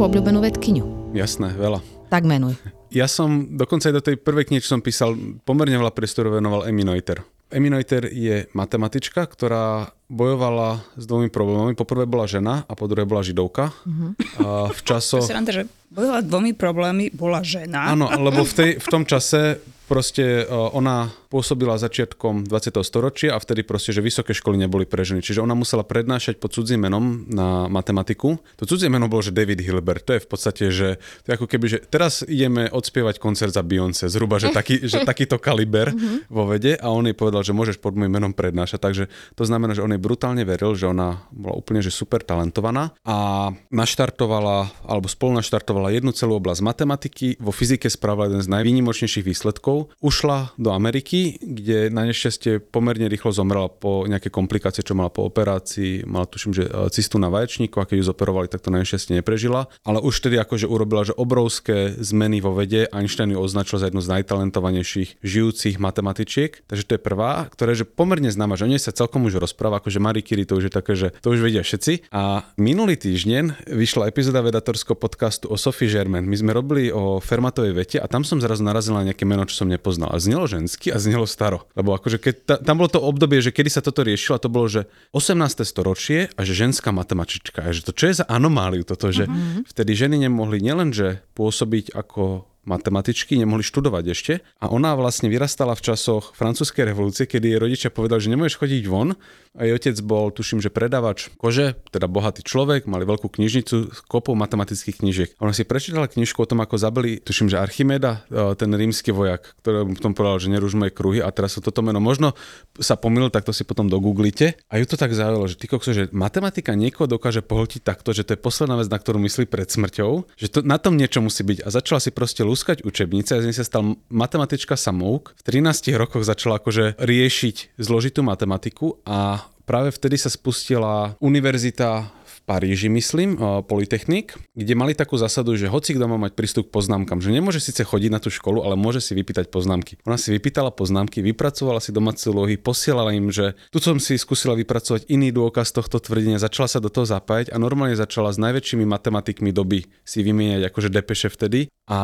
Nejakú 0.00 0.16
obľúbenú 0.16 0.40
vedkyňu? 0.40 1.12
Jasné, 1.12 1.52
veľa. 1.60 1.84
Tak 2.08 2.24
menuj. 2.24 2.56
Ja 2.88 3.04
som 3.04 3.52
dokonca 3.52 3.92
aj 3.92 3.94
do 4.00 4.06
tej 4.08 4.16
prvej 4.16 4.48
knihy, 4.48 4.64
čo 4.64 4.72
som 4.72 4.80
písal, 4.80 5.12
pomerne 5.44 5.76
veľa 5.76 5.92
priestoru 5.92 6.32
venoval 6.32 6.64
Amy 6.64 6.88
Noether. 6.88 7.20
Amy 7.52 7.68
Noether 7.68 8.08
je 8.08 8.48
matematička, 8.56 9.28
ktorá 9.28 9.92
bojovala 10.08 10.80
s 10.96 11.04
dvomi 11.04 11.28
problémami. 11.28 11.76
Po 11.76 11.84
prvé 11.84 12.08
bola 12.08 12.24
žena 12.24 12.64
a 12.64 12.72
po 12.72 12.88
druhé 12.88 13.04
bola 13.04 13.20
židovka. 13.20 13.76
Uh-huh. 13.84 14.16
A 14.40 14.72
v 14.72 14.80
časoch... 14.88 15.20
Sranda, 15.20 15.52
že 15.52 15.68
bojovala 15.92 16.24
dvomi 16.24 16.56
problémy, 16.56 17.12
bola 17.12 17.44
žena. 17.44 17.92
Áno, 17.92 18.08
lebo 18.08 18.40
v, 18.40 18.52
tej, 18.56 18.70
v 18.80 18.86
tom 18.88 19.04
čase 19.04 19.60
proste 19.84 20.48
e, 20.48 20.54
ona 20.72 21.12
pôsobila 21.30 21.78
začiatkom 21.78 22.50
20. 22.50 22.82
storočia 22.82 23.32
a 23.32 23.38
vtedy 23.38 23.62
proste, 23.62 23.94
že 23.94 24.02
vysoké 24.02 24.34
školy 24.34 24.58
neboli 24.58 24.82
pre 24.82 25.06
ženy. 25.06 25.22
Čiže 25.22 25.46
ona 25.46 25.54
musela 25.54 25.86
prednášať 25.86 26.42
pod 26.42 26.50
cudzím 26.50 26.90
menom 26.90 27.24
na 27.30 27.70
matematiku. 27.70 28.42
To 28.58 28.66
cudzie 28.66 28.90
meno 28.90 29.06
bolo, 29.06 29.22
že 29.22 29.30
David 29.30 29.62
Hilbert. 29.62 30.02
To 30.10 30.18
je 30.18 30.24
v 30.26 30.28
podstate, 30.28 30.64
že 30.74 30.98
to 31.22 31.26
je 31.30 31.34
ako 31.38 31.46
keby, 31.46 31.66
že 31.70 31.78
teraz 31.86 32.26
ideme 32.26 32.66
odspievať 32.66 33.22
koncert 33.22 33.54
za 33.54 33.62
Beyoncé. 33.62 34.10
Zhruba, 34.10 34.42
že, 34.42 34.50
taký, 34.50 34.82
že 34.82 35.04
takýto 35.10 35.38
kaliber 35.38 35.94
vo 36.26 36.50
vede 36.50 36.74
a 36.74 36.90
on 36.90 37.06
jej 37.06 37.14
povedal, 37.14 37.46
že 37.46 37.54
môžeš 37.54 37.78
pod 37.78 37.94
môjim 37.94 38.10
menom 38.10 38.34
prednášať. 38.34 38.82
Takže 38.82 39.04
to 39.38 39.46
znamená, 39.46 39.78
že 39.78 39.86
on 39.86 39.94
jej 39.94 40.02
brutálne 40.02 40.42
veril, 40.42 40.74
že 40.74 40.90
ona 40.90 41.22
bola 41.30 41.54
úplne 41.54 41.78
že 41.78 41.94
super 41.94 42.26
talentovaná 42.26 42.90
a 43.06 43.48
naštartovala, 43.70 44.82
alebo 44.82 45.06
spolu 45.06 45.38
naštartovala 45.38 45.94
jednu 45.94 46.10
celú 46.10 46.42
oblasť 46.42 46.60
matematiky. 46.66 47.26
Vo 47.38 47.54
fyzike 47.54 47.86
spravila 47.86 48.26
jeden 48.26 48.42
z 48.42 48.50
najvýnimočnejších 48.50 49.22
výsledkov 49.22 49.94
ušla 50.02 50.58
do 50.58 50.74
Ameriky, 50.74 51.19
kde 51.40 51.90
na 51.90 52.06
nešťastie 52.06 52.62
pomerne 52.72 53.10
rýchlo 53.10 53.34
zomrela 53.34 53.66
po 53.66 54.06
nejaké 54.06 54.30
komplikácie, 54.30 54.86
čo 54.86 54.94
mala 54.94 55.10
po 55.10 55.26
operácii. 55.26 56.06
Mala 56.06 56.30
tuším, 56.30 56.54
že 56.54 56.64
e, 56.64 56.70
cistu 56.94 57.18
na 57.18 57.28
vaječníku 57.28 57.82
a 57.82 57.88
keď 57.88 57.96
ju 58.00 58.04
zoperovali, 58.14 58.46
tak 58.46 58.62
to 58.62 58.70
na 58.70 58.80
nešťastie 58.80 59.18
neprežila. 59.18 59.66
Ale 59.82 59.98
už 59.98 60.14
tedy 60.22 60.38
akože 60.38 60.70
urobila, 60.70 61.02
že 61.02 61.16
obrovské 61.18 61.98
zmeny 61.98 62.38
vo 62.38 62.54
vede. 62.54 62.86
Einstein 62.94 63.34
ju 63.34 63.42
označil 63.42 63.82
za 63.82 63.90
jednu 63.90 63.98
z 63.98 64.12
najtalentovanejších 64.14 65.18
žijúcich 65.20 65.82
matematičiek. 65.82 66.62
Takže 66.70 66.86
to 66.86 66.92
je 66.96 67.02
prvá, 67.02 67.50
ktorá 67.50 67.74
je 67.74 67.82
že 67.82 67.88
pomerne 67.88 68.28
známa, 68.28 68.60
že 68.60 68.68
o 68.68 68.70
nej 68.70 68.78
sa 68.78 68.94
celkom 68.94 69.26
už 69.26 69.40
rozpráva, 69.40 69.80
akože 69.80 69.98
Marie 69.98 70.22
Curie 70.22 70.44
to 70.44 70.60
už 70.60 70.68
je 70.68 70.72
také, 70.72 70.92
že 70.92 71.16
to 71.24 71.32
už 71.32 71.40
vedia 71.40 71.64
všetci. 71.64 72.12
A 72.14 72.44
minulý 72.60 73.00
týždeň 73.00 73.66
vyšla 73.72 74.12
epizóda 74.12 74.44
vedatorského 74.44 74.94
podcastu 74.94 75.50
o 75.50 75.56
Sophie 75.58 75.90
Germain. 75.90 76.28
My 76.28 76.36
sme 76.36 76.54
robili 76.54 76.94
o 76.94 77.18
Fermatovej 77.18 77.72
vete 77.74 77.98
a 77.98 78.06
tam 78.06 78.22
som 78.22 78.38
zrazu 78.38 78.62
narazil 78.62 78.94
na 78.94 79.08
nejaké 79.08 79.26
meno, 79.26 79.42
čo 79.48 79.64
som 79.64 79.68
nepoznal. 79.68 80.14
A 80.14 80.22
znelo 80.22 80.46
žensky 80.46 80.94
a 80.94 81.00
znelo 81.02 81.09
staro. 81.24 81.64
Lebo 81.78 81.94
akože 81.94 82.18
keď 82.18 82.34
ta, 82.44 82.54
tam 82.60 82.82
bolo 82.82 82.90
to 82.90 83.00
obdobie, 83.00 83.40
že 83.40 83.54
kedy 83.54 83.70
sa 83.70 83.80
toto 83.80 84.02
riešilo, 84.02 84.42
to 84.42 84.50
bolo, 84.52 84.66
že 84.68 84.90
18. 85.14 85.62
storočie 85.62 86.28
a 86.34 86.40
že 86.42 86.52
ženská 86.52 86.90
matematička. 86.90 87.64
A 87.64 87.72
že 87.72 87.86
to 87.86 87.94
čo 87.94 88.10
je 88.10 88.20
za 88.20 88.26
anomáliu 88.26 88.82
toto, 88.82 89.14
že 89.14 89.30
uh-huh. 89.30 89.64
vtedy 89.70 89.94
ženy 89.94 90.26
nemohli 90.28 90.60
nielenže 90.60 91.22
pôsobiť 91.38 91.94
ako 91.94 92.49
matematičky, 92.68 93.40
nemohli 93.40 93.64
študovať 93.64 94.04
ešte. 94.12 94.32
A 94.60 94.68
ona 94.68 94.92
vlastne 94.96 95.32
vyrastala 95.32 95.72
v 95.72 95.84
časoch 95.92 96.36
francúzskej 96.36 96.84
revolúcie, 96.92 97.24
kedy 97.24 97.56
jej 97.56 97.58
rodičia 97.60 97.90
povedali, 97.92 98.20
že 98.20 98.32
nemôžeš 98.32 98.60
chodiť 98.60 98.82
von. 98.86 99.16
A 99.58 99.66
jej 99.66 99.74
otec 99.74 99.96
bol, 100.06 100.30
tuším, 100.30 100.62
že 100.62 100.70
predávač 100.70 101.26
kože, 101.34 101.74
teda 101.90 102.06
bohatý 102.06 102.46
človek, 102.46 102.86
mali 102.86 103.02
veľkú 103.02 103.26
knižnicu 103.26 103.76
s 103.90 103.98
kopou 104.06 104.38
matematických 104.38 105.02
knižiek. 105.02 105.30
A 105.42 105.50
ona 105.50 105.54
si 105.56 105.66
prečítala 105.66 106.06
knižku 106.06 106.38
o 106.38 106.46
tom, 106.46 106.62
ako 106.62 106.78
zabili, 106.78 107.18
tuším, 107.18 107.50
že 107.50 107.58
Archimeda, 107.58 108.22
e, 108.30 108.54
ten 108.54 108.70
rímsky 108.70 109.10
vojak, 109.10 109.58
ktorý 109.58 109.90
v 109.90 110.02
tom 110.02 110.14
povedal, 110.14 110.38
že 110.38 110.54
nerúž 110.54 110.78
moje 110.78 110.94
kruhy. 110.94 111.18
A 111.18 111.34
teraz 111.34 111.58
sa 111.58 111.60
toto 111.64 111.82
meno 111.82 111.98
možno 111.98 112.38
sa 112.78 112.94
pomýlil, 112.94 113.34
tak 113.34 113.42
to 113.42 113.50
si 113.50 113.66
potom 113.66 113.90
dogooglite. 113.90 114.54
A 114.70 114.78
ju 114.78 114.86
to 114.86 114.94
tak 114.94 115.10
zaujalo, 115.10 115.50
že 115.50 115.58
ty 115.58 115.66
kokso, 115.66 115.90
že 115.90 116.06
matematika 116.14 116.78
niekoho 116.78 117.10
dokáže 117.10 117.42
pohltiť 117.42 117.82
takto, 117.82 118.14
že 118.14 118.22
to 118.22 118.38
je 118.38 118.40
posledná 118.40 118.78
vec, 118.78 118.86
na 118.86 119.02
ktorú 119.02 119.18
myslí 119.26 119.50
pred 119.50 119.66
smrťou, 119.66 120.30
že 120.38 120.46
to, 120.46 120.62
na 120.62 120.78
tom 120.78 120.94
niečo 120.94 121.18
musí 121.18 121.42
byť. 121.42 121.66
A 121.66 121.68
začala 121.74 121.98
si 121.98 122.14
proste 122.14 122.46
lúskať 122.50 122.82
učebnice 122.82 123.38
a 123.38 123.40
z 123.40 123.46
nej 123.46 123.54
sa 123.54 123.62
stal 123.62 123.94
matematička 124.10 124.74
samouk. 124.74 125.38
V 125.38 125.42
13 125.62 125.94
rokoch 125.94 126.26
začala 126.26 126.58
akože 126.58 126.98
riešiť 126.98 127.78
zložitú 127.78 128.26
matematiku 128.26 128.98
a 129.06 129.46
práve 129.62 129.94
vtedy 129.94 130.18
sa 130.18 130.26
spustila 130.26 131.14
univerzita 131.22 132.19
Paríži, 132.50 132.90
myslím, 132.90 133.38
Polytechnik, 133.62 134.34
kde 134.58 134.74
mali 134.74 134.98
takú 134.98 135.14
zásadu, 135.14 135.54
že 135.54 135.70
hoci 135.70 135.94
kto 135.94 136.10
má 136.10 136.18
mať 136.18 136.34
prístup 136.34 136.66
k 136.66 136.74
poznámkam, 136.74 137.22
že 137.22 137.30
nemôže 137.30 137.62
síce 137.62 137.86
chodiť 137.86 138.10
na 138.10 138.18
tú 138.18 138.26
školu, 138.26 138.66
ale 138.66 138.74
môže 138.74 138.98
si 138.98 139.14
vypýtať 139.14 139.54
poznámky. 139.54 140.02
Ona 140.02 140.18
si 140.18 140.34
vypýtala 140.34 140.74
poznámky, 140.74 141.22
vypracovala 141.22 141.78
si 141.78 141.94
domáce 141.94 142.26
úlohy, 142.26 142.58
posielala 142.58 143.14
im, 143.14 143.30
že 143.30 143.54
tu 143.70 143.78
som 143.78 144.02
si 144.02 144.18
skúsila 144.18 144.58
vypracovať 144.58 145.06
iný 145.06 145.30
dôkaz 145.30 145.70
tohto 145.70 146.02
tvrdenia, 146.02 146.42
začala 146.42 146.66
sa 146.66 146.82
do 146.82 146.90
toho 146.90 147.06
zapájať 147.06 147.54
a 147.54 147.56
normálne 147.62 147.94
začala 147.94 148.34
s 148.34 148.42
najväčšími 148.42 148.82
matematikmi 148.82 149.54
doby 149.54 149.86
si 150.02 150.26
vymieňať 150.26 150.74
akože 150.74 150.90
depeše 150.90 151.30
vtedy 151.30 151.70
a 151.86 152.00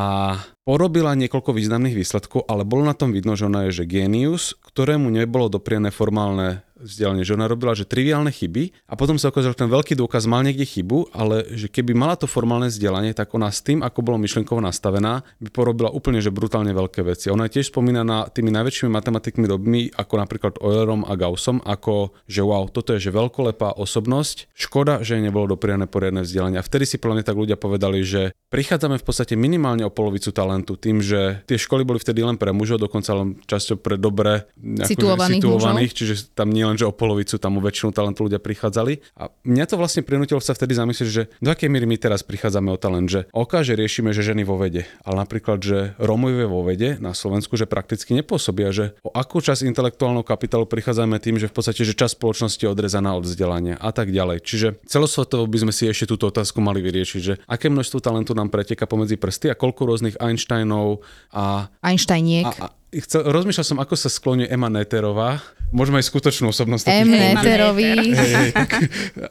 porobila 0.62 1.18
niekoľko 1.18 1.58
významných 1.58 1.98
výsledkov, 1.98 2.46
ale 2.46 2.62
bolo 2.62 2.86
na 2.86 2.94
tom 2.94 3.10
vidno, 3.10 3.34
že 3.34 3.50
ona 3.50 3.66
je 3.66 3.82
že 3.82 3.84
genius, 3.90 4.54
ktorému 4.62 5.10
nebolo 5.10 5.50
dopriené 5.50 5.90
formálne 5.90 6.65
vzdelanie, 6.76 7.24
že 7.24 7.32
ona 7.32 7.48
robila 7.48 7.72
že 7.72 7.88
triviálne 7.88 8.28
chyby 8.28 8.86
a 8.86 8.94
potom 8.94 9.16
sa 9.16 9.32
ukázalo, 9.32 9.56
že 9.56 9.62
ten 9.64 9.72
veľký 9.72 9.96
dôkaz 9.96 10.28
mal 10.28 10.44
niekde 10.44 10.68
chybu, 10.68 11.16
ale 11.16 11.48
že 11.56 11.72
keby 11.72 11.96
mala 11.96 12.20
to 12.20 12.28
formálne 12.28 12.68
vzdelanie, 12.68 13.16
tak 13.16 13.32
ona 13.32 13.48
s 13.48 13.64
tým, 13.64 13.80
ako 13.80 14.04
bolo 14.04 14.20
myšlenkovo 14.20 14.60
nastavená, 14.60 15.24
by 15.40 15.48
porobila 15.48 15.88
úplne 15.88 16.20
že 16.20 16.28
brutálne 16.28 16.76
veľké 16.76 17.00
veci. 17.02 17.32
Ona 17.32 17.48
je 17.48 17.60
tiež 17.60 17.72
spomínaná 17.72 18.28
tými 18.28 18.52
najväčšími 18.52 18.90
matematikmi 18.92 19.46
dobmi, 19.48 19.80
ako 19.96 20.14
napríklad 20.20 20.52
Eulerom 20.60 21.08
a 21.08 21.16
Gaussom, 21.16 21.64
ako 21.64 22.12
že 22.28 22.44
wow, 22.44 22.68
toto 22.68 22.92
je 22.92 23.00
že 23.00 23.14
veľkolepá 23.14 23.80
osobnosť. 23.80 24.52
Škoda, 24.52 25.00
že 25.00 25.16
nebolo 25.16 25.56
dopriané 25.56 25.88
poriadne 25.88 26.22
vzdelanie. 26.22 26.60
A 26.60 26.66
vtedy 26.66 26.84
si 26.84 27.00
plne 27.00 27.24
tak 27.24 27.38
ľudia 27.38 27.56
povedali, 27.56 28.04
že 28.04 28.36
prichádzame 28.52 29.00
v 29.00 29.04
podstate 29.06 29.34
minimálne 29.34 29.86
o 29.86 29.92
polovicu 29.92 30.30
talentu 30.34 30.76
tým, 30.76 31.00
že 31.00 31.42
tie 31.48 31.56
školy 31.56 31.86
boli 31.86 32.02
vtedy 32.02 32.20
len 32.20 32.36
pre 32.36 32.52
mužov, 32.52 32.82
dokonca 32.82 33.16
len 33.16 33.40
často 33.48 33.78
pre 33.78 33.96
dobre 33.96 34.50
situovaných, 34.60 35.40
situovaných 35.40 35.92
čiže 35.94 36.14
tam 36.36 36.50
nie 36.50 36.65
len, 36.66 36.76
že 36.76 36.88
o 36.88 36.94
polovicu, 36.94 37.38
tam 37.38 37.58
o 37.58 37.64
väčšinu 37.64 37.94
talentu 37.94 38.26
ľudia 38.26 38.42
prichádzali. 38.42 39.16
A 39.16 39.30
mňa 39.46 39.64
to 39.70 39.78
vlastne 39.78 40.02
prinútilo 40.02 40.42
sa 40.42 40.52
vtedy 40.52 40.74
zamyslieť, 40.74 41.08
že 41.08 41.22
do 41.38 41.48
akej 41.54 41.70
miery 41.70 41.86
my 41.86 41.96
teraz 41.96 42.26
prichádzame 42.26 42.74
o 42.74 42.78
talent, 42.78 43.08
že 43.08 43.20
oka, 43.30 43.62
že 43.62 43.78
riešime, 43.78 44.10
že 44.10 44.26
ženy 44.26 44.42
vo 44.42 44.58
vede, 44.58 44.84
ale 45.06 45.22
napríklad, 45.22 45.58
že 45.62 45.78
Romovie 46.02 46.46
vo 46.50 46.66
vede 46.66 46.98
na 46.98 47.14
Slovensku, 47.14 47.54
že 47.54 47.70
prakticky 47.70 48.12
nepôsobia, 48.12 48.74
že 48.74 48.98
o 49.06 49.10
akú 49.14 49.38
časť 49.38 49.64
intelektuálneho 49.68 50.26
kapitálu 50.26 50.66
prichádzame 50.66 51.22
tým, 51.22 51.38
že 51.38 51.46
v 51.46 51.54
podstate, 51.54 51.86
že 51.86 51.94
časť 51.94 52.18
spoločnosti 52.18 52.62
je 52.62 52.70
odrezaná 52.70 53.14
od 53.14 53.24
vzdelania 53.24 53.78
a 53.78 53.90
tak 53.94 54.10
ďalej. 54.10 54.42
Čiže 54.42 54.68
celosvetovo 54.88 55.46
by 55.46 55.68
sme 55.68 55.72
si 55.72 55.86
ešte 55.86 56.10
túto 56.10 56.28
otázku 56.28 56.58
mali 56.58 56.82
vyriešiť, 56.82 57.20
že 57.22 57.34
aké 57.46 57.70
množstvo 57.70 57.98
talentu 58.02 58.32
nám 58.34 58.50
preteka 58.50 58.88
pomedzi 58.88 59.20
prsty 59.20 59.52
a 59.52 59.58
koľko 59.58 59.86
rôznych 59.86 60.16
Einsteinov 60.18 61.04
a... 61.30 61.70
Einsteiniek. 61.84 62.46
A, 62.46 62.50
a, 62.50 62.66
chcel, 62.94 63.26
rozmýšľal 63.26 63.66
som, 63.66 63.78
ako 63.82 63.94
sa 63.98 64.10
skloní 64.12 64.46
Ema 64.46 64.70
Neterová. 64.70 65.42
Môžeme 65.74 65.98
aj 65.98 66.06
skutočnú 66.06 66.50
osobnosť. 66.54 66.86
M. 66.86 67.10
Neterový. 67.10 68.14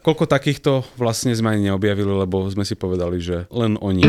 Koľko 0.05 0.27
takýchto 0.27 0.83
vlastne 0.99 1.31
sme 1.31 1.55
ani 1.55 1.71
neobjavili, 1.71 2.11
lebo 2.11 2.43
sme 2.51 2.67
si 2.67 2.75
povedali, 2.75 3.23
že 3.23 3.47
len 3.51 3.79
oni. 3.79 4.03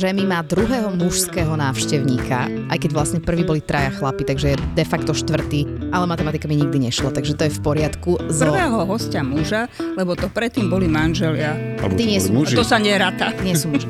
Žemi 0.00 0.24
má 0.24 0.40
druhého 0.40 0.96
mužského 0.96 1.60
návštevníka, 1.60 2.48
aj 2.72 2.78
keď 2.80 2.90
vlastne 2.96 3.20
prvý 3.20 3.44
boli 3.44 3.60
traja 3.60 3.92
chlapi, 4.00 4.24
takže 4.24 4.56
je 4.56 4.60
de 4.72 4.80
facto 4.80 5.12
štvrtý 5.12 5.92
Ale 5.92 6.08
matematika 6.08 6.48
mi 6.48 6.56
nikdy 6.56 6.88
nešla, 6.88 7.12
takže 7.12 7.36
to 7.36 7.44
je 7.44 7.52
v 7.52 7.60
poriadku. 7.60 8.16
Zo... 8.32 8.48
Prvého 8.48 8.80
hostia 8.88 9.20
muža, 9.20 9.68
lebo 10.00 10.16
to 10.16 10.32
predtým 10.32 10.72
boli 10.72 10.88
manželia. 10.88 11.52
Alebo 11.84 12.00
Ty 12.00 12.04
to 12.06 12.08
nie 12.08 12.16
boli 12.16 12.24
sú- 12.24 12.32
muži. 12.32 12.54
To 12.56 12.64
sa 12.64 12.80
neráta. 12.80 13.28
Nie 13.44 13.52
sú 13.52 13.68
muži. 13.68 13.84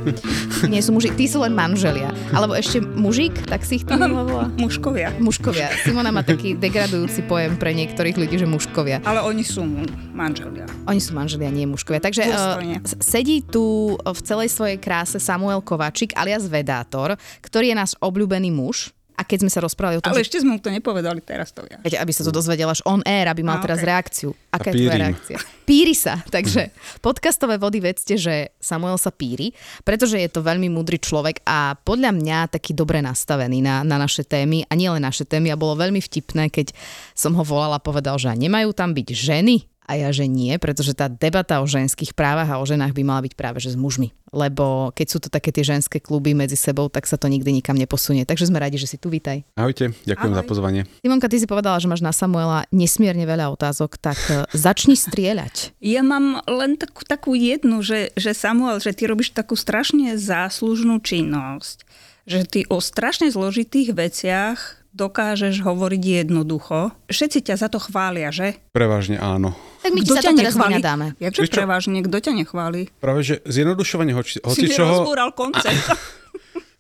Nie 0.67 0.83
sú 0.83 0.91
muži, 0.91 1.15
tí 1.15 1.31
sú 1.31 1.47
len 1.47 1.55
manželia. 1.55 2.11
Alebo 2.35 2.59
ešte 2.59 2.83
mužík, 2.83 3.47
tak 3.47 3.63
si 3.63 3.79
ich 3.79 3.87
to 3.87 3.95
volá. 3.95 4.51
Mužkovia. 4.65 5.15
Mužkovia. 5.23 5.71
Simona 5.87 6.11
má 6.11 6.27
taký 6.27 6.59
degradujúci 6.59 7.23
pojem 7.31 7.55
pre 7.55 7.71
niektorých 7.71 8.19
ľudí, 8.19 8.35
že 8.35 8.51
mužkovia. 8.51 8.99
Ale 9.07 9.23
oni 9.23 9.47
sú 9.47 9.63
manželia. 10.11 10.67
Oni 10.91 10.99
sú 10.99 11.15
manželia, 11.15 11.55
nie 11.55 11.71
mužkovia. 11.71 12.03
Takže 12.03 12.23
uh, 12.27 12.59
sedí 12.99 13.47
tu 13.47 13.95
v 13.95 14.21
celej 14.27 14.51
svojej 14.51 14.81
kráse 14.83 15.23
Samuel 15.23 15.63
Kovačik 16.01 16.17
alias 16.17 16.49
Vedátor, 16.49 17.13
ktorý 17.45 17.73
je 17.73 17.77
náš 17.77 17.93
obľúbený 18.01 18.49
muž. 18.49 18.89
A 19.21 19.25
keď 19.29 19.45
sme 19.45 19.53
sa 19.53 19.61
rozprávali 19.61 20.01
o 20.01 20.03
tom, 20.03 20.17
Ale 20.17 20.25
že 20.25 20.33
ešte 20.33 20.41
sme 20.41 20.57
mu 20.57 20.61
to 20.65 20.73
nepovedali, 20.73 21.21
teraz 21.21 21.53
to 21.53 21.61
ja. 21.69 21.77
Veď, 21.85 22.01
aby 22.01 22.09
sa 22.09 22.25
to 22.25 22.33
dozvedel 22.33 22.73
až 22.73 22.81
on 22.89 23.05
air, 23.05 23.29
aby 23.29 23.45
mal 23.45 23.61
A, 23.61 23.65
teraz 23.69 23.85
okej. 23.85 23.89
reakciu. 23.93 24.29
Aká 24.49 24.73
je 24.73 24.81
tvoja 24.81 24.97
reakcia? 24.97 25.37
Píri 25.69 25.93
sa. 25.93 26.25
Takže 26.41 26.73
podcastové 27.05 27.61
vody 27.61 27.85
vedzte, 27.85 28.17
že 28.17 28.57
Samuel 28.57 28.97
sa 28.97 29.13
píri, 29.13 29.53
pretože 29.85 30.17
je 30.17 30.25
to 30.33 30.41
veľmi 30.41 30.73
múdry 30.73 30.97
človek 30.97 31.45
a 31.45 31.77
podľa 31.77 32.17
mňa 32.17 32.49
taký 32.49 32.73
dobre 32.73 33.05
nastavený 33.05 33.61
na, 33.61 33.85
na 33.85 34.01
naše 34.01 34.25
témy 34.25 34.65
a 34.65 34.73
nielen 34.73 35.05
naše 35.05 35.29
témy 35.29 35.53
a 35.53 35.61
bolo 35.61 35.77
veľmi 35.77 36.01
vtipné, 36.01 36.49
keď 36.49 36.73
som 37.13 37.37
ho 37.37 37.45
volala 37.45 37.77
a 37.77 37.85
povedal, 37.85 38.17
že 38.17 38.33
nemajú 38.33 38.73
tam 38.73 38.97
byť 38.97 39.09
ženy 39.13 39.69
a 39.91 39.99
ja, 39.99 40.15
že 40.15 40.31
nie, 40.31 40.55
pretože 40.63 40.95
tá 40.95 41.11
debata 41.11 41.59
o 41.59 41.67
ženských 41.67 42.15
právach 42.15 42.47
a 42.47 42.63
o 42.63 42.65
ženách 42.65 42.95
by 42.95 43.03
mala 43.03 43.27
byť 43.27 43.35
práve 43.35 43.59
že 43.59 43.75
s 43.75 43.77
mužmi. 43.77 44.15
Lebo 44.31 44.95
keď 44.95 45.07
sú 45.11 45.19
to 45.19 45.27
také 45.27 45.51
tie 45.51 45.67
ženské 45.67 45.99
kluby 45.99 46.31
medzi 46.39 46.55
sebou, 46.55 46.87
tak 46.87 47.11
sa 47.11 47.19
to 47.19 47.27
nikdy 47.27 47.51
nikam 47.51 47.75
neposunie. 47.75 48.23
Takže 48.23 48.47
sme 48.47 48.63
radi, 48.63 48.79
že 48.79 48.87
si 48.87 48.95
tu 48.95 49.11
vítaj. 49.11 49.43
Ahojte, 49.59 49.91
ďakujem 50.07 50.31
Ahoj. 50.31 50.39
za 50.39 50.45
pozvanie. 50.47 50.83
Simonka, 51.03 51.27
ty 51.27 51.43
si 51.43 51.51
povedala, 51.51 51.83
že 51.83 51.91
máš 51.91 52.07
na 52.07 52.15
Samuela 52.15 52.63
nesmierne 52.71 53.27
veľa 53.27 53.51
otázok, 53.51 53.99
tak 53.99 54.19
e, 54.31 54.47
začni 54.55 54.95
strieľať. 54.95 55.75
Ja 55.91 56.07
mám 56.07 56.39
len 56.47 56.79
takú, 56.79 57.03
takú 57.03 57.33
jednu, 57.35 57.83
že, 57.83 58.15
že 58.15 58.31
Samuel, 58.31 58.79
že 58.79 58.95
ty 58.95 59.11
robíš 59.11 59.35
takú 59.35 59.59
strašne 59.59 60.15
záslužnú 60.15 61.03
činnosť, 61.03 61.83
že 62.31 62.47
ty 62.47 62.61
o 62.71 62.79
strašne 62.79 63.27
zložitých 63.27 63.91
veciach 63.91 64.80
dokážeš 64.91 65.63
hovoriť 65.63 66.27
jednoducho. 66.27 66.91
Všetci 67.07 67.47
ťa 67.47 67.55
za 67.57 67.69
to 67.71 67.79
chvália, 67.79 68.35
že? 68.35 68.59
Prevažne 68.75 69.23
áno. 69.23 69.55
Tak 69.81 69.91
my 69.95 70.01
ti 70.03 70.11
Kto 70.11 70.15
sa 70.19 70.23
to 70.31 70.39
teraz 70.39 70.55
vynadáme. 70.59 71.07
Jakže 71.23 71.41
prevažne, 71.49 71.99
kto 72.05 72.17
ťa 72.21 72.33
nechváli? 72.37 72.91
Práve, 73.01 73.21
že 73.25 73.35
zjednodušovanie 73.49 74.13
hoci, 74.13 74.39
Si 74.39 74.43
mi 74.43 74.47
hocičoho... 74.69 75.07
rozbúral 75.07 75.31
koncept. 75.33 75.89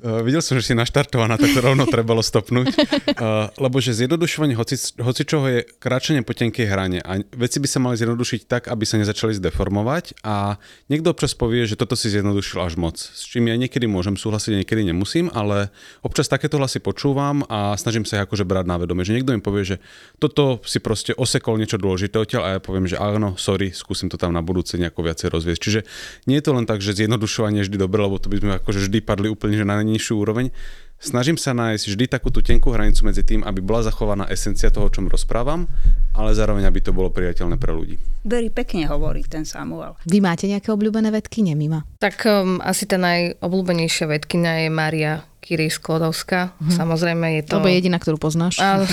Uh, 0.01 0.25
videl 0.25 0.41
som, 0.41 0.57
že 0.57 0.73
si 0.73 0.75
naštartovaná, 0.77 1.37
tak 1.37 1.53
to 1.53 1.61
rovno 1.61 1.85
trebalo 1.85 2.25
stopnúť. 2.25 2.73
Uh, 3.21 3.53
lebo 3.65 3.85
že 3.85 3.93
zjednodušovanie 3.93 4.57
hoci, 4.57 4.81
hocičoho 4.97 5.45
je 5.53 5.61
kráčanie 5.77 6.25
po 6.25 6.33
tenkej 6.33 6.65
hrane 6.65 7.05
a 7.05 7.21
veci 7.37 7.61
by 7.61 7.69
sa 7.69 7.85
mali 7.85 8.01
zjednodušiť 8.01 8.41
tak, 8.49 8.63
aby 8.73 8.85
sa 8.89 8.97
nezačali 8.97 9.37
zdeformovať 9.37 10.25
a 10.25 10.57
niekto 10.89 11.13
občas 11.13 11.37
povie, 11.37 11.69
že 11.69 11.77
toto 11.77 12.01
si 12.01 12.09
zjednodušil 12.09 12.65
až 12.65 12.81
moc. 12.81 12.97
S 12.97 13.29
čím 13.29 13.53
ja 13.53 13.61
niekedy 13.61 13.85
môžem 13.85 14.17
súhlasiť, 14.17 14.65
niekedy 14.65 14.89
nemusím, 14.89 15.29
ale 15.37 15.69
občas 16.01 16.33
takéto 16.33 16.57
hlasy 16.57 16.81
počúvam 16.81 17.45
a 17.53 17.77
snažím 17.77 18.09
sa 18.09 18.21
ich 18.21 18.25
akože 18.25 18.49
brať 18.49 18.65
na 18.65 18.81
vedomie. 18.81 19.05
Že 19.05 19.21
niekto 19.21 19.37
mi 19.37 19.45
povie, 19.45 19.77
že 19.77 19.77
toto 20.17 20.65
si 20.65 20.81
proste 20.81 21.13
osekol 21.13 21.61
niečo 21.61 21.77
dôležité 21.77 22.17
odtiaľ 22.17 22.43
a 22.49 22.51
ja 22.57 22.61
poviem, 22.61 22.89
že 22.89 22.97
áno, 22.97 23.37
sorry, 23.37 23.77
skúsim 23.77 24.09
to 24.09 24.17
tam 24.17 24.33
na 24.33 24.41
budúce 24.41 24.81
nejako 24.81 25.05
viacej 25.05 25.29
rozviesť. 25.29 25.61
Čiže 25.61 25.81
nie 26.25 26.41
je 26.41 26.45
to 26.49 26.57
len 26.57 26.65
tak, 26.65 26.81
že 26.81 26.97
zjednodušovanie 26.97 27.61
je 27.61 27.67
vždy 27.69 27.77
dobre, 27.77 28.01
lebo 28.01 28.17
to 28.17 28.33
by 28.33 28.41
sme 28.41 28.53
akože 28.57 28.81
vždy 28.89 28.99
padli 29.05 29.29
úplne 29.29 29.61
že 29.61 29.69
na 29.69 29.90
najnižšiu 29.91 30.15
úroveň. 30.15 30.55
Snažím 31.01 31.41
sa 31.41 31.57
nájsť 31.57 31.85
vždy 31.97 32.05
takú 32.13 32.29
tú 32.29 32.45
tenkú 32.45 32.77
hranicu 32.77 33.09
medzi 33.09 33.25
tým, 33.25 33.41
aby 33.43 33.65
bola 33.65 33.81
zachovaná 33.81 34.29
esencia 34.29 34.69
toho, 34.69 34.87
o 34.87 34.93
čom 34.93 35.09
rozprávam, 35.09 35.65
ale 36.13 36.37
zároveň, 36.37 36.69
aby 36.69 36.85
to 36.85 36.93
bolo 36.93 37.09
priateľné 37.09 37.57
pre 37.57 37.73
ľudí. 37.73 37.97
Very 38.21 38.53
pekne 38.53 38.85
hovorí 38.85 39.25
ten 39.25 39.49
Samuel. 39.49 39.97
Vy 40.05 40.21
máte 40.21 40.45
nejaké 40.45 40.69
obľúbené 40.69 41.09
vedky, 41.09 41.41
nemima? 41.41 41.89
Tak 42.05 42.21
um, 42.29 42.61
asi 42.61 42.85
tá 42.85 43.01
najobľúbenejšia 43.01 44.13
vedkynia 44.13 44.69
je 44.69 44.69
Mária 44.69 45.25
Curie 45.41 45.73
Sklodovská. 45.73 46.53
Mm-hmm. 46.53 46.77
Samozrejme 46.77 47.27
je 47.41 47.43
to... 47.49 47.59
To 47.59 47.67
je 47.67 47.77
jediná, 47.81 47.97
ktorú 47.97 48.21
poznáš. 48.21 48.61
Áno, 48.61 48.85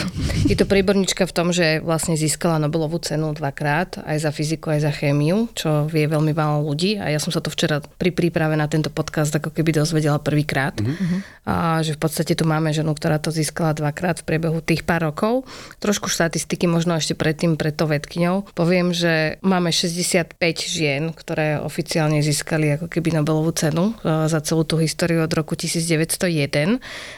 je 0.48 0.56
to 0.56 0.64
príbornička 0.64 1.28
v 1.28 1.34
tom, 1.36 1.52
že 1.52 1.84
vlastne 1.84 2.16
získala 2.16 2.58
Nobelovú 2.58 2.98
cenu 3.04 3.36
dvakrát, 3.36 4.02
aj 4.08 4.18
za 4.24 4.32
fyziku, 4.32 4.72
aj 4.72 4.88
za 4.88 4.92
chémiu, 4.96 5.52
čo 5.52 5.86
vie 5.92 6.08
veľmi 6.08 6.32
málo 6.32 6.64
ľudí. 6.66 6.96
A 6.98 7.12
ja 7.12 7.20
som 7.20 7.36
sa 7.36 7.44
to 7.44 7.52
včera 7.52 7.84
pri 7.84 8.16
príprave 8.16 8.56
na 8.56 8.72
tento 8.72 8.88
podcast 8.88 9.36
ako 9.36 9.52
keby 9.52 9.76
dozvedela 9.84 10.18
prvýkrát. 10.24 10.80
Mm-hmm. 10.80 11.46
A 11.48 11.84
že 11.84 11.94
v 11.96 12.00
podstate 12.00 12.34
tu 12.34 12.48
máme 12.48 12.72
ženu, 12.72 12.96
ktorá 12.96 13.20
to 13.20 13.30
získala 13.30 13.76
dvakrát 13.76 14.24
v 14.24 14.28
priebehu 14.28 14.64
tých 14.64 14.88
pár 14.88 15.12
rokov. 15.12 15.44
Trošku 15.84 16.08
štatistiky 16.08 16.66
možno 16.66 16.96
ešte 16.96 17.14
predtým 17.14 17.60
pred 17.60 17.76
to 17.76 17.86
vedkyňou. 17.86 18.56
Poviem, 18.56 18.96
že 18.96 19.38
máme 19.44 19.76
65 19.76 20.40
žien, 20.64 21.12
ktoré 21.12 21.60
oficiálne 21.60 22.24
získali 22.24 22.80
ako 22.80 22.88
keby 22.88 23.20
Nobelovú 23.20 23.52
cenu 23.52 23.92
e, 24.00 24.30
za 24.32 24.40
celú 24.40 24.64
tú 24.64 24.80
históriu 24.80 25.26
od 25.26 25.32
roku 25.34 25.58
1901, 25.60 26.37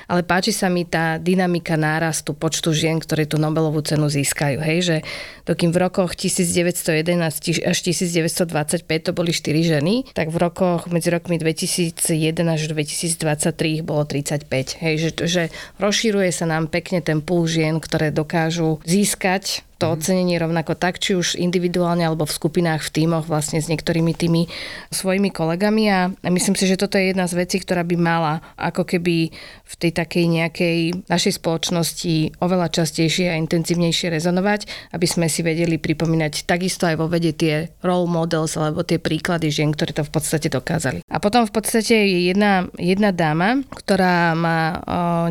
ale 0.07 0.21
páči 0.23 0.55
sa 0.55 0.71
mi 0.71 0.87
tá 0.87 1.19
dynamika 1.19 1.75
nárastu 1.75 2.31
počtu 2.31 2.71
žien, 2.71 3.01
ktoré 3.03 3.27
tú 3.27 3.35
Nobelovú 3.35 3.83
cenu 3.83 4.07
získajú. 4.07 4.63
Hej, 4.63 4.79
že 4.85 4.97
dokým 5.43 5.75
v 5.75 5.89
rokoch 5.89 6.15
1911 6.15 7.67
až 7.67 7.77
1925 7.83 8.85
to 8.85 9.11
boli 9.11 9.35
4 9.35 9.51
ženy, 9.75 10.07
tak 10.15 10.31
v 10.31 10.37
rokoch 10.39 10.87
medzi 10.87 11.09
rokmi 11.11 11.35
2001 11.35 11.99
až 12.45 12.61
2023 12.71 13.81
ich 13.81 13.83
bolo 13.83 14.05
35. 14.07 14.45
Hej, 14.79 14.95
že, 15.01 15.09
že 15.27 15.43
rozšíruje 15.81 16.29
sa 16.31 16.45
nám 16.47 16.71
pekne 16.71 17.01
ten 17.03 17.19
púl 17.19 17.49
žien, 17.49 17.81
ktoré 17.81 18.13
dokážu 18.13 18.79
získať 18.85 19.67
to 19.79 19.95
ocenenie 19.95 20.35
rovnako 20.35 20.75
tak, 20.75 20.99
či 20.99 21.15
už 21.15 21.39
individuálne 21.39 22.03
alebo 22.03 22.27
v 22.27 22.35
skupinách, 22.35 22.83
v 22.83 22.93
tímoch 23.01 23.25
vlastne 23.31 23.63
s 23.63 23.71
niektorými 23.71 24.11
tými 24.11 24.51
svojimi 24.91 25.31
kolegami 25.31 25.83
a 25.87 25.99
myslím 26.27 26.59
si, 26.59 26.67
že 26.67 26.75
toto 26.75 26.99
je 26.99 27.15
jedna 27.15 27.31
z 27.31 27.39
vecí, 27.39 27.63
ktorá 27.63 27.87
by 27.87 27.95
mala 27.95 28.43
ako 28.59 28.83
keby 28.83 29.31
v 29.63 29.73
tej 29.79 29.91
takej 29.95 30.25
nejakej 30.27 30.77
našej 31.07 31.39
spoločnosti 31.39 32.43
oveľa 32.43 32.67
častejšie 32.75 33.31
a 33.31 33.39
intenzívnejšie 33.39 34.11
rezonovať, 34.11 34.91
aby 34.91 35.07
sme 35.07 35.31
si 35.31 35.39
vedeli 35.39 35.79
pripomínať 35.79 36.43
takisto 36.43 36.83
aj 36.83 36.99
vo 36.99 37.07
vede 37.07 37.31
tie 37.31 37.71
role 37.79 38.11
models 38.11 38.59
alebo 38.59 38.83
tie 38.83 38.99
príklady 38.99 39.47
žien, 39.47 39.71
ktoré 39.71 39.95
to 39.95 40.03
v 40.03 40.11
podstate 40.11 40.51
dokázali. 40.51 40.99
A 41.07 41.17
potom 41.23 41.47
v 41.47 41.53
podstate 41.55 41.95
je 41.95 42.27
jedna, 42.27 42.67
jedna 42.75 43.15
dáma, 43.15 43.63
ktorá 43.71 44.35
ma 44.35 44.59
o, 44.59 44.73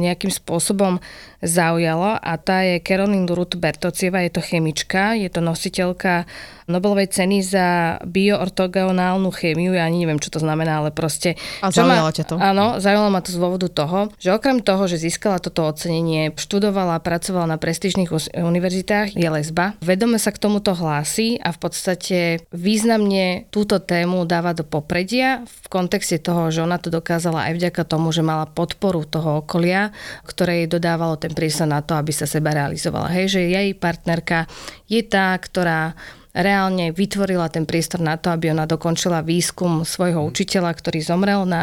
nejakým 0.00 0.32
spôsobom 0.32 0.96
zaujala 1.42 2.18
a 2.18 2.34
tá 2.36 2.66
je 2.66 2.82
Caroline 2.82 3.30
Ruth 3.30 3.54
Bertocieva, 3.54 4.26
je 4.26 4.32
to 4.34 4.42
chemička, 4.42 5.14
je 5.14 5.30
to 5.30 5.38
nositeľka 5.38 6.26
Nobelovej 6.68 7.08
ceny 7.08 7.40
za 7.40 7.96
bioortogonálnu 8.04 9.32
chémiu, 9.32 9.72
ja 9.72 9.88
ani 9.88 10.04
neviem, 10.04 10.20
čo 10.20 10.28
to 10.28 10.36
znamená, 10.44 10.84
ale 10.84 10.92
proste... 10.92 11.40
A 11.64 11.72
zaujalo 11.72 12.12
ťa 12.12 12.24
to? 12.28 12.34
Áno, 12.36 12.76
zaujalo 12.76 13.08
ma 13.08 13.24
to 13.24 13.32
z 13.32 13.40
dôvodu 13.40 13.72
toho, 13.72 14.12
že 14.20 14.36
okrem 14.36 14.60
toho, 14.60 14.84
že 14.84 15.00
získala 15.00 15.40
toto 15.40 15.64
ocenenie, 15.64 16.36
študovala, 16.36 17.00
pracovala 17.00 17.56
na 17.56 17.58
prestížnych 17.58 18.12
univerzitách, 18.36 19.16
je 19.16 19.28
lesba, 19.32 19.80
vedome 19.80 20.20
sa 20.20 20.28
k 20.28 20.44
tomuto 20.44 20.76
hlási 20.76 21.40
a 21.40 21.56
v 21.56 21.58
podstate 21.58 22.18
významne 22.52 23.48
túto 23.48 23.80
tému 23.80 24.28
dáva 24.28 24.52
do 24.52 24.60
popredia 24.60 25.48
v 25.48 25.66
kontexte 25.72 26.20
toho, 26.20 26.52
že 26.52 26.60
ona 26.60 26.76
to 26.76 26.92
dokázala 26.92 27.48
aj 27.48 27.56
vďaka 27.56 27.82
tomu, 27.88 28.12
že 28.12 28.20
mala 28.20 28.44
podporu 28.44 29.08
toho 29.08 29.40
okolia, 29.40 29.88
ktoré 30.28 30.64
jej 30.64 30.68
dodávalo 30.68 31.16
ten 31.16 31.32
priestor 31.32 31.64
na 31.64 31.80
to, 31.80 31.96
aby 31.96 32.12
sa 32.12 32.28
seba 32.28 32.52
realizovala. 32.52 33.08
Hej, 33.08 33.40
že 33.40 33.40
jej 33.48 33.72
partnerka 33.72 34.44
je 34.84 35.00
tá, 35.00 35.32
ktorá 35.32 35.96
reálne 36.36 36.92
vytvorila 36.92 37.48
ten 37.48 37.64
priestor 37.64 38.04
na 38.04 38.16
to, 38.20 38.28
aby 38.32 38.52
ona 38.52 38.68
dokončila 38.68 39.24
výskum 39.24 39.82
svojho 39.82 40.24
učiteľa, 40.28 40.76
ktorý 40.76 40.98
zomrel 41.00 41.48
na 41.48 41.62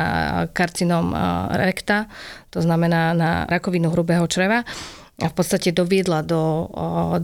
karcinom 0.52 1.14
rekta, 1.54 2.10
to 2.50 2.60
znamená 2.64 3.14
na 3.14 3.32
rakovinu 3.46 3.94
hrubého 3.94 4.26
čreva 4.26 4.66
a 5.16 5.32
v 5.32 5.36
podstate 5.36 5.72
doviedla 5.72 6.28
do, 6.28 6.68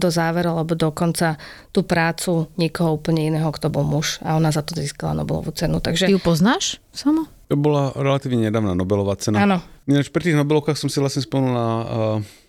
do 0.00 0.08
záveru 0.08 0.56
alebo 0.56 0.72
dokonca 0.72 1.36
tú 1.76 1.84
prácu 1.84 2.48
niekoho 2.56 2.96
úplne 2.96 3.28
iného, 3.28 3.52
kto 3.52 3.68
bol 3.68 3.84
muž 3.84 4.16
a 4.24 4.32
ona 4.40 4.48
za 4.48 4.64
to 4.64 4.72
získala 4.72 5.12
Nobelovú 5.12 5.52
cenu. 5.52 5.76
Takže... 5.76 6.08
Ty 6.08 6.16
ju 6.16 6.22
poznáš, 6.24 6.80
Samo? 6.88 7.28
To 7.52 7.56
bola 7.60 7.92
relatívne 7.92 8.48
nedávna 8.48 8.72
Nobelová 8.72 9.20
cena. 9.20 9.44
Áno. 9.44 9.60
Ináč 9.84 10.08
pri 10.08 10.32
tých 10.32 10.40
Nobelovkách 10.40 10.80
som 10.80 10.88
si 10.88 11.04
vlastne 11.04 11.20
spomenul 11.20 11.52
na 11.52 11.68
uh, 11.68 11.84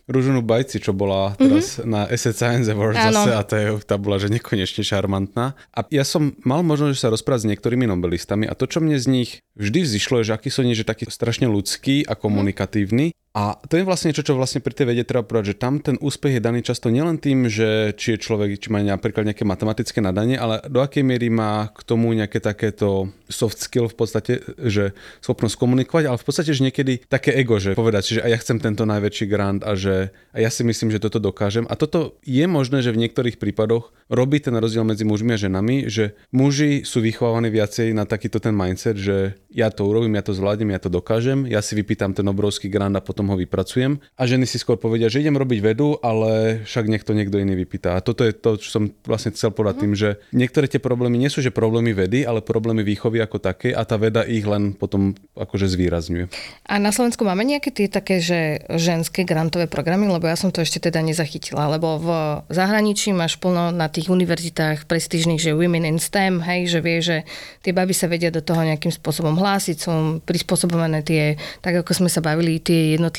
Ružunu 0.03 0.43
Bajci, 0.43 0.83
čo 0.83 0.91
bola 0.91 1.31
teraz 1.39 1.79
mm-hmm. 1.79 1.87
na 1.87 2.01
Asset 2.11 2.35
Science 2.35 2.67
Awards 2.67 2.99
Áno. 2.99 3.23
zase 3.23 3.31
a 3.31 3.43
je, 3.55 3.69
tá 3.87 3.95
bola 3.95 4.19
že 4.19 4.27
nekonečne 4.27 4.83
šarmantná. 4.83 5.55
A 5.71 5.79
ja 5.87 6.03
som 6.03 6.35
mal 6.43 6.59
možnosť 6.59 6.99
sa 6.99 7.07
rozprávať 7.07 7.47
s 7.47 7.49
niektorými 7.55 7.87
Nobelistami 7.87 8.43
a 8.43 8.53
to, 8.53 8.67
čo 8.67 8.83
mne 8.83 8.99
z 8.99 9.07
nich 9.07 9.29
vždy 9.55 9.87
vzýšlo, 9.87 10.19
je, 10.19 10.33
že 10.33 10.35
akí 10.35 10.51
sú 10.51 10.67
oni, 10.67 10.75
že 10.75 10.83
takí 10.83 11.07
strašne 11.07 11.47
ľudskí 11.47 12.03
a 12.03 12.19
komunikatívni 12.19 13.15
A 13.33 13.57
to 13.65 13.81
je 13.81 13.87
vlastne 13.87 14.13
niečo, 14.13 14.21
čo 14.21 14.37
vlastne 14.37 14.61
pri 14.61 14.77
tej 14.77 14.93
vede 14.93 15.01
treba 15.01 15.25
povedať, 15.25 15.57
že 15.57 15.61
tam 15.61 15.81
ten 15.81 15.97
úspech 15.97 16.37
je 16.37 16.45
daný 16.45 16.61
často 16.61 16.93
nielen 16.93 17.17
tým, 17.17 17.49
že 17.49 17.97
či 17.97 18.13
je 18.13 18.21
človek, 18.21 18.61
či 18.61 18.69
má 18.69 18.77
napríklad 18.77 19.25
nejaké 19.25 19.41
matematické 19.41 20.05
nadanie, 20.05 20.37
ale 20.37 20.61
do 20.69 20.85
akej 20.85 21.01
miery 21.01 21.33
má 21.33 21.73
k 21.73 21.81
tomu 21.81 22.13
nejaké 22.13 22.37
takéto 22.37 23.09
soft 23.25 23.57
skill 23.57 23.89
v 23.89 23.97
podstate, 23.97 24.33
že 24.61 24.93
schopnosť 25.25 25.57
komunikovať, 25.57 26.13
ale 26.13 26.21
v 26.21 26.25
podstate, 26.29 26.53
že 26.53 26.61
niekedy 26.61 27.09
také 27.09 27.33
ego, 27.33 27.57
že 27.57 27.73
povedať 27.73 28.05
že 28.05 28.21
a 28.21 28.29
ja 28.29 28.37
chcem 28.37 28.61
tento 28.61 28.85
najväčší 28.85 29.25
grant 29.25 29.65
a 29.65 29.73
že 29.73 30.13
a 30.29 30.37
ja 30.37 30.53
si 30.53 30.61
myslím, 30.61 30.93
že 30.93 31.01
toto 31.01 31.17
dokážem. 31.17 31.65
A 31.69 31.73
toto 31.73 32.21
je 32.21 32.45
možné, 32.45 32.85
že 32.85 32.93
v 32.93 33.01
niektorých 33.01 33.41
prípadoch 33.41 33.89
robí 34.13 34.37
ten 34.37 34.53
rozdiel 34.53 34.85
medzi 34.85 35.09
mužmi 35.09 35.33
a 35.33 35.41
ženami, 35.41 35.89
že 35.89 36.13
muži 36.29 36.85
sú 36.85 37.01
vychovávaní 37.01 37.49
viacej 37.49 37.97
na 37.97 38.05
takýto 38.05 38.37
ten 38.37 38.53
mindset, 38.53 38.97
že 38.99 39.37
ja 39.49 39.73
to 39.73 39.85
urobím, 39.85 40.17
ja 40.17 40.25
to 40.25 40.37
zvládnem, 40.37 40.73
ja 40.73 40.81
to 40.81 40.93
dokážem, 40.93 41.49
ja 41.49 41.61
si 41.65 41.73
vypýtam 41.73 42.13
ten 42.13 42.25
obrovský 42.25 42.69
grant 42.69 42.97
a 42.97 43.01
potom 43.01 43.22
ho 43.29 43.35
vypracujem. 43.37 44.01
A 44.19 44.23
ženy 44.25 44.47
si 44.47 44.59
skôr 44.59 44.75
povedia, 44.75 45.11
že 45.11 45.21
idem 45.21 45.37
robiť 45.37 45.59
vedu, 45.63 45.99
ale 46.01 46.63
však 46.67 46.85
nech 46.89 47.03
to 47.05 47.15
niekto 47.15 47.39
iný 47.39 47.53
vypýta. 47.59 47.95
A 47.95 48.03
toto 48.03 48.25
je 48.25 48.33
to, 48.33 48.57
čo 48.57 48.69
som 48.69 48.83
vlastne 49.05 49.31
chcel 49.31 49.53
povedať 49.53 49.75
tým, 49.85 49.93
že 49.93 50.19
niektoré 50.33 50.65
tie 50.65 50.81
problémy 50.81 51.15
nie 51.19 51.29
sú, 51.29 51.39
že 51.39 51.53
problémy 51.53 51.93
vedy, 51.93 52.25
ale 52.25 52.41
problémy 52.41 52.81
výchovy 52.81 53.21
ako 53.21 53.37
také 53.37 53.69
a 53.71 53.85
tá 53.85 53.95
veda 53.95 54.25
ich 54.25 54.43
len 54.43 54.73
potom 54.73 55.13
akože 55.37 55.69
zvýrazňuje. 55.69 56.25
A 56.67 56.81
na 56.81 56.89
Slovensku 56.89 57.23
máme 57.23 57.45
nejaké 57.45 57.69
tie 57.69 57.87
také, 57.87 58.19
že 58.19 58.65
ženské 58.73 59.23
grantové 59.23 59.69
programy, 59.69 60.09
lebo 60.09 60.25
ja 60.25 60.35
som 60.35 60.49
to 60.49 60.65
ešte 60.65 60.89
teda 60.89 60.99
nezachytila, 61.05 61.69
lebo 61.69 62.01
v 62.01 62.09
zahraničí 62.49 63.13
máš 63.13 63.37
plno 63.37 63.69
na 63.69 63.87
tých 63.87 64.09
univerzitách 64.09 64.89
prestížnych, 64.89 65.39
že 65.39 65.53
Women 65.53 65.85
in 65.85 65.99
STEM, 66.01 66.41
hej, 66.41 66.67
že 66.67 66.79
vie, 66.81 66.97
že 66.99 67.17
tie 67.61 67.71
baby 67.71 67.93
sa 67.93 68.09
vedia 68.09 68.33
do 68.33 68.41
toho 68.41 68.65
nejakým 68.65 68.89
spôsobom 68.89 69.37
hlásiť, 69.37 69.77
sú 69.77 69.93
prispôsobené 70.25 71.05
tie, 71.05 71.37
tak 71.61 71.85
ako 71.85 71.93
sme 71.93 72.09
sa 72.09 72.19
bavili, 72.19 72.57
tie 72.57 72.97
jednotlivé 72.97 73.12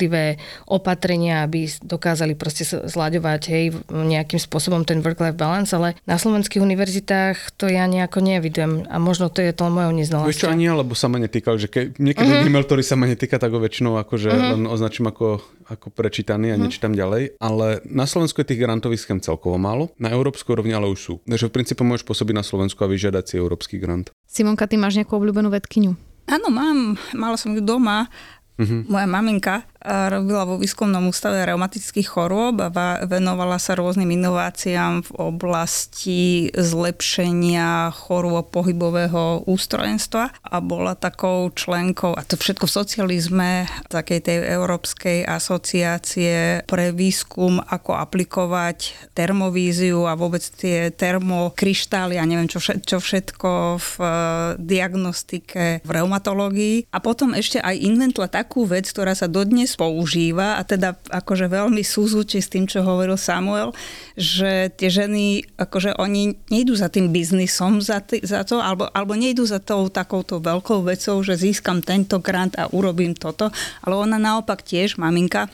opatrenia, 0.67 1.47
aby 1.47 1.71
dokázali 1.81 2.35
proste 2.35 2.67
zlaďovať, 2.67 3.43
hej, 3.49 3.65
nejakým 3.89 4.43
spôsobom 4.43 4.83
ten 4.83 5.01
work-life 5.01 5.39
balance, 5.39 5.71
ale 5.71 5.95
na 6.05 6.19
slovenských 6.19 6.61
univerzitách 6.61 7.55
to 7.55 7.71
ja 7.71 7.87
nejako 7.87 8.19
nevidujem 8.19 8.91
a 8.91 8.97
možno 8.99 9.31
to 9.31 9.41
je 9.41 9.55
to 9.55 9.71
mojou 9.71 9.95
neznalosťou. 9.95 10.31
Vieš 10.31 10.43
čo, 10.45 10.53
ani 10.53 10.67
ja, 10.67 10.75
lebo 10.75 10.93
sa 10.99 11.07
ma 11.07 11.23
netýkal, 11.23 11.55
že 11.57 11.71
ke, 11.71 11.95
niekedy 11.97 12.31
uh-huh. 12.31 12.47
e-mail, 12.49 12.67
ktorý 12.67 12.83
sa 12.83 12.99
ma 12.99 13.07
netýka, 13.07 13.39
tak 13.39 13.55
ho 13.55 13.61
väčšinou 13.63 13.97
akože 14.03 14.31
uh-huh. 14.31 14.53
len 14.59 14.63
označím 14.67 15.09
ako, 15.09 15.39
ako 15.71 15.87
prečítaný 15.95 16.53
a 16.53 16.59
uh-huh. 16.59 16.65
nečítam 16.67 16.93
ďalej, 16.93 17.39
ale 17.39 17.81
na 17.87 18.05
Slovensku 18.09 18.43
je 18.43 18.51
tých 18.55 18.63
grantových 18.63 19.07
schém 19.07 19.21
celkovo 19.23 19.57
málo, 19.61 19.95
na 20.01 20.11
európskej 20.11 20.53
úrovni 20.59 20.75
ale 20.75 20.91
už 20.91 21.01
sú. 21.01 21.15
Takže 21.25 21.49
v 21.49 21.55
princípe 21.55 21.83
môžeš 21.87 22.05
pôsobiť 22.09 22.35
na 22.35 22.45
Slovensku 22.45 22.81
a 22.83 22.91
vyžiadať 22.91 23.25
si 23.25 23.35
európsky 23.39 23.79
grant. 23.79 24.11
Simonka, 24.27 24.67
ty 24.67 24.75
máš 24.75 24.99
nejakú 24.99 25.15
obľúbenú 25.15 25.53
vedkyňu? 25.53 25.93
Áno, 26.25 26.49
mám. 26.49 26.97
Mala 27.13 27.37
som 27.37 27.53
ju 27.53 27.61
doma. 27.61 28.09
Uh-huh. 28.55 28.87
Moja 28.87 29.05
maminka 29.11 29.67
robila 29.85 30.49
vo 30.49 30.57
výskumnom 30.57 31.13
ústave 31.13 31.45
reumatických 31.45 32.09
chorôb 32.09 32.65
a 32.65 33.05
venovala 33.05 33.61
sa 33.61 33.77
rôznym 33.77 34.09
inováciám 34.17 35.05
v 35.05 35.11
oblasti 35.21 36.49
zlepšenia 36.57 37.93
chorôb 37.93 38.49
pohybového 38.49 39.45
ústrojenstva 39.45 40.33
a 40.41 40.57
bola 40.65 40.97
takou 40.97 41.53
členkou, 41.53 42.17
a 42.17 42.25
to 42.25 42.41
všetko 42.41 42.65
v 42.65 42.77
socializme, 42.81 43.51
takej 43.93 44.21
tej 44.25 44.39
Európskej 44.57 45.29
asociácie 45.29 46.65
pre 46.65 46.97
výskum, 46.97 47.61
ako 47.61 48.01
aplikovať 48.01 49.13
termovíziu 49.13 50.09
a 50.09 50.17
vôbec 50.17 50.41
tie 50.57 50.89
termokryštály 50.89 52.17
a 52.17 52.25
neviem 52.25 52.49
čo, 52.49 52.65
čo 52.65 52.97
všetko 52.97 53.51
v 53.77 53.91
eh, 54.01 54.11
diagnostike 54.57 55.85
v 55.85 55.91
reumatológii. 55.91 56.89
A 56.89 56.99
potom 57.05 57.37
ešte 57.37 57.61
aj 57.61 57.77
inventla 57.77 58.33
takú 58.33 58.65
vec, 58.65 58.89
ktorá 58.89 59.13
sa 59.13 59.29
dodnes 59.29 59.74
používa. 59.75 60.59
A 60.59 60.63
teda 60.67 60.99
akože 61.11 61.51
veľmi 61.51 61.83
súzvučí 61.83 62.41
s 62.43 62.51
tým, 62.51 62.67
čo 62.67 62.83
hovoril 62.83 63.19
Samuel, 63.19 63.75
že 64.15 64.71
tie 64.75 64.91
ženy, 64.91 65.45
akože 65.59 65.99
oni 65.99 66.39
nejdú 66.51 66.75
za 66.79 66.91
tým 66.91 67.11
biznisom 67.11 67.83
za, 67.83 67.99
t- 67.99 68.23
za 68.23 68.47
to, 68.47 68.63
alebo, 68.63 68.87
alebo 68.95 69.19
nejdú 69.19 69.43
za 69.43 69.59
tou 69.59 69.91
takouto 69.91 70.39
veľkou 70.39 70.87
vecou, 70.87 71.19
že 71.23 71.39
získam 71.39 71.83
tento 71.83 72.23
grant 72.23 72.55
a 72.55 72.71
urobím 72.71 73.13
toto, 73.15 73.51
ale 73.83 73.95
ona 73.95 74.17
naopak 74.17 74.63
tiež, 74.63 74.97
maminka, 74.97 75.51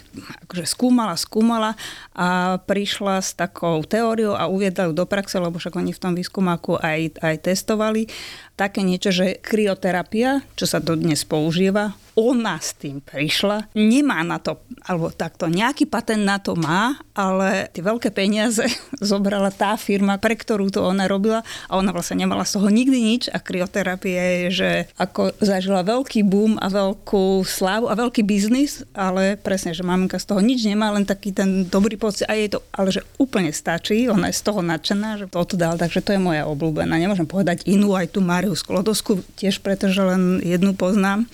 akože 0.46 0.64
skúmala, 0.68 1.16
skúmala 1.16 1.72
a 2.12 2.60
prišla 2.60 3.24
s 3.24 3.32
takou 3.32 3.80
teóriou 3.84 4.36
a 4.36 4.46
uviedla 4.46 4.90
ju 4.90 4.92
do 4.92 5.08
praxe, 5.08 5.40
lebo 5.40 5.56
však 5.56 5.76
oni 5.76 5.96
v 5.96 6.02
tom 6.02 6.12
výskumáku 6.12 6.76
aj, 6.76 7.16
aj 7.24 7.36
testovali 7.40 8.06
také 8.58 8.84
niečo, 8.84 9.08
že 9.14 9.40
krioterapia, 9.40 10.44
čo 10.56 10.68
sa 10.68 10.82
dodnes 10.82 11.24
používa, 11.24 11.96
ona 12.18 12.58
s 12.60 12.76
tým 12.76 13.00
prišla, 13.00 13.72
nemá 13.72 14.20
na 14.26 14.36
to, 14.36 14.60
alebo 14.84 15.08
takto, 15.08 15.48
nejaký 15.48 15.88
patent 15.88 16.20
na 16.20 16.36
to 16.36 16.58
má, 16.58 16.98
ale 17.14 17.72
tie 17.72 17.80
veľké 17.80 18.12
peniaze 18.12 18.66
zobrala 19.00 19.48
tá 19.48 19.78
firma, 19.80 20.20
pre 20.20 20.36
ktorú 20.36 20.68
to 20.68 20.84
ona 20.84 21.08
robila 21.08 21.40
a 21.70 21.80
ona 21.80 21.94
vlastne 21.94 22.20
nemala 22.20 22.44
z 22.44 22.60
toho 22.60 22.68
nikdy 22.68 22.98
nič 22.98 23.22
a 23.32 23.40
krioterapia 23.40 24.20
je, 24.20 24.44
že 24.52 24.70
ako 25.00 25.32
zažila 25.40 25.80
veľký 25.86 26.26
boom 26.26 26.60
a 26.60 26.68
veľkú 26.68 27.46
slávu 27.46 27.88
a 27.88 27.96
veľký 27.96 28.26
biznis, 28.26 28.84
ale 28.92 29.40
presne, 29.40 29.72
že 29.72 29.86
maminka 29.86 30.20
z 30.20 30.28
toho 30.28 30.40
nič 30.44 30.66
nemá, 30.66 30.92
len 30.92 31.08
taký 31.08 31.32
ten 31.32 31.64
dobrý 31.64 31.96
pocit 31.96 32.28
a 32.28 32.36
jej 32.36 32.52
to, 32.52 32.60
ale 32.74 32.92
že 32.92 33.06
úplne 33.16 33.54
stačí, 33.54 34.10
ona 34.10 34.28
je 34.28 34.36
z 34.36 34.42
toho 34.44 34.60
nadšená, 34.60 35.24
že 35.24 35.26
toto 35.30 35.56
dal, 35.56 35.80
takže 35.80 36.04
to 36.04 36.12
je 36.12 36.20
moja 36.20 36.44
obľúbená. 36.44 37.00
Nemôžem 37.00 37.24
povedať 37.24 37.64
inú, 37.64 37.96
aj 37.96 38.12
tu 38.12 38.20
Máriu 38.20 38.49
Sklodosku 38.54 39.20
tiež 39.36 39.60
pretože 39.60 40.00
len 40.00 40.40
jednu 40.40 40.72
poznám. 40.78 41.26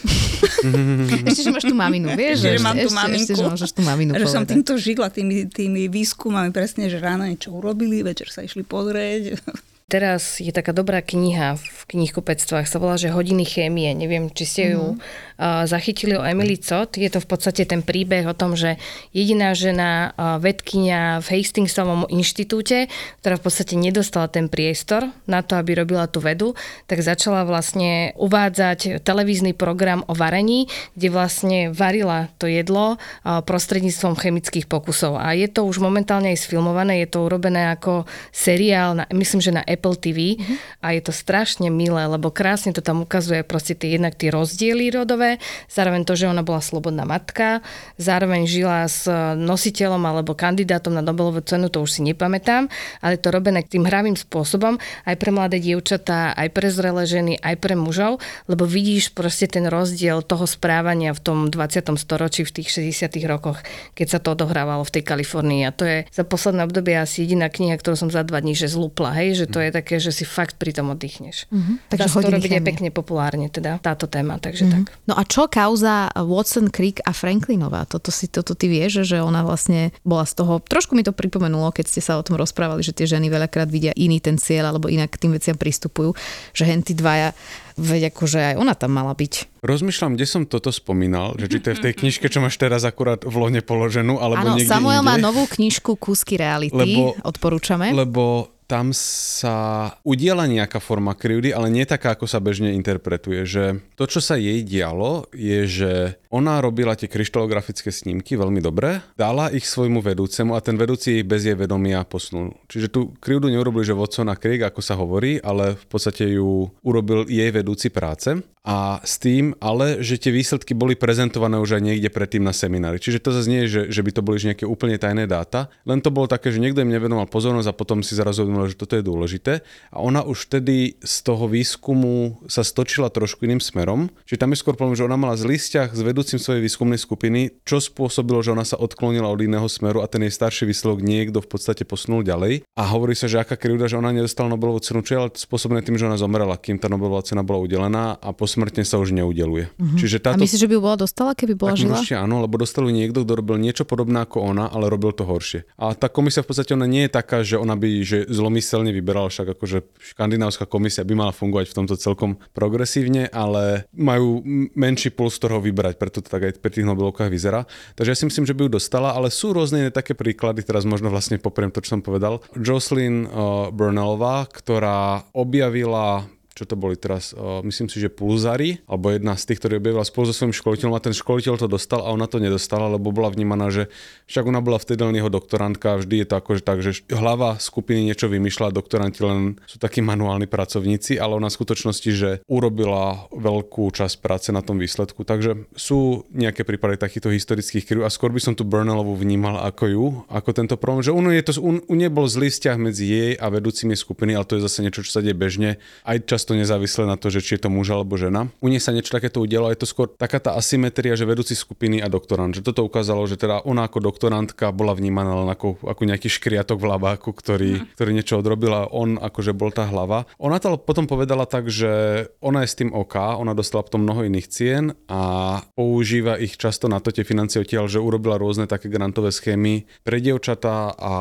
ešte, 1.28 1.42
že 1.46 1.50
máš 1.52 1.66
tú 1.68 1.76
maminu, 1.76 2.12
vieš? 2.16 2.42
Ešte, 2.42 2.50
že 2.56 2.60
mám 2.62 2.76
tú 2.76 2.90
maminku. 2.90 3.32
Ešte, 3.32 3.34
že 3.36 3.44
môžeš 3.44 3.70
tú 3.76 3.82
maminu 3.84 4.10
Že 4.16 4.26
som 4.26 4.44
týmto 4.48 4.74
žila, 4.80 5.08
tými, 5.12 5.46
tými 5.46 5.86
výskumami 5.92 6.50
presne, 6.50 6.88
že 6.88 6.98
ráno 6.98 7.28
niečo 7.28 7.52
urobili, 7.52 8.00
večer 8.02 8.32
sa 8.32 8.42
išli 8.42 8.64
pozrieť. 8.64 9.38
Teraz 9.86 10.42
je 10.42 10.50
taká 10.50 10.74
dobrá 10.74 10.98
kniha 10.98 11.54
v 11.54 11.80
knihkupectvách, 11.94 12.66
sa 12.66 12.82
volá, 12.82 12.98
že 12.98 13.06
Hodiny 13.06 13.46
chémie. 13.46 13.86
Neviem, 13.94 14.26
či 14.34 14.42
ste 14.42 14.62
ju 14.74 14.82
mm. 14.82 14.98
uh, 14.98 15.62
zachytili 15.62 16.18
o 16.18 16.26
Emily 16.26 16.58
Cot. 16.58 16.98
Je 16.98 17.06
to 17.06 17.22
v 17.22 17.28
podstate 17.30 17.62
ten 17.70 17.86
príbeh 17.86 18.26
o 18.26 18.34
tom, 18.34 18.58
že 18.58 18.82
jediná 19.14 19.54
žena 19.54 20.10
uh, 20.18 20.42
vedkynia 20.42 21.22
v 21.22 21.38
Hastingsovom 21.38 22.02
inštitúte, 22.10 22.90
ktorá 23.22 23.38
v 23.38 23.44
podstate 23.46 23.78
nedostala 23.78 24.26
ten 24.26 24.50
priestor 24.50 25.06
na 25.30 25.46
to, 25.46 25.54
aby 25.54 25.78
robila 25.78 26.10
tú 26.10 26.18
vedu, 26.18 26.58
tak 26.90 27.06
začala 27.06 27.46
vlastne 27.46 28.10
uvádzať 28.18 29.06
televízny 29.06 29.54
program 29.54 30.02
o 30.10 30.18
varení, 30.18 30.66
kde 30.98 31.14
vlastne 31.14 31.58
varila 31.70 32.26
to 32.42 32.50
jedlo 32.50 32.98
uh, 32.98 33.38
prostredníctvom 33.38 34.18
chemických 34.18 34.66
pokusov. 34.66 35.14
A 35.14 35.30
je 35.38 35.46
to 35.46 35.62
už 35.62 35.78
momentálne 35.78 36.34
aj 36.34 36.42
sfilmované, 36.42 37.06
je 37.06 37.14
to 37.14 37.22
urobené 37.22 37.70
ako 37.70 38.02
seriál, 38.34 38.98
na, 38.98 39.06
myslím, 39.14 39.38
že 39.38 39.54
na 39.54 39.62
Apple 39.76 39.96
TV 40.00 40.40
mm-hmm. 40.40 40.80
a 40.80 40.96
je 40.96 41.02
to 41.04 41.12
strašne 41.12 41.68
milé, 41.68 42.08
lebo 42.08 42.32
krásne 42.32 42.72
to 42.72 42.80
tam 42.80 43.04
ukazuje 43.04 43.44
proste 43.44 43.76
tie, 43.76 44.00
jednak 44.00 44.16
tie 44.16 44.32
rozdiely 44.32 44.88
rodové, 44.88 45.36
zároveň 45.68 46.08
to, 46.08 46.16
že 46.16 46.26
ona 46.32 46.40
bola 46.40 46.64
slobodná 46.64 47.04
matka, 47.04 47.60
zároveň 48.00 48.48
žila 48.48 48.88
s 48.88 49.04
nositeľom 49.36 50.00
alebo 50.00 50.32
kandidátom 50.32 50.96
na 50.96 51.04
Nobelovú 51.04 51.44
cenu, 51.44 51.68
to 51.68 51.84
už 51.84 52.00
si 52.00 52.00
nepamätám, 52.02 52.72
ale 53.04 53.20
to 53.20 53.28
robené 53.28 53.60
tým 53.62 53.84
hravým 53.84 54.16
spôsobom 54.16 54.80
aj 55.04 55.16
pre 55.20 55.30
mladé 55.30 55.60
dievčatá, 55.60 56.32
aj 56.32 56.48
pre 56.50 56.72
zrelé 56.72 57.04
ženy, 57.04 57.36
aj 57.38 57.54
pre 57.60 57.76
mužov, 57.76 58.18
lebo 58.48 58.64
vidíš 58.64 59.12
proste 59.12 59.46
ten 59.46 59.68
rozdiel 59.68 60.24
toho 60.24 60.48
správania 60.48 61.12
v 61.12 61.20
tom 61.20 61.38
20. 61.52 61.92
storočí, 62.00 62.48
v 62.48 62.62
tých 62.62 62.68
60. 62.90 63.20
rokoch, 63.28 63.60
keď 63.92 64.06
sa 64.06 64.18
to 64.18 64.32
odohrávalo 64.32 64.86
v 64.86 64.94
tej 64.96 65.02
Kalifornii. 65.04 65.62
A 65.68 65.74
to 65.74 65.84
je 65.84 66.08
za 66.08 66.24
posledné 66.24 66.64
obdobie 66.64 66.96
asi 66.96 67.26
jediná 67.26 67.52
kniha, 67.52 67.76
ktorú 67.76 67.98
som 67.98 68.08
za 68.08 68.24
dva 68.24 68.40
dní 68.40 68.56
že 68.56 68.72
zlúpla, 68.72 69.12
hej, 69.12 69.44
že 69.44 69.46
to 69.50 69.60
je 69.60 69.65
je 69.66 69.72
také, 69.74 69.98
že 69.98 70.14
si 70.14 70.22
fakt 70.22 70.56
pri 70.56 70.70
tom 70.72 70.94
oddychneš. 70.94 71.50
Uh-huh. 71.50 71.76
Takže 71.90 72.08
to 72.08 72.28
robiť 72.32 72.52
je 72.58 72.62
pekne 72.62 72.88
populárne, 72.94 73.50
teda 73.50 73.82
táto 73.82 74.06
téma, 74.06 74.38
takže 74.38 74.64
uh-huh. 74.66 74.74
tak. 74.80 74.84
No 75.10 75.14
a 75.18 75.22
čo 75.26 75.50
kauza 75.50 76.08
Watson, 76.14 76.70
Crick 76.70 77.02
a 77.02 77.10
Franklinová? 77.10 77.84
Toto 77.90 78.14
si, 78.14 78.30
toto 78.30 78.54
ty 78.54 78.70
vieš, 78.70 79.02
že 79.02 79.18
ona 79.18 79.42
vlastne 79.42 79.90
bola 80.06 80.24
z 80.24 80.38
toho, 80.38 80.62
trošku 80.62 80.94
mi 80.94 81.02
to 81.02 81.10
pripomenulo, 81.10 81.74
keď 81.74 81.86
ste 81.90 82.00
sa 82.02 82.16
o 82.18 82.24
tom 82.24 82.38
rozprávali, 82.38 82.86
že 82.86 82.94
tie 82.94 83.10
ženy 83.10 83.26
veľakrát 83.26 83.66
vidia 83.66 83.90
iný 83.98 84.22
ten 84.22 84.38
cieľ, 84.38 84.70
alebo 84.70 84.86
inak 84.86 85.12
k 85.12 85.26
tým 85.26 85.32
veciam 85.34 85.58
pristupujú, 85.58 86.14
že 86.54 86.64
henty 86.64 86.94
dvaja 86.94 87.34
Veď 87.76 88.08
akože 88.08 88.40
aj 88.40 88.54
ona 88.56 88.72
tam 88.72 88.96
mala 88.96 89.12
byť. 89.12 89.60
Rozmýšľam, 89.60 90.16
kde 90.16 90.24
som 90.24 90.42
toto 90.48 90.72
spomínal, 90.72 91.36
že 91.36 91.44
či 91.44 91.60
to 91.60 91.68
je 91.72 91.76
v 91.76 91.84
tej 91.84 91.94
knižke, 92.00 92.24
čo 92.32 92.40
máš 92.40 92.56
teraz 92.56 92.88
akurát 92.88 93.20
v 93.20 93.36
lone 93.36 93.60
položenú, 93.60 94.16
alebo 94.16 94.48
Áno, 94.48 94.56
niekde 94.56 94.72
Samuel 94.72 95.04
inde. 95.04 95.08
má 95.12 95.14
novú 95.20 95.44
knižku 95.44 95.92
Kúsky 96.00 96.40
reality, 96.40 96.72
lebo, 96.72 97.12
odporúčame. 97.20 97.92
Lebo 97.92 98.55
tam 98.66 98.90
sa 98.90 99.94
udiela 100.02 100.50
nejaká 100.50 100.82
forma 100.82 101.14
krivdy, 101.14 101.54
ale 101.54 101.70
nie 101.70 101.86
taká, 101.86 102.18
ako 102.18 102.26
sa 102.26 102.42
bežne 102.42 102.74
interpretuje. 102.74 103.46
Že 103.46 103.64
to, 103.94 104.04
čo 104.10 104.18
sa 104.18 104.34
jej 104.34 104.66
dialo, 104.66 105.30
je, 105.30 105.70
že 105.70 105.92
ona 106.36 106.60
robila 106.60 106.92
tie 106.92 107.08
kryštalografické 107.08 107.88
snímky 107.88 108.36
veľmi 108.36 108.60
dobre, 108.60 109.00
dala 109.16 109.48
ich 109.48 109.64
svojmu 109.64 110.04
vedúcemu 110.04 110.52
a 110.52 110.60
ten 110.60 110.76
vedúci 110.76 111.20
ich 111.20 111.24
bez 111.24 111.48
jej 111.48 111.56
vedomia 111.56 112.04
posunul. 112.04 112.52
Čiže 112.68 112.92
tu 112.92 113.00
krivdu 113.16 113.48
neurobili, 113.48 113.88
že 113.88 113.96
vodco 113.96 114.20
na 114.20 114.36
krik, 114.36 114.68
ako 114.68 114.80
sa 114.84 115.00
hovorí, 115.00 115.40
ale 115.40 115.80
v 115.80 115.86
podstate 115.88 116.28
ju 116.36 116.68
urobil 116.84 117.24
jej 117.24 117.48
vedúci 117.48 117.88
práce 117.88 118.36
a 118.66 118.98
s 119.06 119.22
tým 119.22 119.54
ale, 119.62 120.02
že 120.02 120.18
tie 120.18 120.34
výsledky 120.34 120.74
boli 120.74 120.98
prezentované 120.98 121.54
už 121.62 121.78
aj 121.78 121.86
niekde 121.86 122.10
predtým 122.10 122.42
na 122.42 122.50
seminári. 122.50 122.98
Čiže 122.98 123.22
to 123.22 123.30
zase 123.30 123.46
nie 123.46 123.62
je, 123.64 123.68
že, 123.70 123.82
že 123.94 124.02
by 124.02 124.10
to 124.10 124.26
boli 124.26 124.42
nejaké 124.42 124.66
úplne 124.66 124.98
tajné 124.98 125.30
dáta, 125.30 125.70
len 125.86 126.02
to 126.02 126.10
bolo 126.10 126.26
také, 126.26 126.50
že 126.50 126.58
niekto 126.58 126.82
im 126.82 126.90
nevenoval 126.90 127.30
pozornosť 127.30 127.70
a 127.70 127.78
potom 127.78 128.02
si 128.02 128.18
zrazu 128.18 128.42
že 128.42 128.74
toto 128.74 128.98
je 128.98 129.06
dôležité. 129.06 129.62
A 129.94 130.02
ona 130.02 130.26
už 130.26 130.50
vtedy 130.50 130.98
z 130.98 131.14
toho 131.22 131.46
výskumu 131.46 132.42
sa 132.50 132.66
stočila 132.66 133.06
trošku 133.06 133.46
iným 133.46 133.62
smerom. 133.62 134.10
Čiže 134.26 134.42
tam 134.42 134.50
je 134.50 134.58
skôr 134.58 134.74
problém, 134.74 134.98
že 134.98 135.06
ona 135.06 135.14
mala 135.14 135.38
zlý 135.38 135.62
vzťah 135.62 135.94
s 135.94 136.00
vedúcim 136.02 136.25
svojej 136.34 136.58
výskumnej 136.58 136.98
skupiny, 136.98 137.62
čo 137.62 137.78
spôsobilo, 137.78 138.42
že 138.42 138.50
ona 138.50 138.66
sa 138.66 138.74
odklonila 138.74 139.30
od 139.30 139.38
iného 139.38 139.70
smeru 139.70 140.02
a 140.02 140.10
ten 140.10 140.26
jej 140.26 140.34
starší 140.34 140.66
výsledok 140.66 140.98
niekto 141.06 141.38
v 141.38 141.48
podstate 141.48 141.86
posunul 141.86 142.26
ďalej. 142.26 142.66
A 142.74 142.82
hovorí 142.90 143.14
sa, 143.14 143.30
že 143.30 143.38
aká 143.38 143.54
krivda, 143.54 143.86
že 143.86 143.94
ona 143.94 144.10
nedostala 144.10 144.50
Nobelovú 144.50 144.82
cenu, 144.82 145.06
čo 145.06 145.14
je 145.14 145.18
ale 145.22 145.30
spôsobené 145.30 145.86
tým, 145.86 145.94
že 145.94 146.10
ona 146.10 146.18
zomrela, 146.18 146.58
kým 146.58 146.82
tá 146.82 146.90
Nobelová 146.90 147.22
cena 147.22 147.46
bola 147.46 147.62
udelená 147.62 148.18
a 148.18 148.34
posmrtne 148.34 148.82
sa 148.82 148.98
už 148.98 149.14
neudeluje. 149.14 149.70
Mm-hmm. 149.78 149.98
Čiže 150.02 150.16
táto... 150.18 150.36
A 150.36 150.42
myslíš, 150.42 150.66
že 150.66 150.70
by 150.70 150.76
bola 150.82 150.96
dostala, 150.98 151.38
keby 151.38 151.54
bola 151.54 151.78
tak 151.78 151.86
žila? 151.86 152.02
Určite 152.02 152.18
áno, 152.18 152.42
lebo 152.42 152.58
dostali 152.58 152.90
niekto, 152.90 153.22
kto 153.22 153.32
robil 153.38 153.62
niečo 153.62 153.86
podobné 153.86 154.26
ako 154.26 154.42
ona, 154.42 154.66
ale 154.66 154.90
robil 154.90 155.14
to 155.14 155.22
horšie. 155.22 155.62
A 155.78 155.94
tá 155.94 156.10
komisia 156.10 156.42
v 156.42 156.50
podstate 156.50 156.74
ona 156.74 156.88
nie 156.90 157.06
je 157.06 157.14
taká, 157.14 157.46
že 157.46 157.54
ona 157.60 157.78
by 157.78 158.02
že 158.02 158.26
zlomyselne 158.26 158.90
vyberala, 158.90 159.28
však 159.30 159.58
akože 159.58 159.78
škandinávska 160.16 160.64
komisia 160.66 161.04
by 161.04 161.14
mala 161.14 161.32
fungovať 161.34 161.70
v 161.70 161.76
tomto 161.82 161.94
celkom 161.98 162.38
progresívne, 162.56 163.28
ale 163.30 163.90
majú 163.92 164.40
menší 164.72 165.12
puls, 165.12 165.36
ktorého 165.36 165.60
vybrať, 165.60 166.00
preto 166.06 166.22
to 166.22 166.30
tak 166.30 166.46
aj 166.46 166.62
pri 166.62 166.70
tých 166.70 166.86
Nobelovkách 166.86 167.26
vyzerá. 167.26 167.66
Takže 167.98 168.14
ja 168.14 168.18
si 168.22 168.30
myslím, 168.30 168.46
že 168.46 168.54
by 168.54 168.70
ju 168.70 168.78
dostala, 168.78 169.10
ale 169.10 169.34
sú 169.34 169.50
rôzne 169.50 169.90
také 169.90 170.14
príklady, 170.14 170.62
teraz 170.62 170.86
možno 170.86 171.10
vlastne 171.10 171.42
popriem 171.42 171.74
to, 171.74 171.82
čo 171.82 171.98
som 171.98 172.02
povedal. 172.06 172.38
Jocelyn 172.54 173.26
uh, 173.26 173.74
Burnellová, 173.74 174.46
ktorá 174.46 175.26
objavila 175.34 176.30
čo 176.56 176.64
to 176.64 176.72
boli 176.72 176.96
teraz, 176.96 177.36
uh, 177.36 177.60
myslím 177.60 177.92
si, 177.92 178.00
že 178.00 178.08
Pulzari, 178.08 178.80
alebo 178.88 179.12
jedna 179.12 179.36
z 179.36 179.52
tých, 179.52 179.60
ktorí 179.60 179.76
objavila 179.76 180.08
spolu 180.08 180.32
so 180.32 180.34
svojím 180.34 180.56
školiteľom 180.56 180.96
a 180.96 181.04
ten 181.04 181.12
školiteľ 181.12 181.60
to 181.60 181.68
dostal 181.68 182.00
a 182.00 182.08
ona 182.08 182.24
to 182.24 182.40
nedostala, 182.40 182.88
lebo 182.88 183.12
bola 183.12 183.28
vnímaná, 183.28 183.68
že 183.68 183.92
však 184.24 184.48
ona 184.48 184.64
bola 184.64 184.80
vtedy 184.80 185.04
len 185.04 185.20
jeho 185.20 185.28
doktorantka, 185.28 186.00
vždy 186.00 186.24
je 186.24 186.26
to 186.32 186.34
akože 186.40 186.62
tak, 186.64 186.80
že 186.80 187.04
hlava 187.12 187.60
skupiny 187.60 188.08
niečo 188.08 188.32
vymýšľa, 188.32 188.72
doktoranti 188.72 189.20
len 189.20 189.60
sú 189.68 189.76
takí 189.76 190.00
manuálni 190.00 190.48
pracovníci, 190.48 191.20
ale 191.20 191.36
ona 191.36 191.52
v 191.52 191.58
skutočnosti, 191.60 192.10
že 192.16 192.30
urobila 192.48 193.28
veľkú 193.36 193.92
časť 193.92 194.24
práce 194.24 194.48
na 194.48 194.64
tom 194.64 194.80
výsledku. 194.80 195.28
Takže 195.28 195.68
sú 195.76 196.24
nejaké 196.32 196.64
prípady 196.64 196.96
takýchto 196.96 197.28
historických 197.28 197.84
kryv 197.84 198.02
a 198.08 198.10
skôr 198.10 198.32
by 198.32 198.40
som 198.40 198.56
tu 198.56 198.64
Burnellovú 198.64 199.12
vnímal 199.12 199.60
ako 199.60 199.84
ju, 199.84 200.04
ako 200.32 200.50
tento 200.56 200.80
problém, 200.80 201.04
že 201.04 201.12
u 201.12 201.20
je 201.20 201.44
to, 201.44 201.52
u, 201.60 201.70
u 201.84 201.94
nebol 201.94 202.24
zlý 202.24 202.48
vzťah 202.48 202.76
medzi 202.80 203.04
jej 203.04 203.32
a 203.36 203.52
vedúcimi 203.52 203.92
skupiny, 203.92 204.32
ale 204.32 204.48
to 204.48 204.56
je 204.56 204.64
zase 204.64 204.80
niečo, 204.80 205.04
čo 205.04 205.12
sa 205.12 205.20
deje 205.20 205.36
bežne. 205.36 205.82
Aj 206.06 206.16
čas 206.22 206.45
často 206.46 206.62
nezávisle 206.62 207.10
na 207.10 207.18
to, 207.18 207.26
že 207.26 207.42
či 207.42 207.58
je 207.58 207.66
to 207.66 207.74
muž 207.74 207.90
alebo 207.90 208.14
žena. 208.14 208.46
U 208.62 208.70
nej 208.70 208.78
sa 208.78 208.94
niečo 208.94 209.10
takéto 209.10 209.42
udialo, 209.42 209.66
je 209.74 209.82
to 209.82 209.90
skôr 209.90 210.06
taká 210.06 210.38
tá 210.38 210.54
asymetria, 210.54 211.18
že 211.18 211.26
vedúci 211.26 211.58
skupiny 211.58 211.98
a 211.98 212.06
doktorant. 212.06 212.54
Že 212.54 212.70
toto 212.70 212.86
ukázalo, 212.86 213.26
že 213.26 213.34
teda 213.34 213.66
ona 213.66 213.90
ako 213.90 213.98
doktorantka 213.98 214.70
bola 214.70 214.94
vnímaná 214.94 215.42
len 215.42 215.50
ako, 215.50 215.82
ako 215.82 216.06
nejaký 216.06 216.30
škriatok 216.30 216.78
v 216.78 216.86
labáku, 216.86 217.34
ktorý, 217.34 217.82
mm. 217.82 217.98
ktorý 217.98 218.10
niečo 218.14 218.38
odrobil 218.38 218.70
a 218.70 218.86
on 218.86 219.18
akože 219.18 219.58
bol 219.58 219.74
tá 219.74 219.90
hlava. 219.90 220.30
Ona 220.38 220.62
to 220.62 220.78
potom 220.78 221.10
povedala 221.10 221.50
tak, 221.50 221.66
že 221.66 222.30
ona 222.38 222.62
je 222.62 222.70
s 222.70 222.78
tým 222.78 222.94
OK, 222.94 223.18
ona 223.18 223.50
dostala 223.50 223.82
potom 223.82 224.06
mnoho 224.06 224.22
iných 224.22 224.46
cien 224.46 224.94
a 225.10 225.58
používa 225.74 226.38
ich 226.38 226.54
často 226.54 226.86
na 226.86 227.02
to 227.02 227.10
tie 227.10 227.26
financie 227.26 227.58
odtiaľ, 227.58 227.90
že 227.90 227.98
urobila 227.98 228.38
rôzne 228.38 228.70
také 228.70 228.86
grantové 228.86 229.34
schémy 229.34 229.82
pre 230.06 230.22
dievčatá 230.22 230.94
a 230.94 231.14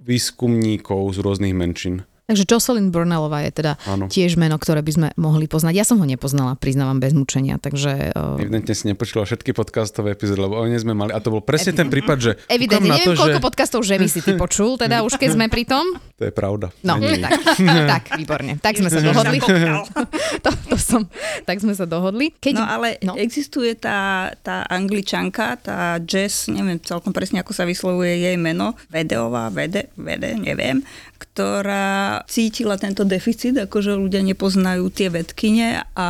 výskumníkov 0.00 1.12
z 1.12 1.18
rôznych 1.20 1.52
menšín. 1.52 2.08
Takže 2.26 2.42
Jocelyn 2.42 2.90
Burnellová 2.90 3.46
je 3.46 3.54
teda 3.54 3.78
ano. 3.86 4.10
tiež 4.10 4.34
meno, 4.34 4.58
ktoré 4.58 4.82
by 4.82 4.92
sme 4.92 5.08
mohli 5.14 5.46
poznať. 5.46 5.78
Ja 5.78 5.86
som 5.86 6.02
ho 6.02 6.06
nepoznala, 6.10 6.58
priznávam 6.58 6.98
bez 6.98 7.14
mučenia, 7.14 7.54
takže... 7.62 8.18
Uh... 8.18 8.42
Evidentne 8.42 8.74
si 8.74 8.90
nepočula 8.90 9.22
všetky 9.22 9.54
podcastové 9.54 10.18
epizódy, 10.18 10.42
lebo 10.42 10.58
oni 10.58 10.74
sme 10.74 10.90
mali, 10.90 11.14
a 11.14 11.22
to 11.22 11.30
bol 11.30 11.38
presne 11.38 11.70
Evidentne. 11.70 11.86
ten 11.86 11.94
prípad, 11.94 12.16
že... 12.18 12.30
Evidentne, 12.50 12.98
neviem, 12.98 13.14
to, 13.14 13.22
koľko 13.22 13.38
že... 13.38 13.46
podcastov 13.46 13.80
že 13.86 13.94
by 14.02 14.08
si 14.10 14.20
ty 14.26 14.34
počul, 14.34 14.74
teda 14.74 15.06
už 15.06 15.14
keď 15.22 15.38
sme 15.38 15.46
pri 15.46 15.70
tom. 15.70 15.86
To 16.18 16.26
je 16.26 16.34
pravda. 16.34 16.74
No, 16.82 16.98
tak, 16.98 17.30
tak, 17.94 18.02
výborne. 18.18 18.58
Tak 18.58 18.74
sme 18.74 18.90
sa 18.90 18.98
dohodli. 18.98 19.38
to, 20.44 20.50
to 20.50 20.76
som, 20.82 21.06
tak 21.46 21.62
sme 21.62 21.78
sa 21.78 21.86
dohodli. 21.86 22.34
Keď... 22.42 22.54
No 22.58 22.66
ale 22.66 22.98
no. 23.06 23.14
existuje 23.14 23.78
tá, 23.78 24.34
tá 24.42 24.66
angličanka, 24.66 25.62
tá 25.62 26.02
Jess, 26.02 26.50
neviem 26.50 26.82
celkom 26.82 27.14
presne, 27.14 27.46
ako 27.46 27.54
sa 27.54 27.62
vyslovuje 27.62 28.18
jej 28.18 28.34
meno, 28.34 28.74
Vedeová, 28.90 29.46
Vede, 29.54 29.94
Vede, 29.94 30.34
neviem, 30.34 30.82
ktorá 31.20 32.15
cítila 32.24 32.80
tento 32.80 33.04
deficit, 33.04 33.52
akože 33.68 33.92
ľudia 33.92 34.24
nepoznajú 34.24 34.88
tie 34.88 35.12
vedkyne 35.12 35.84
a 35.92 36.08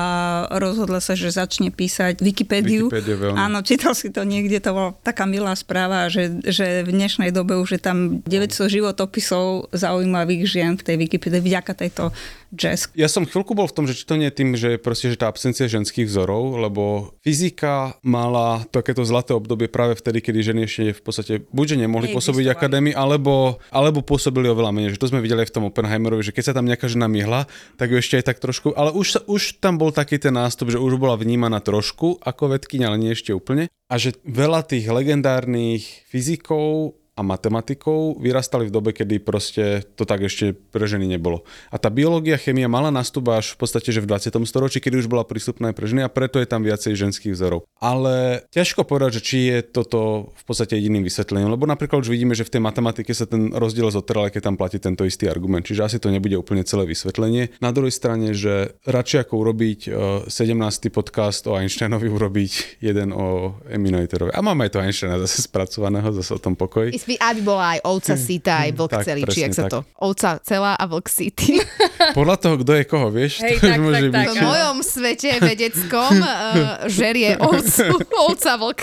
rozhodla 0.55 1.03
sa, 1.03 1.19
že 1.19 1.35
začne 1.35 1.75
písať 1.75 2.23
Wikipédiu. 2.23 2.87
Áno, 3.35 3.67
čítal 3.67 3.99
si 3.99 4.15
to 4.15 4.23
niekde, 4.23 4.63
to 4.63 4.71
bola 4.71 4.91
taká 5.03 5.27
milá 5.27 5.53
správa, 5.59 6.07
že, 6.07 6.39
že 6.47 6.87
v 6.87 6.91
dnešnej 6.95 7.35
dobe 7.35 7.59
už 7.59 7.79
je 7.79 7.81
tam 7.83 7.99
900 8.23 8.71
životopisov 8.71 9.75
zaujímavých 9.75 10.43
žien 10.47 10.73
v 10.79 10.83
tej 10.87 10.97
Wikipédii 11.03 11.43
vďaka 11.43 11.73
tejto 11.75 12.15
jazz. 12.55 12.91
Ja 12.95 13.11
som 13.11 13.27
chvíľku 13.27 13.55
bol 13.57 13.67
v 13.67 13.77
tom, 13.77 13.85
že 13.87 13.97
či 13.97 14.05
to 14.07 14.19
nie 14.19 14.29
je 14.31 14.37
tým, 14.37 14.51
že 14.55 14.79
proste, 14.79 15.11
že 15.11 15.19
tá 15.19 15.31
absencia 15.31 15.67
ženských 15.67 16.07
vzorov, 16.07 16.59
lebo 16.61 17.15
fyzika 17.23 17.99
mala 18.07 18.67
takéto 18.71 19.03
zlaté 19.03 19.35
obdobie 19.35 19.67
práve 19.67 19.99
vtedy, 19.99 20.23
kedy 20.23 20.39
ženy 20.43 20.61
ešte 20.67 20.97
v 20.97 21.03
podstate 21.03 21.33
buď 21.51 21.67
že 21.67 21.77
nemohli 21.83 22.15
pôsobiť 22.15 22.47
akadémii, 22.53 22.95
alebo, 22.95 23.59
alebo 23.75 24.07
pôsobili 24.07 24.47
oveľa 24.47 24.71
menej. 24.71 24.95
Že 24.95 25.03
to 25.03 25.11
sme 25.11 25.25
videli 25.25 25.43
aj 25.43 25.51
v 25.51 25.57
tom 25.59 25.69
Oppenheimerovi, 25.69 26.23
že 26.23 26.35
keď 26.35 26.45
sa 26.53 26.57
tam 26.57 26.69
nejaká 26.69 26.87
žena 26.87 27.11
myhla, 27.11 27.51
tak 27.75 27.91
ju 27.91 27.99
ešte 27.99 28.23
aj 28.23 28.25
tak 28.31 28.39
trošku, 28.39 28.75
ale 28.75 28.95
už, 28.95 29.27
už 29.27 29.59
tam 29.59 29.79
bol 29.81 29.91
taký 29.91 30.23
ten 30.23 30.35
nástup, 30.35 30.71
že 30.71 30.79
už 30.79 30.99
bola 30.99 31.19
vnímaná 31.19 31.59
trošku 31.59 32.23
ako 32.23 32.55
vedkynia, 32.55 32.91
ale 32.93 33.03
nie 33.03 33.15
ešte 33.15 33.35
úplne. 33.35 33.71
A 33.87 33.99
že 34.03 34.19
veľa 34.27 34.67
tých 34.67 34.91
legendárnych 34.91 36.07
fyzikov 36.11 36.99
a 37.17 37.25
matematikou 37.25 38.21
vyrastali 38.21 38.69
v 38.69 38.75
dobe, 38.77 38.93
kedy 38.93 39.25
proste 39.25 39.89
to 39.97 40.05
tak 40.05 40.29
ešte 40.29 40.53
pre 40.53 40.85
ženy 40.85 41.09
nebolo. 41.09 41.49
A 41.73 41.81
tá 41.81 41.89
biológia, 41.89 42.37
chemia 42.37 42.69
mala 42.69 42.93
nastup 42.93 43.33
až 43.33 43.57
v 43.57 43.65
podstate, 43.65 43.89
že 43.89 44.05
v 44.05 44.13
20. 44.13 44.37
storočí, 44.45 44.85
kedy 44.85 45.01
už 45.01 45.09
bola 45.09 45.25
prístupná 45.25 45.73
aj 45.73 45.77
pre 45.81 45.89
ženy 45.89 46.05
a 46.05 46.13
preto 46.13 46.37
je 46.37 46.45
tam 46.45 46.61
viacej 46.61 46.93
ženských 46.93 47.33
vzorov. 47.33 47.65
Ale 47.81 48.45
ťažko 48.53 48.85
povedať, 48.85 49.19
že 49.19 49.25
či 49.25 49.39
je 49.49 49.59
toto 49.65 50.31
v 50.37 50.45
podstate 50.45 50.77
jediným 50.77 51.09
vysvetlením, 51.09 51.57
lebo 51.57 51.65
napríklad 51.65 52.05
už 52.05 52.13
vidíme, 52.13 52.37
že 52.37 52.45
v 52.45 52.61
tej 52.61 52.63
matematike 52.63 53.17
sa 53.17 53.25
ten 53.25 53.49
rozdiel 53.49 53.89
zotral, 53.89 54.29
keď 54.29 54.53
tam 54.53 54.61
platí 54.61 54.77
tento 54.77 55.09
istý 55.09 55.25
argument, 55.25 55.65
čiže 55.65 55.89
asi 55.89 55.97
to 55.97 56.13
nebude 56.13 56.37
úplne 56.37 56.69
celé 56.69 56.85
vysvetlenie. 56.85 57.57
Na 57.65 57.73
druhej 57.73 57.97
strane, 57.97 58.37
že 58.37 58.77
radšej 58.85 59.25
ako 59.25 59.35
urobiť 59.41 59.81
17. 60.29 60.29
E, 60.29 60.93
podcast 60.93 61.49
o 61.49 61.57
Einsteinovi, 61.57 62.13
urobiť 62.21 62.85
jeden 62.85 63.17
o 63.17 63.57
Eminoiterovi. 63.73 64.37
A 64.37 64.45
máme 64.45 64.69
aj 64.69 64.77
to 64.77 64.85
Einsteina 64.85 65.17
zase 65.17 65.41
spracovaného, 65.49 66.13
zase 66.13 66.37
o 66.37 66.41
tom 66.41 66.53
pokoji 66.53 67.06
aby 67.15 67.41
bola 67.47 67.79
aj 67.79 67.81
ovca 67.87 68.15
hm, 68.19 68.23
sita, 68.27 68.53
aj 68.67 68.71
hm, 68.75 68.77
vlk 68.83 68.93
tak, 68.99 69.05
celý, 69.07 69.23
či 69.31 69.39
jak 69.47 69.55
sa 69.55 69.65
to... 69.71 69.79
Ovca 70.03 70.31
celá 70.43 70.75
a 70.75 70.85
vlk 70.91 71.07
city. 71.07 71.63
Podľa 72.19 72.37
toho, 72.43 72.55
kto 72.67 72.73
je 72.75 72.85
koho, 72.91 73.09
vieš? 73.15 73.39
Hej, 73.47 73.63
to 73.63 73.71
tak, 73.71 73.79
môže 73.79 74.07
tak, 74.11 74.15
byť. 74.19 74.27
V 74.35 74.43
mojom 74.43 74.77
svete 74.83 75.31
vedeckom 75.39 76.13
uh, 76.19 76.83
žerie 76.99 77.39
ovcu, 77.39 78.03
ovca 78.27 78.53
vlk. 78.59 78.79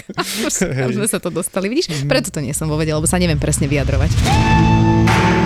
Už 0.87 0.95
sme 0.95 1.07
sa 1.11 1.19
to 1.19 1.27
dostali, 1.27 1.67
vidíš? 1.67 2.07
Preto 2.07 2.31
to 2.31 2.39
nie 2.39 2.55
som 2.55 2.71
vo 2.71 2.79
lebo 2.79 3.03
sa 3.03 3.19
neviem 3.19 3.41
presne 3.41 3.67
vyjadrovať. 3.67 5.42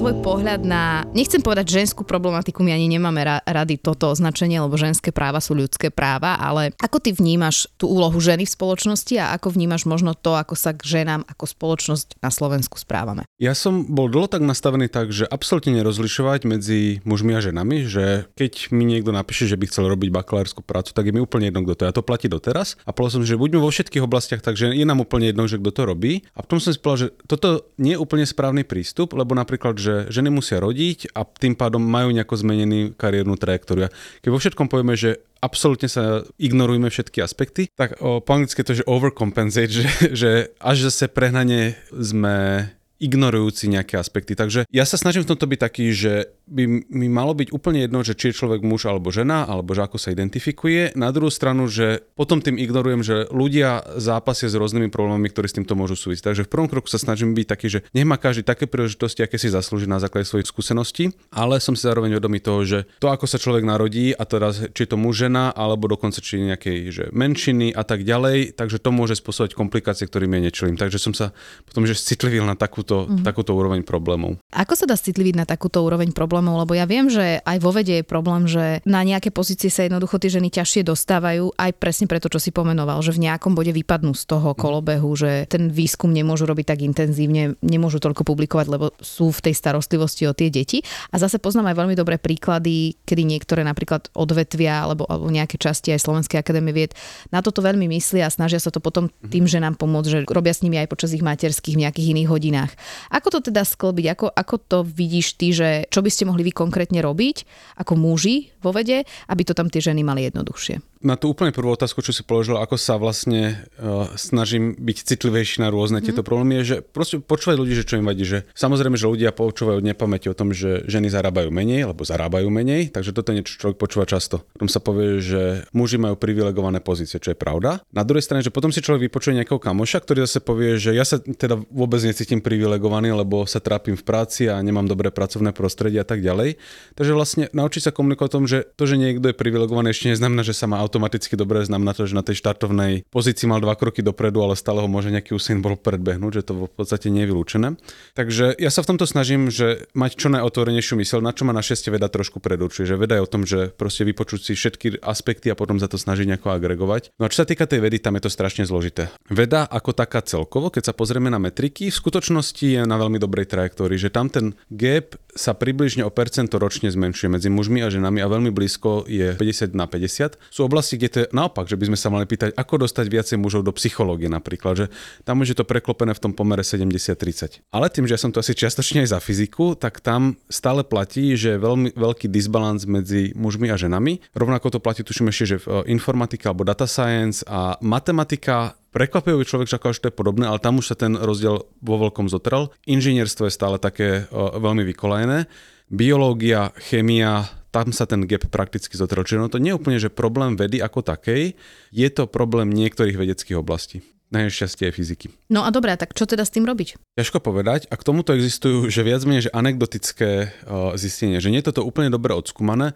Tvoj 0.00 0.24
pohľad 0.24 0.64
na, 0.64 1.04
nechcem 1.12 1.44
povedať 1.44 1.76
ženskú 1.76 2.08
problematiku, 2.08 2.64
my 2.64 2.72
ani 2.72 2.88
nemáme 2.88 3.20
ra- 3.20 3.44
rady 3.44 3.76
toto 3.76 4.08
označenie, 4.08 4.56
lebo 4.56 4.72
ženské 4.80 5.12
práva 5.12 5.44
sú 5.44 5.52
ľudské 5.52 5.92
práva, 5.92 6.40
ale 6.40 6.72
ako 6.80 7.04
ty 7.04 7.12
vnímaš 7.12 7.68
tú 7.76 7.92
úlohu 7.92 8.16
ženy 8.16 8.48
v 8.48 8.54
spoločnosti 8.56 9.14
a 9.20 9.36
ako 9.36 9.52
vnímaš 9.52 9.84
možno 9.84 10.16
to, 10.16 10.32
ako 10.40 10.56
sa 10.56 10.72
k 10.72 10.80
ženám 11.04 11.28
ako 11.28 11.44
spoločnosť 11.44 12.16
na 12.24 12.32
Slovensku 12.32 12.80
správame? 12.80 13.28
Ja 13.36 13.52
som 13.52 13.84
bol 13.92 14.08
dlho 14.08 14.32
tak 14.32 14.40
nastavený 14.40 14.88
tak, 14.88 15.12
že 15.12 15.28
absolútne 15.28 15.76
nerozlišovať 15.76 16.48
medzi 16.48 17.04
mužmi 17.04 17.36
a 17.36 17.44
ženami, 17.44 17.84
že 17.84 18.24
keď 18.40 18.72
mi 18.72 18.88
niekto 18.88 19.12
napíše, 19.12 19.52
že 19.52 19.60
by 19.60 19.68
chcel 19.68 19.84
robiť 19.84 20.08
bakalárskú 20.16 20.64
prácu, 20.64 20.96
tak 20.96 21.08
je 21.08 21.12
mi 21.12 21.20
úplne 21.20 21.52
jedno, 21.52 21.60
kto 21.60 21.76
to 21.76 21.82
je. 21.84 21.90
A 21.92 21.96
to 22.00 22.00
platí 22.00 22.32
doteraz. 22.32 22.80
A 22.88 22.96
povedal 22.96 23.20
som, 23.20 23.28
že 23.28 23.36
buďme 23.36 23.60
vo 23.60 23.68
všetkých 23.68 24.00
oblastiach, 24.00 24.40
takže 24.40 24.72
je 24.72 24.86
nám 24.88 25.04
úplne 25.04 25.28
jedno, 25.28 25.44
že 25.44 25.60
kto 25.60 25.70
to 25.76 25.82
robí. 25.84 26.24
A 26.32 26.40
potom 26.40 26.56
som 26.56 26.72
si 26.72 26.80
povedal, 26.80 27.12
že 27.12 27.20
toto 27.28 27.68
nie 27.76 27.92
je 27.92 28.00
úplne 28.00 28.24
správny 28.24 28.64
prístup, 28.64 29.12
lebo 29.12 29.36
napríklad 29.36 29.60
napríklad, 29.60 29.76
že 29.90 29.96
ženy 30.14 30.30
musia 30.30 30.62
rodiť 30.62 31.10
a 31.18 31.26
tým 31.26 31.58
pádom 31.58 31.82
majú 31.82 32.14
nejako 32.14 32.38
zmenenú 32.38 32.94
kariérnu 32.94 33.34
trajektóriu. 33.34 33.90
Keď 34.22 34.30
vo 34.30 34.38
všetkom 34.38 34.70
povieme, 34.70 34.94
že 34.94 35.18
absolútne 35.42 35.90
sa 35.90 36.22
ignorujeme 36.38 36.86
všetky 36.86 37.18
aspekty, 37.18 37.66
tak 37.74 37.98
o, 37.98 38.22
po 38.22 38.30
anglicky 38.30 38.62
to, 38.62 38.78
že 38.78 38.86
overcompensate, 38.86 39.72
že, 39.72 39.86
že 40.14 40.30
až 40.62 40.86
zase 40.86 41.10
prehnane 41.10 41.74
sme 41.90 42.68
ignorujúci 43.00 43.72
nejaké 43.72 43.96
aspekty. 43.96 44.36
Takže 44.36 44.68
ja 44.68 44.84
sa 44.84 45.00
snažím 45.00 45.24
v 45.24 45.32
tomto 45.32 45.48
byť 45.48 45.60
taký, 45.60 45.86
že 45.96 46.28
by 46.50 46.66
mi 46.90 47.08
malo 47.08 47.32
byť 47.32 47.54
úplne 47.54 47.86
jedno, 47.86 48.02
že 48.04 48.18
či 48.18 48.34
je 48.34 48.38
človek 48.42 48.60
muž 48.60 48.90
alebo 48.90 49.08
žena, 49.08 49.46
alebo 49.46 49.72
že 49.72 49.86
ako 49.86 49.96
sa 49.96 50.12
identifikuje. 50.12 50.92
Na 50.98 51.14
druhú 51.14 51.30
stranu, 51.30 51.70
že 51.70 52.02
potom 52.18 52.42
tým 52.42 52.58
ignorujem, 52.58 53.06
že 53.06 53.30
ľudia 53.30 53.86
zápasia 53.96 54.50
s 54.50 54.58
rôznymi 54.58 54.90
problémami, 54.90 55.30
ktoré 55.30 55.46
s 55.46 55.56
týmto 55.56 55.78
môžu 55.78 55.94
súvisť. 55.94 56.34
Takže 56.34 56.42
v 56.44 56.52
prvom 56.52 56.68
kroku 56.68 56.90
sa 56.90 56.98
snažím 56.98 57.32
byť 57.32 57.46
taký, 57.46 57.66
že 57.70 57.80
nech 57.94 58.04
má 58.04 58.18
každý 58.18 58.42
také 58.42 58.66
príležitosti, 58.66 59.22
aké 59.22 59.38
si 59.38 59.46
zaslúži 59.46 59.86
na 59.86 60.02
základe 60.02 60.26
svojich 60.26 60.50
skúseností, 60.50 61.14
ale 61.30 61.62
som 61.62 61.78
si 61.78 61.86
zároveň 61.86 62.18
vedomý 62.18 62.42
toho, 62.42 62.66
že 62.66 62.78
to, 62.98 63.08
ako 63.08 63.30
sa 63.30 63.38
človek 63.38 63.62
narodí, 63.62 64.10
a 64.10 64.26
teraz 64.26 64.58
či 64.74 64.84
je 64.84 64.90
to 64.90 64.98
muž, 64.98 65.20
žena, 65.20 65.52
alebo 65.52 65.86
dokonca 65.86 66.18
či 66.24 66.40
nejakej 66.40 66.78
že 66.90 67.04
menšiny 67.12 67.76
a 67.76 67.84
tak 67.84 68.02
ďalej, 68.08 68.56
takže 68.56 68.80
to 68.80 68.90
môže 68.90 69.20
spôsobiť 69.20 69.52
komplikácie, 69.52 70.08
ktorým 70.08 70.32
je 70.40 70.40
nečelím. 70.48 70.76
Takže 70.80 70.96
som 70.96 71.12
sa 71.12 71.36
potom 71.68 71.84
že 71.84 71.94
citlivil 71.94 72.48
na 72.48 72.56
takúto, 72.56 72.89
mm-hmm. 72.94 73.24
takúto 73.26 73.54
úroveň 73.54 73.86
problémov. 73.86 74.40
Ako 74.50 74.74
sa 74.74 74.86
dá 74.88 74.98
citliviť 74.98 75.34
na 75.38 75.46
takúto 75.46 75.82
úroveň 75.82 76.10
problémov? 76.10 76.66
Lebo 76.66 76.74
ja 76.74 76.86
viem, 76.88 77.06
že 77.06 77.38
aj 77.42 77.58
vo 77.62 77.70
vede 77.70 78.02
je 78.02 78.04
problém, 78.06 78.50
že 78.50 78.82
na 78.86 79.06
nejaké 79.06 79.30
pozície 79.30 79.70
sa 79.70 79.86
jednoducho 79.86 80.18
tie 80.18 80.30
ženy 80.32 80.50
ťažšie 80.50 80.82
dostávajú, 80.86 81.54
aj 81.54 81.70
presne 81.78 82.06
preto, 82.10 82.26
čo 82.26 82.42
si 82.42 82.50
pomenoval, 82.50 82.98
že 83.04 83.14
v 83.14 83.30
nejakom 83.30 83.54
bode 83.54 83.70
vypadnú 83.70 84.12
z 84.16 84.24
toho 84.26 84.52
kolobehu, 84.58 85.10
že 85.14 85.46
ten 85.46 85.70
výskum 85.70 86.10
nemôžu 86.10 86.48
robiť 86.50 86.74
tak 86.74 86.80
intenzívne, 86.82 87.54
nemôžu 87.62 88.02
toľko 88.02 88.26
publikovať, 88.26 88.66
lebo 88.66 88.92
sú 88.98 89.30
v 89.30 89.50
tej 89.50 89.54
starostlivosti 89.54 90.26
o 90.26 90.34
tie 90.34 90.50
deti. 90.50 90.82
A 91.14 91.20
zase 91.20 91.38
poznám 91.38 91.72
aj 91.72 91.76
veľmi 91.84 91.94
dobré 91.94 92.16
príklady, 92.18 92.98
kedy 93.06 93.22
niektoré 93.22 93.62
napríklad 93.62 94.10
odvetvia 94.16 94.82
alebo, 94.86 95.06
alebo 95.06 95.30
nejaké 95.30 95.60
časti 95.60 95.94
aj 95.94 96.02
Slovenskej 96.02 96.40
akadémie 96.40 96.72
vied 96.74 96.92
na 97.28 97.44
toto 97.44 97.60
veľmi 97.60 97.86
myslia 97.92 98.26
a 98.26 98.32
snažia 98.32 98.58
sa 98.62 98.72
to 98.72 98.80
potom 98.80 99.12
tým 99.28 99.44
ženám 99.44 99.76
pomôcť, 99.76 100.08
že 100.08 100.18
robia 100.30 100.54
s 100.54 100.64
nimi 100.64 100.80
aj 100.80 100.88
počas 100.88 101.12
ich 101.12 101.24
materských 101.24 101.76
v 101.76 101.82
nejakých 101.86 102.10
iných 102.16 102.28
hodinách. 102.30 102.72
Ako 103.14 103.28
to 103.30 103.38
teda 103.40 103.62
sklbiť? 103.62 104.06
Ako, 104.16 104.26
ako 104.30 104.54
to 104.60 104.78
vidíš 104.82 105.38
ty, 105.38 105.54
že 105.54 105.86
čo 105.88 106.02
by 106.02 106.10
ste 106.10 106.26
mohli 106.26 106.42
vy 106.44 106.52
konkrétne 106.52 106.98
robiť 107.00 107.46
ako 107.78 107.92
muži 107.96 108.50
vo 108.60 108.74
vede, 108.74 109.06
aby 109.30 109.42
to 109.46 109.56
tam 109.56 109.70
tie 109.70 109.80
ženy 109.80 110.02
mali 110.02 110.26
jednoduchšie? 110.26 110.89
Na 111.00 111.16
tú 111.16 111.32
úplne 111.32 111.48
prvú 111.48 111.72
otázku, 111.72 112.04
čo 112.04 112.12
si 112.12 112.20
položil, 112.20 112.60
ako 112.60 112.76
sa 112.76 113.00
vlastne 113.00 113.64
uh, 113.80 114.12
snažím 114.20 114.76
byť 114.76 114.96
citlivejší 115.08 115.64
na 115.64 115.72
rôzne 115.72 116.04
mm. 116.04 116.04
tieto 116.04 116.20
problémy, 116.20 116.60
je, 116.60 116.76
že 116.76 116.76
proste 116.84 117.16
počúvať 117.24 117.56
ľudí, 117.56 117.72
že 117.72 117.88
čo 117.88 117.96
im 117.96 118.04
vadí, 118.04 118.28
že 118.28 118.44
samozrejme, 118.52 119.00
že 119.00 119.08
ľudia 119.08 119.32
počúvajú 119.32 119.80
od 119.80 119.88
nepamäti 119.88 120.28
o 120.28 120.36
tom, 120.36 120.52
že 120.52 120.84
ženy 120.84 121.08
zarábajú 121.08 121.48
menej, 121.48 121.88
alebo 121.88 122.04
zarábajú 122.04 122.52
menej, 122.52 122.92
takže 122.92 123.16
toto 123.16 123.32
je 123.32 123.40
niečo, 123.40 123.56
čo 123.56 123.60
človek 123.64 123.80
počúva 123.80 124.04
často. 124.04 124.44
Potom 124.52 124.68
sa 124.68 124.76
povie, 124.84 125.24
že 125.24 125.64
muži 125.72 125.96
majú 125.96 126.20
privilegované 126.20 126.84
pozície, 126.84 127.16
čo 127.16 127.32
je 127.32 127.38
pravda. 127.40 127.80
Na 127.96 128.04
druhej 128.04 128.28
strane, 128.28 128.44
že 128.44 128.52
potom 128.52 128.68
si 128.68 128.84
človek 128.84 129.08
vypočuje 129.08 129.40
nejakého 129.40 129.56
kamoša, 129.56 130.04
ktorý 130.04 130.28
zase 130.28 130.44
povie, 130.44 130.76
že 130.76 130.92
ja 130.92 131.08
sa 131.08 131.16
teda 131.16 131.64
vôbec 131.72 132.04
necítim 132.04 132.44
privilegovaný, 132.44 133.16
lebo 133.16 133.48
sa 133.48 133.56
trápim 133.56 133.96
v 133.96 134.04
práci 134.04 134.52
a 134.52 134.60
nemám 134.60 134.84
dobré 134.84 135.08
pracovné 135.08 135.56
prostredie 135.56 135.96
a 135.96 136.04
tak 136.04 136.20
ďalej. 136.20 136.60
Takže 136.92 137.16
vlastne 137.16 137.48
naučiť 137.56 137.88
sa 137.88 137.96
komunikovať 137.96 138.28
o 138.28 138.36
tom, 138.36 138.44
že 138.44 138.68
to, 138.76 138.84
že 138.84 139.00
niekto 139.00 139.32
je 139.32 139.36
privilegovaný, 139.40 139.96
ešte 139.96 140.12
neznamená, 140.12 140.44
že 140.44 140.52
sa 140.52 140.68
má 140.68 140.89
automaticky 140.90 141.38
dobre 141.38 141.62
znamená 141.62 141.94
to, 141.94 142.10
že 142.10 142.18
na 142.18 142.26
tej 142.26 142.42
štartovnej 142.42 143.06
pozícii 143.14 143.46
mal 143.46 143.62
dva 143.62 143.78
kroky 143.78 144.02
dopredu, 144.02 144.42
ale 144.42 144.58
stále 144.58 144.82
ho 144.82 144.90
môže 144.90 145.14
nejaký 145.14 145.38
Usain 145.38 145.62
bol 145.62 145.78
predbehnúť, 145.78 146.42
že 146.42 146.46
to 146.50 146.66
v 146.66 146.74
podstate 146.74 147.14
nie 147.14 147.22
je 147.22 147.30
vylúčené. 147.30 147.78
Takže 148.18 148.58
ja 148.58 148.74
sa 148.74 148.82
v 148.82 148.90
tomto 148.90 149.06
snažím, 149.06 149.46
že 149.54 149.86
mať 149.94 150.18
čo 150.18 150.26
najotvorenejšiu 150.34 150.98
mysel, 150.98 151.22
na 151.22 151.30
čo 151.30 151.46
ma 151.46 151.54
našťastie 151.54 151.94
veda 151.94 152.10
trošku 152.10 152.42
predurčuje, 152.42 152.90
že 152.90 152.98
veda 152.98 153.14
je 153.14 153.22
o 153.22 153.30
tom, 153.30 153.46
že 153.46 153.70
proste 153.70 154.02
vypočuť 154.02 154.50
si 154.50 154.52
všetky 154.58 154.98
aspekty 155.04 155.52
a 155.52 155.54
potom 155.54 155.78
za 155.78 155.86
to 155.86 155.94
snažiť 155.94 156.26
nejako 156.26 156.50
agregovať. 156.50 157.14
No 157.20 157.28
a 157.28 157.30
čo 157.30 157.44
sa 157.44 157.46
týka 157.46 157.70
tej 157.70 157.84
vedy, 157.84 158.02
tam 158.02 158.18
je 158.18 158.26
to 158.26 158.30
strašne 158.32 158.66
zložité. 158.66 159.12
Veda 159.30 159.68
ako 159.68 159.94
taká 159.94 160.24
celkovo, 160.24 160.72
keď 160.72 160.90
sa 160.90 160.94
pozrieme 160.96 161.30
na 161.30 161.38
metriky, 161.38 161.92
v 161.92 162.00
skutočnosti 162.00 162.64
je 162.64 162.82
na 162.82 162.96
veľmi 162.96 163.20
dobrej 163.20 163.46
trajektórii, 163.46 164.00
že 164.00 164.08
tam 164.08 164.32
ten 164.32 164.56
gap 164.72 165.14
sa 165.36 165.54
približne 165.54 166.02
o 166.02 166.10
percento 166.10 166.56
ročne 166.56 166.90
zmenšuje 166.90 167.28
medzi 167.30 167.48
mužmi 167.52 167.84
a 167.84 167.92
ženami 167.92 168.18
a 168.18 168.26
veľmi 168.26 168.50
blízko 168.50 169.04
je 169.06 169.36
50 169.36 169.76
na 169.76 169.86
50. 169.86 170.40
Sú 170.50 170.66
oblasti, 170.66 170.79
kde 170.88 171.08
to 171.08 171.18
je 171.24 171.26
naopak, 171.36 171.68
že 171.68 171.76
by 171.76 171.92
sme 171.92 171.98
sa 171.98 172.08
mali 172.08 172.24
pýtať, 172.24 172.56
ako 172.56 172.86
dostať 172.88 173.06
viacej 173.10 173.36
mužov 173.36 173.66
do 173.66 173.72
psychológie 173.76 174.32
napríklad, 174.32 174.74
že 174.74 174.86
tam 175.28 175.44
už 175.44 175.52
je 175.52 175.56
to 175.60 175.68
preklopené 175.68 176.16
v 176.16 176.22
tom 176.22 176.32
pomere 176.32 176.64
70-30. 176.64 177.60
Ale 177.68 177.86
tým, 177.92 178.08
že 178.08 178.16
ja 178.16 178.20
som 178.20 178.32
to 178.32 178.40
asi 178.40 178.56
čiastočne 178.56 179.04
aj 179.04 179.12
za 179.12 179.20
fyziku, 179.20 179.76
tak 179.76 180.00
tam 180.00 180.40
stále 180.48 180.86
platí, 180.86 181.36
že 181.36 181.56
je 181.56 181.62
veľmi 181.62 181.92
veľký 181.92 182.30
disbalans 182.32 182.88
medzi 182.88 183.36
mužmi 183.36 183.68
a 183.68 183.76
ženami. 183.76 184.32
Rovnako 184.32 184.76
to 184.76 184.78
platí, 184.80 185.04
tuším 185.04 185.28
ešte, 185.28 185.44
že 185.44 185.56
v 185.60 185.66
e, 185.66 185.92
informatika 185.92 186.50
alebo 186.50 186.64
data 186.64 186.88
science 186.88 187.44
a 187.44 187.76
matematika 187.84 188.78
Prekvapivý 188.90 189.46
človek 189.46 189.70
čakal, 189.70 189.94
že 189.94 190.02
to 190.02 190.10
je 190.10 190.18
podobné, 190.18 190.50
ale 190.50 190.58
tam 190.58 190.82
už 190.82 190.90
sa 190.90 190.96
ten 190.98 191.14
rozdiel 191.14 191.62
vo 191.78 191.96
veľkom 192.02 192.26
zotrel. 192.26 192.74
Inžinierstvo 192.90 193.46
je 193.46 193.54
stále 193.54 193.78
také 193.78 194.26
e, 194.26 194.34
veľmi 194.34 194.82
vykolajené. 194.82 195.46
Biológia, 195.86 196.74
chémia, 196.74 197.46
tam 197.70 197.94
sa 197.94 198.06
ten 198.06 198.26
gap 198.26 198.46
prakticky 198.50 198.98
zotrel. 198.98 199.22
Čiže 199.22 199.40
no 199.40 199.48
to 199.50 199.62
nie 199.62 199.74
je 199.74 199.78
úplne, 199.78 199.98
že 200.02 200.10
problém 200.10 200.58
vedy 200.58 200.82
ako 200.82 201.06
takej, 201.06 201.54
je 201.94 202.08
to 202.10 202.26
problém 202.26 202.70
niektorých 202.70 203.16
vedeckých 203.16 203.58
oblastí. 203.58 204.02
Najšťastie 204.30 204.90
je 204.90 204.94
fyziky. 204.94 205.26
No 205.50 205.66
a 205.66 205.74
dobré, 205.74 205.98
tak 205.98 206.14
čo 206.14 206.22
teda 206.22 206.46
s 206.46 206.54
tým 206.54 206.62
robiť? 206.62 207.18
Ťažko 207.18 207.42
povedať. 207.42 207.90
A 207.90 207.98
k 207.98 208.06
tomuto 208.06 208.30
existujú, 208.30 208.86
že 208.86 209.02
viac 209.02 209.26
menej 209.26 209.50
že 209.50 209.54
anekdotické 209.54 210.30
uh, 210.46 210.94
zistenie, 210.94 211.42
že 211.42 211.50
nie 211.50 211.58
je 211.58 211.74
toto 211.74 211.82
úplne 211.82 212.14
dobre 212.14 212.30
odskúmané. 212.38 212.94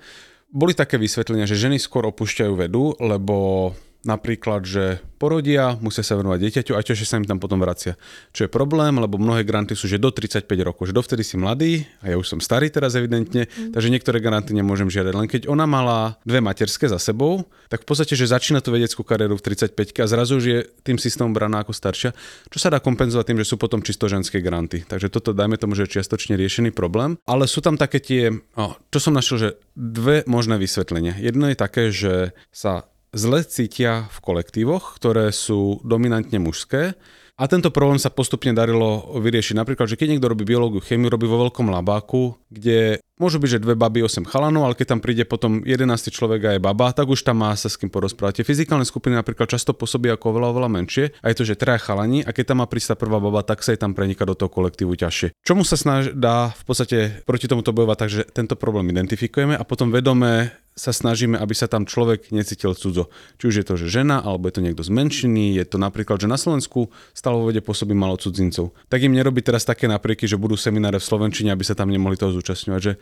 Boli 0.55 0.79
také 0.79 0.95
vysvetlenia, 0.95 1.51
že 1.51 1.59
ženy 1.59 1.83
skôr 1.83 2.07
opúšťajú 2.07 2.55
vedu, 2.55 2.95
lebo 3.03 3.75
napríklad, 4.05 4.69
že 4.69 5.01
porodia, 5.17 5.81
musia 5.81 6.05
sa 6.05 6.21
venovať 6.21 6.37
dieťaťu 6.37 6.73
a 6.77 6.85
tiež 6.85 7.09
sa 7.09 7.17
im 7.17 7.25
tam 7.25 7.41
potom 7.41 7.57
vracia. 7.57 7.97
Čo 8.37 8.47
je 8.47 8.51
problém, 8.53 8.93
lebo 9.01 9.17
mnohé 9.17 9.41
granty 9.43 9.73
sú 9.73 9.89
že 9.89 9.97
do 9.97 10.13
35 10.13 10.45
rokov, 10.61 10.93
že 10.93 10.95
dovtedy 10.95 11.25
si 11.25 11.41
mladý 11.41 11.89
a 12.05 12.13
ja 12.13 12.17
už 12.21 12.37
som 12.37 12.41
starý 12.45 12.69
teraz 12.69 12.93
evidentne, 12.93 13.49
mm. 13.49 13.73
takže 13.73 13.89
niektoré 13.89 14.21
granty 14.21 14.53
nemôžem 14.53 14.93
žiadať. 14.93 15.13
Len 15.17 15.27
keď 15.27 15.43
ona 15.49 15.65
mala 15.65 16.21
dve 16.29 16.45
materské 16.45 16.87
za 16.87 17.01
sebou, 17.01 17.49
tak 17.73 17.83
v 17.83 17.87
podstate, 17.89 18.13
že 18.13 18.29
začína 18.29 18.61
tú 18.61 18.77
vedeckú 18.77 19.01
kariéru 19.01 19.41
v 19.41 19.43
35 19.57 20.05
a 20.05 20.07
zrazu 20.07 20.33
už 20.37 20.45
je 20.45 20.59
tým 20.85 21.01
systémom 21.01 21.33
braná 21.33 21.65
ako 21.65 21.73
staršia, 21.73 22.13
čo 22.53 22.59
sa 22.61 22.69
dá 22.69 22.79
kompenzovať 22.85 23.33
tým, 23.33 23.41
že 23.41 23.49
sú 23.49 23.57
potom 23.57 23.81
čisto 23.81 24.05
ženské 24.07 24.45
granty. 24.45 24.85
Takže 24.85 25.09
toto 25.09 25.33
dajme 25.33 25.57
tomu, 25.57 25.73
že 25.73 25.89
je 25.89 25.99
čiastočne 25.99 26.37
riešený 26.37 26.77
problém. 26.77 27.17
Ale 27.25 27.49
sú 27.49 27.65
tam 27.65 27.81
také 27.81 27.99
tie, 28.05 28.29
oh, 28.61 28.77
čo 28.93 28.99
som 29.01 29.17
našiel, 29.17 29.37
že 29.41 29.51
dve 29.73 30.23
možné 30.29 30.61
vysvetlenia. 30.61 31.17
Jedno 31.17 31.49
je 31.49 31.57
také, 31.57 31.89
že 31.89 32.37
sa 32.53 32.87
zle 33.15 33.47
cítia 33.47 34.11
v 34.11 34.19
kolektívoch, 34.21 34.99
ktoré 34.99 35.31
sú 35.31 35.81
dominantne 35.87 36.37
mužské 36.43 36.99
a 37.35 37.51
tento 37.51 37.75
problém 37.75 37.99
sa 37.99 38.15
postupne 38.15 38.55
darilo 38.55 39.11
vyriešiť. 39.19 39.59
Napríklad, 39.59 39.91
že 39.91 39.99
keď 39.99 40.15
niekto 40.15 40.31
robí 40.31 40.47
biológiu, 40.47 40.79
chemiu, 40.79 41.11
robí 41.11 41.27
vo 41.27 41.43
veľkom 41.43 41.67
labáku, 41.67 42.39
kde 42.47 43.03
môžu 43.25 43.41
byť, 43.41 43.51
že 43.57 43.63
dve 43.65 43.73
baby, 43.73 44.05
8 44.05 44.29
chalanov, 44.29 44.69
ale 44.69 44.77
keď 44.77 44.93
tam 44.93 45.01
príde 45.01 45.25
potom 45.25 45.65
11 45.65 45.89
človek 46.13 46.41
a 46.45 46.51
je 46.55 46.61
baba, 46.61 46.93
tak 46.93 47.09
už 47.09 47.25
tam 47.25 47.41
má 47.41 47.57
sa 47.57 47.73
s 47.73 47.81
kým 47.81 47.89
porozprávať. 47.89 48.45
Fyzikálne 48.45 48.85
skupiny 48.85 49.17
napríklad 49.17 49.49
často 49.49 49.73
pôsobia 49.73 50.21
ako 50.21 50.37
oveľa, 50.37 50.49
oveľa 50.53 50.69
menšie 50.77 51.05
a 51.25 51.33
je 51.33 51.37
to, 51.41 51.49
že 51.49 51.57
traja 51.57 51.81
chalani 51.81 52.21
a 52.21 52.37
keď 52.37 52.53
tam 52.53 52.61
má 52.61 52.69
prísť 52.69 53.01
prvá 53.01 53.17
baba, 53.17 53.41
tak 53.41 53.65
sa 53.65 53.73
jej 53.73 53.81
tam 53.81 53.97
prenika 53.97 54.29
do 54.29 54.37
toho 54.37 54.53
kolektívu 54.53 54.93
ťažšie. 54.93 55.41
Čomu 55.41 55.65
sa 55.65 55.81
snaž 55.81 56.13
dá 56.13 56.53
v 56.53 56.63
podstate 56.69 56.99
proti 57.25 57.49
tomuto 57.49 57.73
bojovať, 57.73 57.97
takže 57.97 58.21
tento 58.37 58.61
problém 58.61 58.93
identifikujeme 58.93 59.57
a 59.57 59.65
potom 59.65 59.89
vedome 59.89 60.53
sa 60.75 60.91
snažíme, 60.91 61.39
aby 61.39 61.55
sa 61.55 61.71
tam 61.71 61.87
človek 61.87 62.35
necítil 62.35 62.75
cudzo. 62.75 63.07
Či 63.39 63.45
už 63.47 63.55
je 63.63 63.67
to, 63.67 63.75
že 63.79 63.87
žena, 63.87 64.19
alebo 64.19 64.51
je 64.51 64.59
to 64.59 64.65
niekto 64.67 64.83
z 64.83 64.91
menšiny, 64.91 65.55
je 65.55 65.65
to 65.71 65.79
napríklad, 65.79 66.19
že 66.19 66.27
na 66.27 66.35
Slovensku 66.35 66.91
stále 67.15 67.39
vo 67.39 67.47
vede 67.47 67.63
pôsobí 67.63 67.95
malo 67.95 68.19
cudzincov. 68.19 68.75
Tak 68.91 69.07
im 69.07 69.15
nerobí 69.15 69.39
teraz 69.39 69.63
také 69.63 69.87
naprieky, 69.87 70.27
že 70.27 70.35
budú 70.35 70.59
semináre 70.59 70.99
v 70.99 71.07
Slovenčine, 71.07 71.55
aby 71.55 71.63
sa 71.63 71.79
tam 71.79 71.95
nemohli 71.95 72.19
toho 72.19 72.35
zúčastňovať. 72.35 72.81
Že 72.83 72.93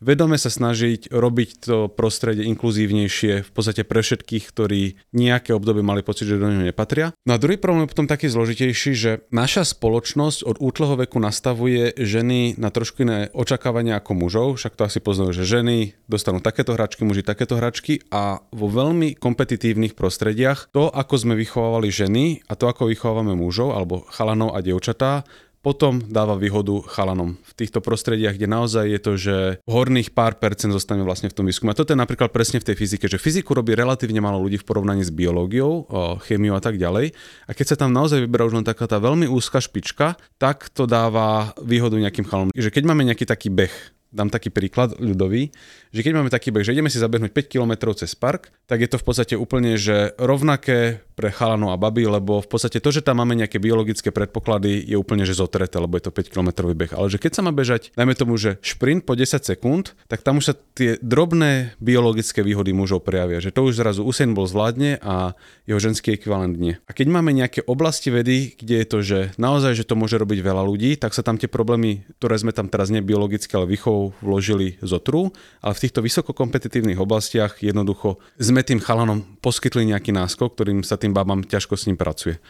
vedome 0.00 0.38
sa 0.38 0.50
snažiť 0.50 1.10
robiť 1.10 1.50
to 1.62 1.76
prostredie 1.90 2.46
inkluzívnejšie 2.50 3.42
v 3.44 3.50
podstate 3.50 3.82
pre 3.82 4.00
všetkých, 4.02 4.44
ktorí 4.50 4.82
nejaké 5.14 5.54
obdobie 5.54 5.82
mali 5.82 6.06
pocit, 6.06 6.30
že 6.30 6.38
do 6.38 6.48
neho 6.48 6.66
nepatria. 6.66 7.14
No 7.26 7.34
a 7.34 7.40
druhý 7.42 7.58
problém 7.58 7.86
je 7.86 7.92
potom 7.92 8.10
taký 8.10 8.30
zložitejší, 8.30 8.92
že 8.94 9.10
naša 9.34 9.66
spoločnosť 9.66 10.46
od 10.46 10.56
útleho 10.62 10.94
veku 10.98 11.18
nastavuje 11.18 11.94
ženy 11.98 12.56
na 12.56 12.70
trošku 12.70 13.02
iné 13.04 13.28
očakávania 13.34 13.98
ako 13.98 14.12
mužov, 14.14 14.48
však 14.58 14.78
to 14.78 14.86
asi 14.86 14.98
poznajú, 15.02 15.34
že 15.34 15.44
ženy 15.58 15.98
dostanú 16.06 16.38
takéto 16.38 16.74
hračky, 16.74 17.02
muži 17.02 17.26
takéto 17.26 17.58
hračky 17.58 18.00
a 18.14 18.40
vo 18.54 18.66
veľmi 18.70 19.18
kompetitívnych 19.18 19.98
prostrediach 19.98 20.70
to, 20.70 20.88
ako 20.88 21.14
sme 21.18 21.34
vychovávali 21.34 21.90
ženy 21.90 22.46
a 22.46 22.54
to, 22.54 22.70
ako 22.70 22.88
vychovávame 22.88 23.34
mužov 23.34 23.74
alebo 23.74 24.06
chalanov 24.14 24.54
a 24.54 24.62
dievčatá, 24.62 25.26
potom 25.68 26.00
dáva 26.00 26.32
výhodu 26.32 26.80
chalanom. 26.88 27.36
V 27.44 27.52
týchto 27.52 27.84
prostrediach, 27.84 28.40
kde 28.40 28.48
naozaj 28.48 28.88
je 28.88 29.00
to, 29.04 29.12
že 29.20 29.36
horných 29.68 30.16
pár 30.16 30.40
percent 30.40 30.72
zostane 30.72 31.04
vlastne 31.04 31.28
v 31.28 31.36
tom 31.36 31.44
výskume. 31.44 31.76
A 31.76 31.76
toto 31.76 31.92
je 31.92 32.00
napríklad 32.00 32.32
presne 32.32 32.56
v 32.56 32.72
tej 32.72 32.76
fyzike, 32.80 33.04
že 33.04 33.20
fyziku 33.20 33.52
robí 33.52 33.76
relatívne 33.76 34.24
málo 34.24 34.40
ľudí 34.40 34.56
v 34.56 34.64
porovnaní 34.64 35.04
s 35.04 35.12
biológiou, 35.12 35.84
chémiou 36.24 36.56
a 36.56 36.64
tak 36.64 36.80
ďalej. 36.80 37.12
A 37.44 37.50
keď 37.52 37.76
sa 37.76 37.84
tam 37.84 37.92
naozaj 37.92 38.24
vyberá 38.24 38.48
už 38.48 38.56
len 38.56 38.64
taká 38.64 38.88
tá 38.88 38.96
veľmi 38.96 39.28
úzka 39.28 39.60
špička, 39.60 40.16
tak 40.40 40.72
to 40.72 40.88
dáva 40.88 41.52
výhodu 41.60 42.00
nejakým 42.00 42.24
chalanom. 42.24 42.56
Že 42.56 42.72
keď 42.72 42.84
máme 42.88 43.04
nejaký 43.04 43.28
taký 43.28 43.52
beh, 43.52 43.74
dám 44.08 44.32
taký 44.32 44.48
príklad 44.48 44.96
ľudový, 44.96 45.52
že 45.92 46.00
keď 46.00 46.12
máme 46.16 46.32
taký 46.32 46.48
beh, 46.48 46.64
že 46.64 46.72
ideme 46.72 46.88
si 46.88 46.96
zabehnúť 46.96 47.28
5 47.28 47.52
km 47.52 47.92
cez 47.92 48.16
park, 48.16 48.48
tak 48.64 48.80
je 48.80 48.88
to 48.88 48.96
v 48.96 49.04
podstate 49.04 49.36
úplne, 49.36 49.76
že 49.76 50.16
rovnaké 50.16 51.04
pre 51.18 51.34
chalanu 51.34 51.74
a 51.74 51.76
baby, 51.76 52.06
lebo 52.06 52.38
v 52.38 52.46
podstate 52.46 52.78
to, 52.78 52.94
že 52.94 53.02
tam 53.02 53.18
máme 53.18 53.34
nejaké 53.34 53.58
biologické 53.58 54.14
predpoklady, 54.14 54.86
je 54.86 54.94
úplne 54.94 55.26
že 55.26 55.34
zotreté, 55.34 55.82
lebo 55.82 55.98
je 55.98 56.06
to 56.06 56.14
5 56.14 56.30
km 56.30 56.70
beh. 56.70 56.94
Ale 56.94 57.10
že 57.10 57.18
keď 57.18 57.32
sa 57.34 57.42
má 57.42 57.50
bežať, 57.50 57.90
dajme 57.98 58.14
tomu, 58.14 58.38
že 58.38 58.62
šprint 58.62 59.02
po 59.02 59.18
10 59.18 59.42
sekúnd, 59.42 59.98
tak 60.06 60.22
tam 60.22 60.38
už 60.38 60.44
sa 60.50 60.54
tie 60.78 60.94
drobné 61.02 61.74
biologické 61.82 62.46
výhody 62.46 62.70
mužov 62.70 63.02
prejavia, 63.02 63.42
že 63.42 63.50
to 63.50 63.66
už 63.66 63.82
zrazu 63.82 64.06
Usain 64.06 64.30
bol 64.30 64.46
zvládne 64.46 65.02
a 65.02 65.34
jeho 65.66 65.82
ženský 65.82 66.14
ekvivalent 66.14 66.54
nie. 66.54 66.78
A 66.86 66.94
keď 66.94 67.10
máme 67.10 67.34
nejaké 67.34 67.66
oblasti 67.66 68.14
vedy, 68.14 68.54
kde 68.54 68.84
je 68.84 68.86
to, 68.86 68.98
že 69.02 69.18
naozaj, 69.36 69.74
že 69.74 69.84
to 69.84 69.98
môže 69.98 70.14
robiť 70.14 70.38
veľa 70.38 70.62
ľudí, 70.62 70.94
tak 70.96 71.12
sa 71.12 71.26
tam 71.26 71.34
tie 71.34 71.50
problémy, 71.50 72.06
ktoré 72.22 72.38
sme 72.38 72.54
tam 72.54 72.70
teraz 72.70 72.94
nebiologické, 72.94 73.58
ale 73.58 73.66
výchov 73.66 74.14
vložili 74.22 74.78
z 74.78 74.90
otru, 74.94 75.34
ale 75.60 75.72
v 75.74 75.82
týchto 75.82 76.00
vysokokompetitívnych 76.04 77.00
oblastiach 77.00 77.58
jednoducho 77.58 78.22
sme 78.38 78.62
tým 78.62 78.78
chalanom 78.78 79.24
poskytli 79.42 79.88
nejaký 79.90 80.14
náskok, 80.14 80.54
ktorým 80.54 80.84
sa 80.84 81.00
tým 81.00 81.07
babám 81.16 81.44
ťažko 81.44 81.74
s 81.76 81.86
ním 81.88 81.96
pracuje. 82.00 82.40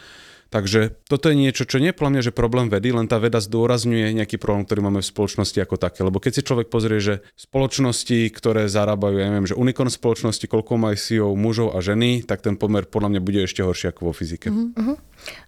Takže 0.49 0.97
toto 1.05 1.29
je 1.29 1.37
niečo, 1.37 1.61
čo 1.69 1.77
nie 1.77 1.93
je 1.93 1.97
podľa 1.97 2.11
mňa, 2.17 2.25
že 2.25 2.33
problém 2.33 2.73
vedy, 2.73 2.89
len 2.89 3.05
tá 3.05 3.21
veda 3.21 3.37
zdôrazňuje 3.37 4.17
nejaký 4.17 4.41
problém, 4.41 4.65
ktorý 4.65 4.81
máme 4.81 5.05
v 5.05 5.11
spoločnosti 5.13 5.61
ako 5.61 5.77
také. 5.77 6.01
Lebo 6.01 6.17
keď 6.17 6.41
si 6.41 6.45
človek 6.45 6.73
pozrie, 6.73 6.97
že 6.97 7.21
spoločnosti, 7.37 8.33
ktoré 8.33 8.65
zarábajú, 8.65 9.21
ja 9.21 9.29
neviem, 9.29 9.45
že 9.45 9.53
unikorn 9.53 9.93
spoločnosti, 9.93 10.49
koľko 10.49 10.81
majú 10.81 10.97
CEO 10.97 11.37
mužov 11.37 11.77
a 11.77 11.85
ženy, 11.85 12.25
tak 12.25 12.41
ten 12.41 12.57
pomer 12.57 12.89
podľa 12.89 13.13
mňa 13.13 13.21
bude 13.21 13.45
ešte 13.45 13.61
horší 13.61 13.93
ako 13.93 14.09
vo 14.09 14.13
fyzike. 14.17 14.49
Uh-huh. 14.49 14.97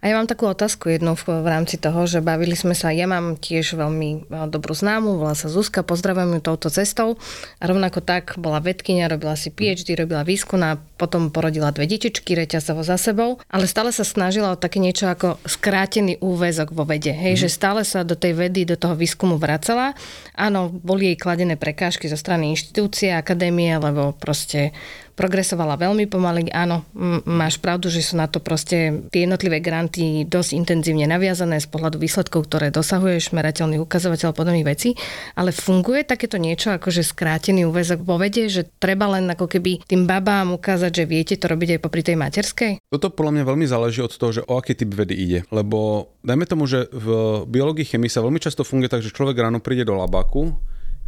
A 0.02 0.10
ja 0.10 0.18
mám 0.18 0.26
takú 0.26 0.50
otázku 0.50 0.90
jednu 0.90 1.14
v, 1.14 1.46
v 1.46 1.48
rámci 1.48 1.78
toho, 1.78 2.10
že 2.10 2.26
bavili 2.26 2.58
sme 2.58 2.74
sa, 2.74 2.90
ja 2.90 3.06
mám 3.06 3.38
tiež 3.38 3.78
veľmi 3.78 4.10
e, 4.10 4.50
dobrú 4.50 4.74
známu, 4.74 5.22
volá 5.22 5.38
sa 5.38 5.46
Zuzka, 5.46 5.86
pozdravujem 5.86 6.38
ju 6.38 6.42
touto 6.42 6.68
cestou. 6.74 7.22
A 7.62 7.64
rovnako 7.70 8.02
tak 8.02 8.36
bola 8.42 8.58
vedkynia, 8.58 9.12
robila 9.12 9.38
si 9.38 9.54
PhD, 9.54 9.94
robila 9.94 10.26
výskum 10.26 10.62
a 10.66 10.82
potom 10.98 11.30
porodila 11.30 11.70
dve 11.70 11.86
detičky 11.86 12.34
reťazovo 12.34 12.82
za 12.82 12.98
sebou, 12.98 13.38
ale 13.50 13.70
stále 13.70 13.94
sa 13.94 14.02
snažila 14.02 14.54
o 14.54 14.60
také 14.60 14.82
niečo 14.82 15.06
ako 15.06 15.38
skrátený 15.46 16.18
úvezok 16.22 16.74
vo 16.74 16.86
vede. 16.86 17.14
Hej, 17.14 17.38
mm. 17.38 17.42
že 17.46 17.50
stále 17.50 17.82
sa 17.86 18.02
do 18.02 18.18
tej 18.18 18.34
vedy, 18.34 18.66
do 18.66 18.78
toho 18.78 18.98
výskumu 18.98 19.38
vracala. 19.38 19.94
Áno, 20.34 20.74
boli 20.74 21.14
jej 21.14 21.18
kladené 21.18 21.58
prekážky 21.62 22.10
zo 22.10 22.18
strany 22.18 22.54
inštitúcie, 22.54 23.14
akadémie, 23.14 23.78
lebo 23.78 24.18
proste 24.18 24.74
progresovala 25.22 25.78
veľmi 25.78 26.10
pomaly. 26.10 26.50
Áno, 26.50 26.82
máš 27.30 27.62
pravdu, 27.62 27.94
že 27.94 28.02
sú 28.02 28.18
na 28.18 28.26
to 28.26 28.42
proste 28.42 29.06
tie 29.14 29.30
jednotlivé 29.30 29.62
granty 29.62 30.26
dosť 30.26 30.58
intenzívne 30.58 31.06
naviazané 31.06 31.62
z 31.62 31.70
pohľadu 31.70 32.02
výsledkov, 32.02 32.50
ktoré 32.50 32.74
dosahuješ, 32.74 33.30
merateľný 33.30 33.78
ukazovateľ 33.86 34.34
podobných 34.34 34.66
vecí, 34.66 34.98
ale 35.38 35.54
funguje 35.54 36.02
takéto 36.02 36.42
niečo 36.42 36.74
ako 36.74 36.90
že 36.90 37.06
skrátený 37.06 37.70
úvezok 37.70 38.02
vo 38.02 38.18
vede, 38.18 38.50
že 38.50 38.66
treba 38.82 39.06
len 39.14 39.30
ako 39.30 39.46
keby 39.46 39.86
tým 39.86 40.10
babám 40.10 40.58
ukázať, 40.58 40.90
že 40.90 41.04
viete 41.06 41.38
to 41.38 41.46
robiť 41.46 41.78
aj 41.78 41.80
popri 41.86 42.02
tej 42.02 42.18
materskej? 42.18 42.72
Toto 42.90 43.14
podľa 43.14 43.38
mňa 43.38 43.44
veľmi 43.46 43.66
záleží 43.70 44.02
od 44.02 44.10
toho, 44.18 44.42
že 44.42 44.46
o 44.50 44.58
aký 44.58 44.74
typ 44.74 44.90
vedy 44.90 45.14
ide. 45.14 45.40
Lebo 45.54 46.10
dajme 46.26 46.50
tomu, 46.50 46.66
že 46.66 46.90
v 46.90 47.08
biológii 47.46 47.86
chemii 47.86 48.10
sa 48.10 48.26
veľmi 48.26 48.42
často 48.42 48.66
funguje 48.66 48.90
tak, 48.90 49.06
že 49.06 49.14
človek 49.14 49.38
ráno 49.38 49.62
príde 49.62 49.86
do 49.86 49.94
labaku, 49.94 50.58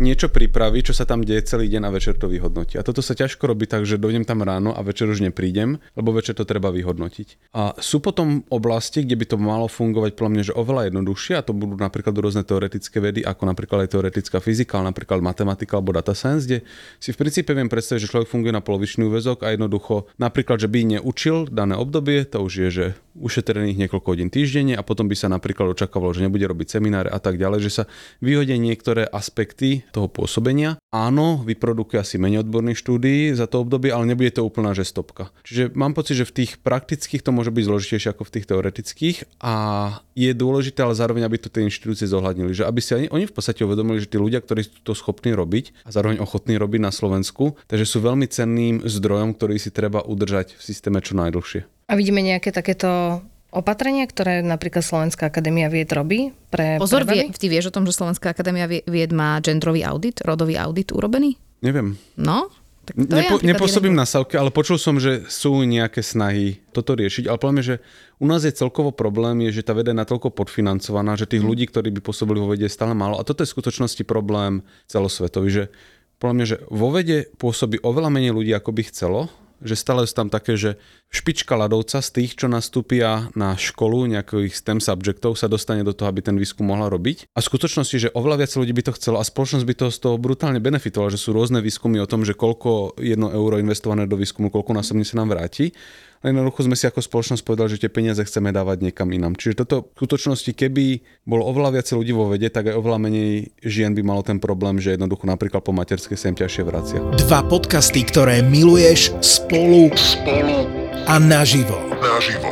niečo 0.01 0.29
pripraví, 0.29 0.81
čo 0.81 0.93
sa 0.95 1.05
tam 1.05 1.21
deje 1.21 1.45
celý 1.45 1.69
deň 1.69 1.85
a 1.85 1.93
večer 1.93 2.17
to 2.17 2.25
vyhodnotí. 2.25 2.81
A 2.81 2.85
toto 2.85 3.05
sa 3.05 3.13
ťažko 3.13 3.45
robí 3.45 3.69
tak, 3.69 3.85
že 3.85 4.01
dojdem 4.01 4.25
tam 4.25 4.41
ráno 4.41 4.73
a 4.73 4.81
večer 4.81 5.05
už 5.05 5.21
neprídem, 5.21 5.77
lebo 5.93 6.09
večer 6.09 6.33
to 6.33 6.49
treba 6.49 6.73
vyhodnotiť. 6.73 7.53
A 7.53 7.77
sú 7.77 8.01
potom 8.01 8.41
oblasti, 8.49 9.05
kde 9.05 9.15
by 9.21 9.25
to 9.29 9.37
malo 9.37 9.69
fungovať 9.69 10.17
podľa 10.17 10.31
mňa, 10.33 10.43
že 10.49 10.57
oveľa 10.57 10.81
jednoduchšie, 10.89 11.33
a 11.37 11.45
to 11.45 11.53
budú 11.53 11.77
napríklad 11.77 12.15
rôzne 12.17 12.41
teoretické 12.41 12.97
vedy, 12.97 13.21
ako 13.21 13.45
napríklad 13.45 13.85
aj 13.85 13.89
teoretická 13.93 14.37
fyzika, 14.41 14.81
napríklad 14.81 15.21
matematika 15.21 15.77
alebo 15.77 15.93
data 15.93 16.17
science, 16.17 16.49
kde 16.49 16.65
si 16.97 17.13
v 17.13 17.19
princípe 17.19 17.53
viem 17.53 17.69
predstaviť, 17.69 18.01
že 18.01 18.09
človek 18.09 18.29
funguje 18.29 18.53
na 18.53 18.65
polovičný 18.65 19.05
úvezok 19.05 19.45
a 19.45 19.53
jednoducho 19.53 20.09
napríklad, 20.17 20.57
že 20.57 20.71
by 20.71 20.97
neučil 20.97 21.45
dané 21.53 21.77
obdobie, 21.77 22.25
to 22.25 22.41
už 22.41 22.53
je, 22.65 22.69
že 22.69 22.85
ušetrených 23.13 23.77
niekoľko 23.85 24.07
hodín 24.09 24.33
týždenne 24.33 24.73
a 24.73 24.81
potom 24.81 25.05
by 25.05 25.13
sa 25.13 25.29
napríklad 25.29 25.77
očakávalo, 25.77 26.17
že 26.17 26.25
nebude 26.25 26.49
robiť 26.49 26.77
semináre 26.77 27.09
a 27.13 27.21
tak 27.21 27.37
ďalej, 27.37 27.59
že 27.69 27.71
sa 27.71 27.83
vyhodia 28.25 28.57
niektoré 28.57 29.05
aspekty 29.05 29.85
toho 29.93 30.09
pôsobenia. 30.09 30.81
Áno, 30.89 31.45
vyprodukuje 31.45 32.01
asi 32.01 32.17
menej 32.17 32.41
odborných 32.41 32.81
štúdií 32.81 33.37
za 33.37 33.45
to 33.45 33.61
obdobie, 33.61 33.93
ale 33.93 34.09
nebude 34.09 34.33
to 34.33 34.41
úplná 34.41 34.73
že 34.73 34.89
stopka. 34.89 35.29
Čiže 35.45 35.77
mám 35.77 35.93
pocit, 35.93 36.17
že 36.17 36.25
v 36.25 36.43
tých 36.43 36.51
praktických 36.65 37.21
to 37.21 37.29
môže 37.29 37.53
byť 37.53 37.63
zložitejšie 37.69 38.09
ako 38.09 38.25
v 38.25 38.33
tých 38.33 38.45
teoretických 38.49 39.17
a 39.37 39.53
je 40.17 40.31
dôležité, 40.33 40.81
ale 40.81 40.97
zároveň, 40.97 41.29
aby 41.29 41.37
to 41.37 41.53
tie 41.53 41.61
inštitúcie 41.61 42.09
zohľadnili, 42.09 42.57
že 42.57 42.65
aby 42.65 42.81
si 42.81 42.97
ani 42.97 43.07
oni 43.13 43.29
v 43.29 43.33
podstate 43.37 43.61
uvedomili, 43.61 44.01
že 44.01 44.09
tí 44.09 44.17
ľudia, 44.17 44.41
ktorí 44.41 44.65
sú 44.65 44.81
to 44.81 44.97
schopní 44.97 45.37
robiť 45.37 45.85
a 45.85 45.89
zároveň 45.93 46.17
ochotní 46.17 46.57
robiť 46.57 46.81
na 46.81 46.89
Slovensku, 46.89 47.53
takže 47.69 47.85
sú 47.85 48.01
veľmi 48.01 48.25
cenným 48.25 48.81
zdrojom, 48.81 49.37
ktorý 49.37 49.61
si 49.61 49.69
treba 49.69 50.01
udržať 50.01 50.57
v 50.57 50.61
systéme 50.61 50.97
čo 51.05 51.13
najdlhšie. 51.13 51.69
A 51.89 51.93
vidíme 51.99 52.23
nejaké 52.23 52.55
takéto 52.55 53.21
opatrenia, 53.53 54.09
ktoré 54.09 54.41
napríklad 54.41 54.81
Slovenská 54.81 55.29
akadémia 55.29 55.69
vied 55.69 55.89
robí 55.93 56.33
pre 56.49 56.81
Pozor, 56.81 57.05
vie, 57.05 57.29
ty 57.37 57.47
vieš 57.47 57.69
o 57.69 57.75
tom, 57.75 57.85
že 57.85 57.93
Slovenská 57.93 58.33
akadémia 58.33 58.65
vied 58.67 59.11
má 59.13 59.37
genderový 59.39 59.85
audit, 59.85 60.19
rodový 60.25 60.57
audit 60.57 60.89
urobený? 60.89 61.37
Neviem. 61.61 61.95
No, 62.17 62.51
tak 62.83 62.99
to 62.99 63.15
Nepo, 63.15 63.39
je 63.39 63.47
nepôsobím 63.47 63.95
na 63.95 64.03
Savke, 64.03 64.35
ale 64.35 64.51
počul 64.51 64.75
som, 64.75 64.99
že 64.99 65.23
sú 65.31 65.63
nejaké 65.63 66.03
snahy 66.03 66.59
toto 66.75 66.99
riešiť, 66.99 67.31
ale 67.31 67.39
poviem, 67.39 67.63
že 67.63 67.75
u 68.19 68.27
nás 68.27 68.43
je 68.43 68.51
celkovo 68.51 68.91
problém, 68.91 69.47
je, 69.47 69.63
že 69.63 69.63
tá 69.63 69.71
veda 69.71 69.95
je 69.95 70.01
natoľko 70.03 70.35
podfinancovaná, 70.35 71.15
že 71.15 71.23
tých 71.23 71.47
mm. 71.47 71.47
ľudí, 71.47 71.65
ktorí 71.71 71.95
by 71.95 72.03
pôsobili 72.03 72.43
vo 72.43 72.51
vede, 72.51 72.67
je 72.67 72.75
stále 72.75 72.91
málo. 72.91 73.15
A 73.15 73.23
toto 73.23 73.39
je 73.39 73.47
v 73.47 73.55
skutočnosti 73.55 74.03
problém 74.03 74.67
celosvetový, 74.91 75.47
že 75.47 75.63
podľa 76.19 76.35
mňa, 76.35 76.45
že 76.45 76.57
vo 76.67 76.91
vede 76.91 77.31
pôsobí 77.39 77.79
oveľa 77.87 78.11
menej 78.11 78.35
ľudí, 78.35 78.51
ako 78.51 78.75
by 78.75 78.83
chcelo, 78.91 79.31
že 79.63 79.79
stále 79.79 80.03
sú 80.03 80.19
tam 80.19 80.27
také, 80.27 80.59
že 80.59 80.75
špička 81.13 81.53
ľadovca 81.53 82.01
z 82.01 82.09
tých, 82.09 82.33
čo 82.33 82.49
nastúpia 82.49 83.29
na 83.37 83.53
školu 83.53 84.09
nejakých 84.09 84.51
STEM 84.57 84.81
subjektov, 84.81 85.37
sa 85.37 85.45
dostane 85.45 85.85
do 85.85 85.93
toho, 85.93 86.09
aby 86.09 86.25
ten 86.25 86.35
výskum 86.35 86.65
mohla 86.65 86.89
robiť. 86.89 87.29
A 87.37 87.39
v 87.39 87.47
skutočnosti, 87.53 88.09
že 88.09 88.13
oveľa 88.17 88.43
viac 88.43 88.51
ľudí 88.57 88.73
by 88.73 88.83
to 88.89 88.95
chcelo 88.97 89.21
a 89.21 89.23
spoločnosť 89.23 89.65
by 89.69 89.75
to 89.77 89.87
z 89.93 89.97
toho 90.01 90.17
brutálne 90.17 90.57
benefitovala, 90.57 91.13
že 91.13 91.21
sú 91.21 91.37
rôzne 91.37 91.61
výskumy 91.61 92.01
o 92.01 92.09
tom, 92.09 92.25
že 92.25 92.33
koľko 92.33 92.97
jedno 92.97 93.29
euro 93.29 93.61
investované 93.61 94.09
do 94.09 94.17
výskumu, 94.17 94.49
koľko 94.49 94.73
násobne 94.73 95.05
sa 95.05 95.21
nám 95.21 95.37
vráti 95.37 95.71
len 96.23 96.39
jednoducho 96.39 96.63
sme 96.63 96.79
si 96.79 96.87
ako 96.87 97.03
spoločnosť 97.03 97.43
povedali, 97.43 97.75
že 97.75 97.83
tie 97.83 97.91
peniaze 97.91 98.23
chceme 98.23 98.55
dávať 98.55 98.79
niekam 98.79 99.11
inam. 99.11 99.35
Čiže 99.35 99.67
toto 99.67 99.91
v 99.91 100.07
skutočnosti, 100.07 100.55
keby 100.55 101.03
bolo 101.27 101.43
oveľa 101.51 101.75
viac 101.75 101.87
ľudí 101.91 102.15
vo 102.15 102.31
vede, 102.31 102.47
tak 102.47 102.71
aj 102.71 102.79
oveľa 102.79 102.99
menej 103.03 103.51
žien 103.59 103.91
by 103.91 104.01
malo 104.07 104.23
ten 104.23 104.39
problém, 104.39 104.79
že 104.79 104.95
jednoducho 104.95 105.27
napríklad 105.27 105.59
po 105.59 105.75
materskej 105.75 106.15
sa 106.15 106.31
im 106.31 106.39
ťažšie 106.39 106.63
vracia. 106.63 107.03
Dva 107.27 107.43
podcasty, 107.43 108.07
ktoré 108.07 108.39
miluješ 108.39 109.11
spolu, 109.19 109.91
spolu 109.99 110.82
a 111.07 111.19
naživo. 111.19 111.77
naživo. 111.99 112.51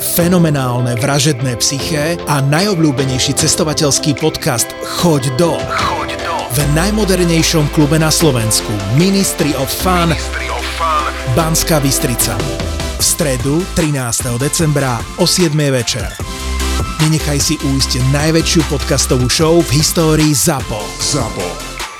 Fenomenálne 0.00 0.96
vražedné 0.96 1.60
psyché 1.60 2.16
a 2.24 2.40
najobľúbenejší 2.40 3.36
cestovateľský 3.36 4.16
podcast 4.16 4.72
Choď 5.00 5.28
do. 5.36 5.60
Choď 5.60 6.16
do. 6.24 6.34
V 6.56 6.58
najmodernejšom 6.72 7.68
klube 7.76 8.00
na 8.00 8.08
Slovensku 8.08 8.72
Ministry 8.96 9.52
of 9.60 9.68
Fun, 9.68 10.10
Ministry 10.10 10.48
of 10.48 10.64
Fun. 10.80 11.12
Banská 11.36 11.78
Bystrica 11.84 12.34
v 13.00 13.02
stredu 13.04 13.64
13. 13.76 14.36
decembra 14.36 15.00
o 15.16 15.24
7. 15.24 15.52
večer. 15.72 16.04
Nenechaj 17.00 17.40
si 17.40 17.56
újsť 17.56 18.12
najväčšiu 18.12 18.60
podcastovú 18.68 19.24
show 19.32 19.56
v 19.64 19.80
histórii 19.80 20.36
ZAPO. 20.36 20.80
ZAPO. 21.00 21.48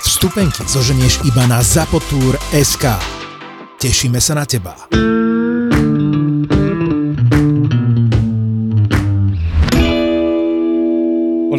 Vstupenky 0.05 0.61
zoženieš 0.65 1.25
iba 1.25 1.49
na 1.49 1.61
zapotur.sk. 1.65 2.85
Tešíme 3.81 4.21
sa 4.21 4.37
na 4.37 4.45
teba. 4.45 4.77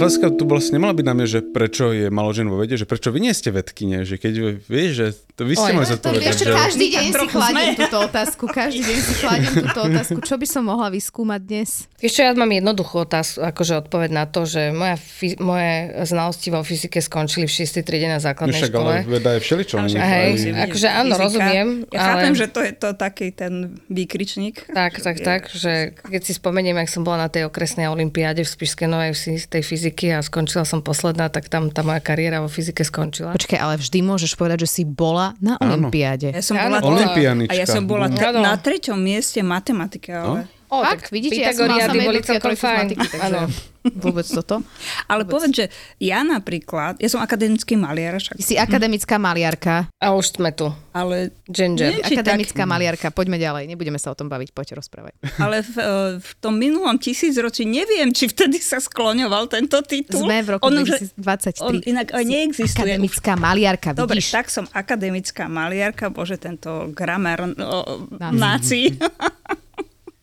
Otázka 0.03 0.27
tu 0.33 0.45
vlastne 0.45 0.75
nemala 0.75 0.93
byť 0.93 1.05
na 1.05 1.15
mňa, 1.15 1.27
že 1.29 1.41
prečo 1.41 1.85
je 1.88 2.07
malo 2.09 2.31
žen 2.31 2.45
vo 2.45 2.57
vede, 2.57 2.75
že 2.75 2.83
prečo 2.83 3.09
vy 3.09 3.21
nie 3.21 3.31
ste 3.31 3.49
vedkyne, 3.49 4.03
že 4.03 4.17
keď 4.17 4.33
vieš, 4.61 4.91
že 4.93 5.07
to 5.33 5.43
vy 5.43 5.55
ste 5.55 5.71
To 5.71 5.87
zodpovedať. 5.88 6.37
že... 6.37 6.51
každý 6.51 6.87
deň 6.91 7.05
si 7.09 7.27
kladiem 7.27 7.73
túto 7.75 7.99
otázku. 8.01 8.43
Každý 8.45 8.83
deň 8.83 8.99
si 8.99 9.12
kladiem 9.17 9.53
túto 9.62 9.81
otázku. 9.88 10.19
Čo 10.21 10.35
by 10.35 10.45
som 10.45 10.62
mohla 10.65 10.88
vyskúmať 10.88 11.41
dnes? 11.41 11.71
Ešte 11.97 12.21
ja 12.21 12.33
mám 12.33 12.51
jednoduchú 12.51 12.97
otázku, 13.01 13.41
akože 13.41 13.73
odpoveď 13.81 14.11
na 14.12 14.25
to, 14.25 14.43
že 14.43 14.71
moja 14.71 14.97
fi- 14.97 15.38
moje 15.38 15.73
znalosti 16.05 16.49
vo 16.49 16.61
fyzike 16.61 16.99
skončili 16.99 17.47
v 17.47 17.53
6. 17.57 17.81
triede 17.81 18.07
na 18.07 18.19
základnej 18.19 18.59
však, 18.59 18.69
škole. 18.69 18.93
ale 18.99 19.07
veda 19.07 19.31
je 19.33 19.41
všeličo. 19.41 19.75
Ale 19.79 19.88
Hej, 19.88 20.33
akože 20.67 20.88
áno, 20.91 21.07
fyzika. 21.09 21.23
rozumiem, 21.23 21.67
Ja 21.87 21.99
ale- 21.99 22.07
chápem, 22.11 22.33
že 22.35 22.47
to 22.49 22.61
je 22.61 22.73
to 22.75 22.88
taký 22.93 23.27
ten 23.31 23.53
výkričník. 23.87 24.67
Tak, 24.69 24.99
tak, 24.99 25.17
tak, 25.21 25.43
že 25.49 25.95
keď 25.95 26.21
si 26.21 26.33
spomeniem, 26.35 26.75
jak 26.77 26.91
som 26.91 27.03
bola 27.03 27.25
na 27.25 27.31
tej 27.31 27.47
okresnej 27.47 27.87
olimpiáde 27.87 28.43
v 28.43 28.51
Spišskej 28.51 28.88
Novej 28.88 29.15
z 29.15 29.47
tej 29.47 29.62
fyziky 29.62 29.91
a 30.09 30.20
skončila 30.20 30.64
som 30.64 30.81
posledná, 30.81 31.28
tak 31.28 31.46
tam 31.46 31.68
tá 31.68 31.81
moja 31.81 32.00
kariéra 32.00 32.40
vo 32.40 32.48
fyzike 32.48 32.81
skončila. 32.81 33.37
Počkaj, 33.37 33.59
ale 33.59 33.76
vždy 33.76 33.98
môžeš 34.00 34.33
povedať, 34.33 34.64
že 34.64 34.81
si 34.81 34.83
bola 34.83 35.37
na 35.38 35.61
Áno. 35.61 35.87
Olympiáde. 35.87 36.33
Ja 36.33 36.40
som 36.40 36.57
Áno, 36.57 36.81
bola. 36.81 36.96
Olympianička. 36.96 37.52
a 37.52 37.61
ja 37.61 37.66
som 37.66 37.85
bola 37.85 38.09
t- 38.09 38.16
Áno. 38.16 38.40
na 38.40 38.57
treťom 38.57 38.96
mieste 38.96 39.44
matematika, 39.44 40.12
ale... 40.24 40.40
O, 40.73 40.81
Fakt, 40.81 41.13
vidíte, 41.13 41.37
ja 41.37 41.53
som 41.53 41.69
boli 41.69 42.25
celkom 42.25 42.57
fajn. 42.57 42.97
Áno. 43.21 43.45
vôbec 44.05 44.25
toto. 44.25 44.63
Ale 45.11 45.27
povedz, 45.27 45.53
že 45.53 45.67
ja 45.99 46.23
napríklad, 46.23 47.03
ja 47.03 47.09
som 47.11 47.19
akademický 47.19 47.75
maliar, 47.75 48.17
však, 48.17 48.39
si 48.39 48.55
akademická 48.55 49.19
maliarka. 49.19 49.91
A 49.99 50.15
už 50.15 50.39
sme 50.39 50.55
tu. 50.55 50.71
ale, 50.95 51.35
Ginger. 51.45 51.93
Nie, 51.93 52.05
Či 52.05 52.15
Akademická 52.17 52.63
maliarka. 52.65 53.11
Poďme 53.11 53.37
ďalej, 53.37 53.69
nebudeme 53.69 53.99
sa 53.99 54.13
o 54.13 54.17
tom 54.17 54.31
baviť, 54.31 54.55
poďte 54.55 54.81
rozprávať. 54.81 55.13
ale 55.45 55.61
v, 55.61 55.75
e, 55.77 55.93
v 56.23 56.31
tom 56.39 56.55
minulom 56.57 56.97
tisícročí 56.97 57.67
neviem, 57.67 58.15
či 58.15 58.31
vtedy 58.31 58.63
sa 58.63 58.79
skloňoval 58.79 59.51
tento 59.51 59.77
titul. 59.85 60.25
Sme 60.25 60.41
v 60.41 60.57
roku 60.57 60.63
On 60.69 60.73
už- 60.73 61.13
2023. 61.19 61.69
On 61.69 61.77
inak 61.83 62.17
aj 62.17 62.25
neexistuje. 62.25 62.97
Akademická 62.97 63.33
maliarka, 63.37 63.89
Dobre, 63.93 64.23
vidíš? 64.23 64.31
tak 64.31 64.47
som 64.49 64.65
akademická 64.73 65.51
maliarka, 65.51 66.09
bože, 66.09 66.39
tento 66.39 66.89
gramer 66.95 67.51
no, 67.57 68.09
Náci. 68.33 68.89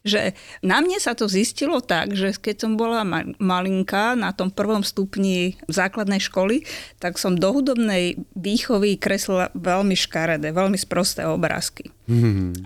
že 0.08 0.34
na 0.64 0.80
mne 0.80 0.98
sa 0.98 1.12
to 1.12 1.28
zistilo 1.28 1.84
tak, 1.84 2.16
že 2.16 2.32
keď 2.32 2.56
som 2.68 2.74
bola 2.80 3.04
ma- 3.04 3.28
malinká 3.38 4.16
na 4.16 4.32
tom 4.32 4.48
prvom 4.48 4.82
stupni 4.82 5.60
základnej 5.68 6.24
školy, 6.24 6.64
tak 7.04 7.20
som 7.20 7.36
do 7.36 7.52
hudobnej 7.52 8.20
výchovy 8.36 8.96
kreslila 8.96 9.52
veľmi 9.56 9.96
škaredé, 9.96 10.56
veľmi 10.56 10.80
sprosté 10.80 11.28
obrázky. 11.28 11.92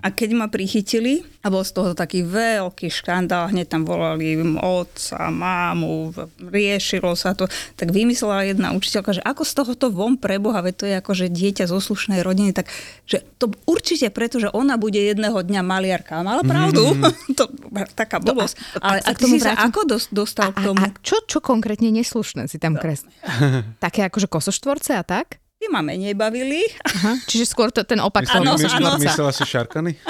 A 0.00 0.08
keď 0.08 0.30
ma 0.32 0.46
prichytili, 0.46 1.20
a 1.38 1.48
bol 1.48 1.60
z 1.60 1.70
toho 1.70 1.92
taký 1.92 2.22
veľký 2.22 2.88
škandál, 2.88 3.48
hneď 3.48 3.68
tam 3.68 3.84
volali 3.84 4.32
otca, 4.56 5.28
mámu, 5.28 6.16
riešilo 6.40 7.12
sa 7.12 7.32
to, 7.32 7.44
tak 7.74 7.90
vymyslela 7.90 8.42
jedna 8.42 8.72
učiteľka, 8.72 9.12
že 9.12 9.22
ako 9.22 9.42
z 9.42 9.52
tohoto 9.54 9.86
von 9.88 10.16
preboha, 10.16 10.58
veď 10.58 10.74
to 10.74 10.84
je 10.86 10.94
ako, 10.96 11.12
že 11.14 11.26
dieťa 11.28 11.64
zo 11.66 11.76
slušnej 11.76 12.20
rodiny, 12.20 12.50
tak 12.50 12.72
že 13.04 13.20
to 13.36 13.52
určite 13.64 14.08
preto, 14.08 14.38
že 14.38 14.48
ona 14.48 14.74
bude 14.74 14.96
jedného 14.96 15.36
dňa 15.36 15.60
maliarka. 15.60 16.16
A 16.16 16.24
mala 16.24 16.40
pravdu. 16.40 16.96
to, 17.38 17.44
taká 17.92 18.16
blbosť. 18.18 18.56
a- 18.78 18.96
Ale 18.96 18.98
a 19.02 19.10
a, 19.10 19.12
ty 19.12 19.28
si 19.28 19.38
sa 19.38 19.52
ako 19.60 19.84
dos- 19.84 20.08
dostal 20.08 20.50
A, 20.50 20.56
k 20.56 20.64
tomu? 20.64 20.80
a 20.80 20.88
čo, 21.00 21.20
čo 21.22 21.38
konkrétne 21.38 21.92
neslušné 21.92 22.48
si 22.48 22.56
tam 22.56 22.74
kresl? 22.74 23.04
Také 23.84 24.08
akože 24.08 24.24
kosoštvorce 24.24 24.96
a 24.96 25.04
tak? 25.04 25.43
Ty 25.64 25.72
ma 25.72 25.80
menej 25.80 26.12
bavili. 26.12 26.60
Aha. 26.84 27.16
Čiže 27.24 27.48
skôr 27.48 27.72
to, 27.72 27.80
ten 27.82 27.96
opak 27.96 28.28
toho 28.28 28.44
Áno, 28.44 28.52
áno. 28.52 28.60
kosoštvorca. 28.60 29.00
Myslela 29.00 29.32
si 29.32 29.44
šarkany? 29.44 29.90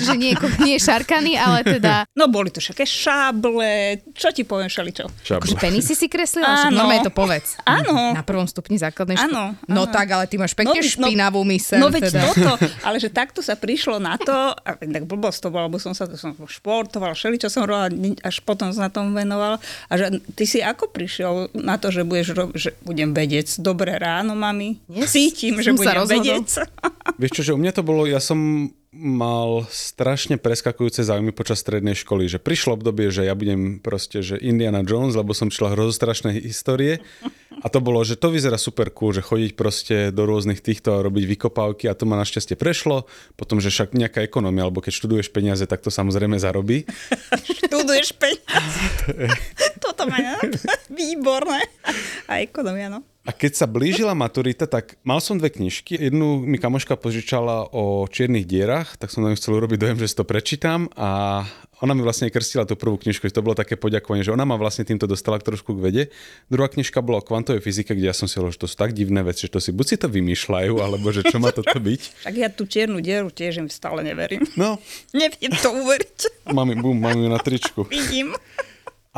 Že 0.00 0.14
nie, 0.16 0.32
nie 0.58 0.76
šarkany, 0.76 1.36
ale 1.36 1.60
teda... 1.60 2.08
No 2.18 2.24
boli 2.26 2.48
to 2.48 2.56
všaké 2.56 2.82
šáble, 2.82 3.68
čo 4.10 4.32
ti 4.32 4.42
poviem 4.42 4.66
šaličo. 4.66 5.12
Šablo. 5.20 5.44
Akože 5.44 5.60
penisy 5.60 5.92
si 5.92 6.08
kreslila? 6.08 6.66
Áno. 6.66 6.80
normálne 6.80 7.04
to 7.04 7.12
povedz. 7.12 7.60
Áno. 7.62 8.10
Na 8.10 8.24
prvom 8.24 8.42
stupni 8.44 8.74
základnej 8.74 9.14
školy. 9.14 9.28
Áno, 9.28 9.44
No 9.68 9.84
tak, 9.84 10.08
ale 10.08 10.24
ty 10.24 10.34
máš 10.34 10.52
pekne 10.52 10.72
veď- 10.74 10.88
špinavú 10.90 11.44
myseľ. 11.44 11.78
No 11.78 11.88
veď 11.88 12.02
teda. 12.08 12.22
toto, 12.26 12.50
ale 12.88 12.96
že 12.96 13.08
takto 13.08 13.38
sa 13.38 13.54
prišlo 13.54 13.98
na 13.98 14.16
to, 14.16 14.32
a 14.56 14.70
tak 14.72 15.04
blbosť 15.04 15.38
to 15.38 15.48
bola, 15.48 15.68
lebo 15.68 15.76
som 15.76 15.92
sa 15.92 16.08
som 16.16 16.32
športoval, 16.34 17.12
všeli, 17.12 17.36
čo 17.36 17.52
som 17.52 17.62
robila, 17.62 17.92
až 18.24 18.40
potom 18.40 18.72
sa 18.72 18.88
na 18.88 18.90
tom 18.90 19.12
venoval. 19.12 19.60
A 19.84 19.92
že 19.94 20.08
ty 20.32 20.44
si 20.44 20.58
ako 20.58 20.88
prišiel 20.88 21.52
na 21.54 21.76
to, 21.76 21.92
že, 21.92 22.02
budeš, 22.02 22.32
ro- 22.32 22.54
že 22.56 22.72
budem 22.80 23.12
vedec? 23.12 23.52
Dobré 23.58 23.94
ráno, 23.94 24.32
mami. 24.32 24.77
Yes, 24.86 25.12
Cítim, 25.12 25.58
že 25.58 25.74
budem 25.74 26.06
vedec. 26.06 26.48
Vieš 27.20 27.32
čo, 27.34 27.42
že 27.42 27.54
u 27.56 27.58
mňa 27.58 27.72
to 27.74 27.82
bolo, 27.82 28.06
ja 28.06 28.22
som 28.22 28.70
mal 28.98 29.68
strašne 29.68 30.40
preskakujúce 30.40 31.04
záujmy 31.04 31.36
počas 31.36 31.60
strednej 31.60 31.92
školy, 31.92 32.24
že 32.24 32.40
prišlo 32.40 32.80
obdobie, 32.80 33.12
že 33.12 33.28
ja 33.28 33.36
budem 33.36 33.84
proste, 33.84 34.24
že 34.24 34.40
Indiana 34.40 34.80
Jones, 34.80 35.12
lebo 35.12 35.36
som 35.36 35.52
čítal 35.52 35.76
hrozostrašné 35.76 36.40
histórie 36.40 37.04
a 37.60 37.66
to 37.68 37.84
bolo, 37.84 38.00
že 38.00 38.16
to 38.16 38.32
vyzerá 38.32 38.56
super 38.56 38.88
cool, 38.96 39.12
že 39.12 39.20
chodiť 39.20 39.52
proste 39.58 39.96
do 40.08 40.24
rôznych 40.24 40.64
týchto 40.64 40.96
a 40.96 41.04
robiť 41.04 41.24
vykopávky 41.36 41.84
a 41.90 41.94
to 41.94 42.08
ma 42.08 42.16
našťastie 42.16 42.56
prešlo, 42.56 43.04
potom, 43.36 43.60
že 43.60 43.68
však 43.68 43.92
nejaká 43.92 44.24
ekonomia, 44.24 44.64
alebo 44.64 44.80
keď 44.80 44.92
študuješ 44.96 45.28
peniaze, 45.36 45.68
tak 45.68 45.84
to 45.84 45.92
samozrejme 45.92 46.40
zarobí. 46.40 46.88
Študuješ 47.60 48.16
peniaze. 48.16 48.82
Toto 49.84 50.08
ma 50.08 50.40
výborné. 50.88 51.60
A 52.24 52.40
ekonomia, 52.40 52.88
no. 52.88 53.04
A 53.28 53.30
keď 53.36 53.60
sa 53.60 53.66
blížila 53.68 54.16
maturita, 54.16 54.64
tak 54.64 54.96
mal 55.04 55.20
som 55.20 55.36
dve 55.36 55.52
knižky. 55.52 56.00
Jednu 56.00 56.40
mi 56.48 56.56
kamoška 56.56 56.96
požičala 56.96 57.68
o 57.76 58.08
čiernych 58.08 58.48
dierach, 58.48 58.96
tak 58.96 59.12
som 59.12 59.20
na 59.20 59.28
ňu 59.28 59.36
chcel 59.36 59.60
urobiť 59.60 59.76
dojem, 59.76 59.98
že 60.00 60.08
si 60.08 60.16
to 60.16 60.24
prečítam 60.24 60.88
a 60.96 61.44
ona 61.84 61.92
mi 61.92 62.00
vlastne 62.00 62.32
krstila 62.32 62.64
tú 62.64 62.74
prvú 62.74 62.96
knižku, 62.96 63.28
že 63.28 63.36
to 63.36 63.44
bolo 63.44 63.52
také 63.52 63.76
poďakovanie, 63.76 64.24
že 64.24 64.32
ona 64.32 64.48
ma 64.48 64.56
vlastne 64.56 64.88
týmto 64.88 65.04
dostala 65.04 65.36
k 65.36 65.44
trošku 65.44 65.76
k 65.76 65.82
vede. 65.84 66.02
Druhá 66.48 66.72
knižka 66.72 67.04
bola 67.04 67.20
o 67.20 67.26
kvantovej 67.26 67.60
fyzike, 67.60 67.92
kde 67.92 68.08
ja 68.08 68.16
som 68.16 68.26
si 68.26 68.40
hovoril, 68.40 68.56
že 68.56 68.64
to 68.64 68.70
sú 68.72 68.80
tak 68.80 68.96
divné 68.96 69.20
veci, 69.20 69.44
že 69.46 69.54
to 69.54 69.60
si 69.60 69.76
buď 69.76 69.86
si 69.86 69.96
to 70.00 70.08
vymýšľajú, 70.08 70.74
alebo 70.80 71.06
že 71.12 71.22
čo 71.28 71.36
má 71.36 71.52
toto 71.52 71.76
byť. 71.76 72.00
Však 72.24 72.34
ja 72.34 72.48
tú 72.48 72.64
čiernu 72.64 73.04
dieru 73.04 73.28
tiež 73.28 73.60
im 73.60 73.68
stále 73.68 74.00
neverím. 74.02 74.42
No, 74.56 74.80
Neviem 75.20 75.52
to 75.52 75.68
uveriť. 75.70 76.48
mám, 76.50 76.72
bum, 76.80 76.96
mám 76.96 77.14
ju 77.14 77.28
na 77.28 77.38
tričku. 77.38 77.84
Vidím. 77.92 78.32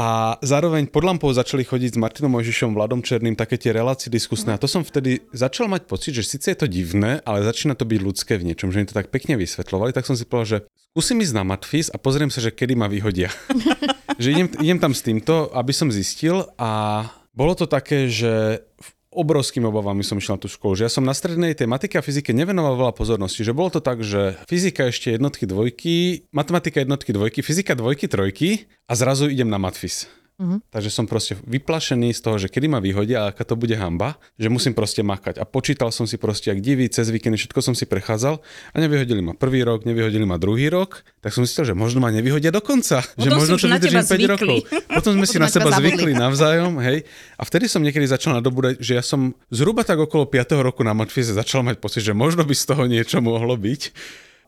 A 0.00 0.40
zároveň 0.40 0.88
pod 0.88 1.04
lampou 1.04 1.28
začali 1.28 1.60
chodiť 1.60 1.92
s 1.92 2.00
Martinom 2.00 2.32
Mojžišom, 2.32 2.72
Vladom 2.72 3.04
Černým, 3.04 3.36
také 3.36 3.60
tie 3.60 3.76
relácie 3.76 4.08
diskusné. 4.08 4.56
A 4.56 4.60
to 4.60 4.64
som 4.64 4.80
vtedy 4.80 5.20
začal 5.36 5.68
mať 5.68 5.84
pocit, 5.84 6.16
že 6.16 6.24
síce 6.24 6.56
je 6.56 6.56
to 6.56 6.72
divné, 6.72 7.20
ale 7.28 7.44
začína 7.44 7.76
to 7.76 7.84
byť 7.84 8.00
ľudské 8.00 8.40
v 8.40 8.48
niečom, 8.48 8.72
že 8.72 8.80
mi 8.80 8.88
to 8.88 8.96
tak 8.96 9.12
pekne 9.12 9.36
vysvetľovali. 9.36 9.92
Tak 9.92 10.08
som 10.08 10.16
si 10.16 10.24
povedal, 10.24 10.48
že 10.48 10.58
skúsim 10.96 11.20
ísť 11.20 11.36
na 11.36 11.44
matfis 11.44 11.92
a 11.92 12.00
pozriem 12.00 12.32
sa, 12.32 12.40
že 12.40 12.48
kedy 12.48 12.80
ma 12.80 12.88
vyhodia. 12.88 13.28
že 14.22 14.32
idem, 14.32 14.48
idem 14.64 14.80
tam 14.80 14.96
s 14.96 15.04
týmto, 15.04 15.52
aby 15.52 15.76
som 15.76 15.92
zistil 15.92 16.48
a 16.56 17.04
bolo 17.36 17.52
to 17.52 17.68
také, 17.68 18.08
že 18.08 18.64
obrovskými 19.10 19.66
obavami 19.66 20.06
som 20.06 20.18
išiel 20.22 20.38
na 20.38 20.42
tú 20.42 20.46
školu, 20.46 20.78
že 20.78 20.86
ja 20.86 20.90
som 20.90 21.02
na 21.02 21.14
strednej 21.14 21.54
tej 21.58 21.66
matike 21.66 21.98
a 21.98 22.06
fyzike 22.06 22.30
nevenoval 22.30 22.78
veľa 22.78 22.94
pozornosti, 22.94 23.42
že 23.42 23.50
bolo 23.50 23.74
to 23.74 23.82
tak, 23.82 24.06
že 24.06 24.38
fyzika 24.46 24.86
ešte 24.86 25.18
jednotky, 25.18 25.50
dvojky, 25.50 26.26
matematika 26.30 26.82
jednotky, 26.82 27.10
dvojky, 27.10 27.42
fyzika 27.42 27.74
dvojky, 27.74 28.06
trojky 28.06 28.70
a 28.86 28.94
zrazu 28.94 29.26
idem 29.26 29.50
na 29.50 29.58
matfis. 29.58 30.06
Mm-hmm. 30.40 30.72
Takže 30.72 30.88
som 30.88 31.05
proste 31.05 31.37
vyplašený 31.44 32.16
z 32.16 32.20
toho, 32.24 32.40
že 32.40 32.48
kedy 32.48 32.64
ma 32.64 32.81
vyhodia 32.81 33.29
a 33.29 33.29
aká 33.29 33.44
to 33.44 33.61
bude 33.61 33.76
hamba, 33.76 34.16
že 34.40 34.48
musím 34.48 34.72
proste 34.72 35.05
makať. 35.05 35.37
A 35.37 35.44
počítal 35.44 35.92
som 35.92 36.09
si 36.09 36.16
proste, 36.16 36.48
ak 36.48 36.64
divy, 36.64 36.88
cez 36.88 37.12
víkendy, 37.12 37.37
všetko 37.37 37.61
som 37.61 37.74
si 37.76 37.85
prechádzal 37.85 38.40
a 38.72 38.76
nevyhodili 38.81 39.20
ma 39.20 39.37
prvý 39.37 39.61
rok, 39.61 39.85
nevyhodili 39.85 40.24
ma 40.24 40.40
druhý 40.40 40.72
rok, 40.72 41.05
tak 41.20 41.37
som 41.37 41.44
zistil, 41.44 41.68
že 41.68 41.76
možno 41.76 42.00
ma 42.00 42.09
nevyhodia 42.09 42.48
do 42.48 42.64
konca. 42.64 43.05
že 43.05 43.29
Potom 43.29 43.37
možno 43.37 43.61
si 43.61 43.68
na 43.68 43.76
vydržím 43.76 44.00
teba 44.00 44.09
5 44.09 44.16
zvykli. 44.16 44.29
rokov. 44.33 44.57
Potom 44.88 45.11
sme 45.20 45.26
si 45.29 45.37
Potom 45.37 45.44
na 45.44 45.48
na 45.48 45.53
seba 45.53 45.68
zabudli. 45.76 45.88
zvykli 45.92 46.12
navzájom, 46.16 46.72
hej. 46.81 46.98
A 47.37 47.42
vtedy 47.44 47.68
som 47.68 47.85
niekedy 47.85 48.09
začal 48.09 48.33
nadobúdať, 48.40 48.81
že 48.81 48.96
ja 48.96 49.05
som 49.05 49.37
zhruba 49.53 49.85
tak 49.85 50.00
okolo 50.00 50.24
5. 50.24 50.57
roku 50.64 50.81
na 50.81 50.96
matfize 50.96 51.37
začal 51.37 51.61
mať 51.61 51.76
pocit, 51.76 52.00
že 52.00 52.16
možno 52.16 52.48
by 52.48 52.57
z 52.57 52.64
toho 52.64 52.88
niečo 52.88 53.20
mohlo 53.20 53.53
byť. 53.61 53.83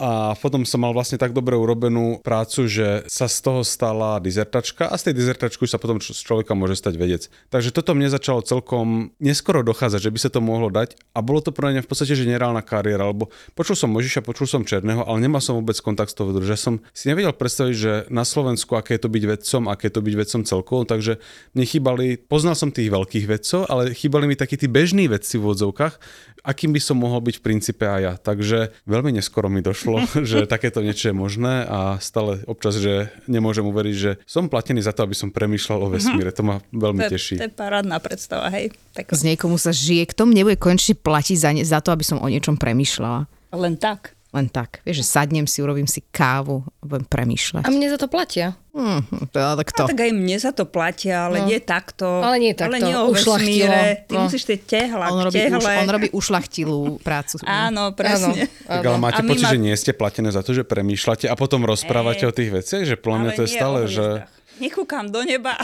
A 0.03 0.35
potom 0.35 0.67
som 0.67 0.83
mal 0.83 0.91
vlastne 0.91 1.15
tak 1.15 1.31
dobre 1.31 1.55
urobenú 1.55 2.19
prácu, 2.27 2.67
že 2.67 3.07
sa 3.07 3.31
z 3.31 3.39
toho 3.39 3.63
stala 3.63 4.19
dizertačka 4.19 4.91
a 4.91 4.99
z 4.99 5.11
tej 5.11 5.15
dizertačky 5.23 5.63
sa 5.71 5.79
potom 5.79 6.03
z 6.03 6.11
človeka 6.11 6.59
môže 6.59 6.75
stať 6.75 6.99
vedec. 6.99 7.31
Takže 7.55 7.71
toto 7.71 7.95
mne 7.95 8.11
začalo 8.11 8.43
celkom 8.43 9.15
neskoro 9.23 9.63
dochádzať, 9.63 10.01
že 10.03 10.11
by 10.11 10.19
sa 10.19 10.31
to 10.35 10.43
mohlo 10.43 10.75
dať 10.75 10.99
a 11.15 11.23
bolo 11.23 11.39
to 11.39 11.55
pre 11.55 11.71
mňa 11.71 11.87
v 11.87 11.89
podstate 11.89 12.19
že 12.19 12.27
nereálna 12.27 12.67
kariéra, 12.67 13.15
lebo 13.15 13.31
počul 13.55 13.79
som 13.79 13.95
Možiša, 13.95 14.27
počul 14.27 14.51
som 14.51 14.67
Černého, 14.67 15.07
ale 15.07 15.23
nemal 15.23 15.39
som 15.39 15.55
vôbec 15.55 15.79
kontakt 15.79 16.11
s 16.11 16.19
tou 16.19 16.27
vedou, 16.27 16.43
že 16.43 16.59
som 16.59 16.83
si 16.91 17.07
nevedel 17.07 17.31
predstaviť, 17.31 17.75
že 17.79 17.93
na 18.11 18.27
Slovensku, 18.27 18.75
aké 18.75 18.99
je 18.99 19.07
to 19.07 19.11
byť 19.15 19.25
vedcom, 19.39 19.63
aké 19.71 19.87
je 19.87 19.95
to 19.95 20.03
byť 20.03 20.15
vedcom 20.19 20.43
celkovo, 20.43 20.83
takže 20.83 21.23
mne 21.55 21.63
chýbali, 21.63 22.19
poznal 22.19 22.59
som 22.59 22.75
tých 22.75 22.91
veľkých 22.91 23.31
vedcov, 23.31 23.71
ale 23.71 23.95
chýbali 23.95 24.27
mi 24.27 24.35
takí 24.35 24.59
tí 24.59 24.67
bežní 24.67 25.07
vedci 25.07 25.39
v 25.39 25.55
odzovkách, 25.55 25.95
akým 26.43 26.75
by 26.75 26.81
som 26.83 26.99
mohol 26.99 27.23
byť 27.23 27.39
v 27.39 27.45
princípe 27.45 27.87
aj 27.87 28.01
ja. 28.03 28.13
Takže 28.19 28.75
veľmi 28.91 29.15
neskoro 29.15 29.47
mi 29.47 29.63
došlo, 29.63 29.92
že 30.31 30.47
takéto 30.47 30.81
niečo 30.81 31.11
je 31.11 31.17
možné 31.17 31.65
a 31.65 31.97
stále 31.99 32.41
občas, 32.45 32.77
že 32.77 33.11
nemôžem 33.27 33.63
uveriť, 33.63 33.97
že 33.97 34.11
som 34.25 34.47
platený 34.47 34.81
za 34.81 34.93
to, 34.93 35.03
aby 35.03 35.13
som 35.13 35.29
premýšľal 35.29 35.79
o 35.81 35.93
vesmíre. 35.93 36.31
To 36.33 36.43
ma 36.43 36.55
veľmi 36.71 37.01
To, 37.01 37.07
je- 37.07 37.13
teší. 37.13 37.35
to 37.37 37.47
je 37.47 37.53
parádna 37.53 37.99
predstava, 37.99 38.49
hej. 38.49 38.73
Tak 38.93 39.11
Z 39.11 39.23
niekomu 39.25 39.57
sa 39.57 39.71
žije, 39.71 40.09
kto 40.09 40.25
mne 40.25 40.43
nebude 40.43 40.57
konečne 40.57 40.95
platiť 40.95 41.37
za, 41.37 41.51
ne, 41.51 41.63
za 41.63 41.79
to, 41.79 41.91
aby 41.91 42.03
som 42.03 42.19
o 42.19 42.29
niečom 42.29 42.57
premyšľala. 42.57 43.27
len 43.53 43.75
tak. 43.77 44.17
Len 44.33 44.47
tak. 44.47 44.81
Vieš, 44.83 44.97
že 44.99 45.07
sadnem 45.07 45.45
si, 45.45 45.61
urobím 45.61 45.85
si 45.85 46.01
kávu 46.03 46.65
a 46.65 46.83
budem 46.83 47.05
premýšľať. 47.05 47.63
A 47.63 47.71
mne 47.71 47.85
za 47.87 47.97
to 47.97 48.09
platia. 48.09 48.57
Mm, 48.73 49.05
teda 49.29 49.53
tak 49.55 49.69
to. 49.71 49.85
No, 49.85 49.89
tak 49.93 50.01
aj 50.01 50.11
mne 50.11 50.37
za 50.39 50.51
to 50.51 50.65
platia, 50.65 51.29
ale 51.29 51.37
No. 51.39 51.47
nie 51.47 51.61
takto. 51.61 52.09
Ale 52.19 52.37
nie 52.39 52.53
takto, 52.53 52.73
Ale 52.73 52.81
nie 52.81 52.95
o 52.95 53.13
vesmíre. 53.13 54.09
Ty 54.09 54.15
No. 54.15 54.25
musíš 54.25 54.43
tie 54.45 54.57
tehla, 54.57 55.09
On 55.09 55.21
robí, 55.21 55.37
už, 55.37 55.45
tehle. 55.61 55.73
on 55.79 55.91
robí 55.91 56.09
ušlachtilú 56.11 56.97
prácu. 56.99 57.37
Áno, 57.69 57.93
presne. 57.93 58.49
Tak 58.65 58.81
ale 58.83 58.97
máte 58.97 59.21
A 59.21 59.23
pocit, 59.23 59.45
ma- 59.45 59.53
že 59.53 59.61
nie 59.61 59.77
ste 59.77 59.93
platené 59.93 60.29
za 60.29 60.41
to, 60.41 60.51
že 60.51 60.65
premýšľate 60.65 61.29
a 61.29 61.35
potom 61.35 61.63
rozprávate 61.63 62.25
o 62.25 62.33
tých 62.33 62.49
veciach? 62.51 62.83
Že 62.83 62.97
Ale 62.99 63.37
to 63.37 63.45
je 63.45 63.51
stále, 63.51 63.79
že... 63.87 64.25
Nekúkam 64.59 65.07
do 65.07 65.21
neba. 65.21 65.61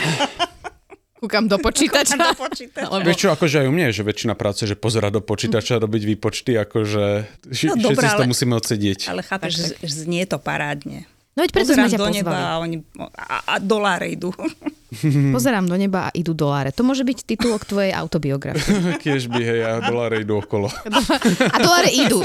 Kúkam 1.19 1.45
do 1.45 1.59
počítača. 1.67 2.15
Kúkam 2.15 2.25
do 2.25 2.37
počítača. 2.39 2.87
Alebo- 2.87 3.05
Vieš 3.05 3.17
čo, 3.17 3.29
akože 3.29 3.55
aj 3.59 3.67
u 3.67 3.73
mňa 3.73 3.85
je, 3.85 3.93
že 3.93 4.03
väčšina 4.05 4.33
práce, 4.33 4.61
že 4.63 4.73
pozerať 4.73 5.11
do 5.13 5.21
počítača, 5.21 5.77
robiť 5.77 6.03
výpočty, 6.07 6.55
akože 6.57 7.05
No 7.43 7.51
ši- 7.51 7.67
všetci 7.75 7.93
si 7.93 8.07
to 8.09 8.17
ale- 8.17 8.27
musíme 8.27 8.53
odsedieť. 8.55 8.99
Ale 9.05 9.21
chápeš, 9.21 9.51
že 9.53 9.65
že 9.77 9.93
znie 10.01 10.23
to 10.23 10.39
parádne. 10.39 11.03
No 11.39 11.47
veď 11.47 11.55
preto 11.55 11.71
sme 11.71 11.87
ťa 11.87 11.95
do 11.95 12.11
pozvali. 12.11 12.19
neba 12.19 12.35
a, 12.35 12.53
oni, 12.59 12.83
a, 13.15 13.35
a 13.47 13.53
doláre 13.63 14.11
idú. 14.11 14.35
Pozerám 15.37 15.71
do 15.71 15.79
neba 15.79 16.09
a 16.09 16.11
idú 16.11 16.35
doláre. 16.35 16.75
To 16.75 16.83
môže 16.83 17.07
byť 17.07 17.23
titulok 17.23 17.63
tvojej 17.63 17.95
autobiografie. 17.95 18.75
Kiež 19.07 19.31
by, 19.31 19.39
hej, 19.39 19.59
a 19.63 19.71
doláre 19.87 20.27
idú 20.27 20.43
okolo. 20.43 20.67
A 20.67 21.57
doláre 21.63 21.95
idú. 21.95 22.19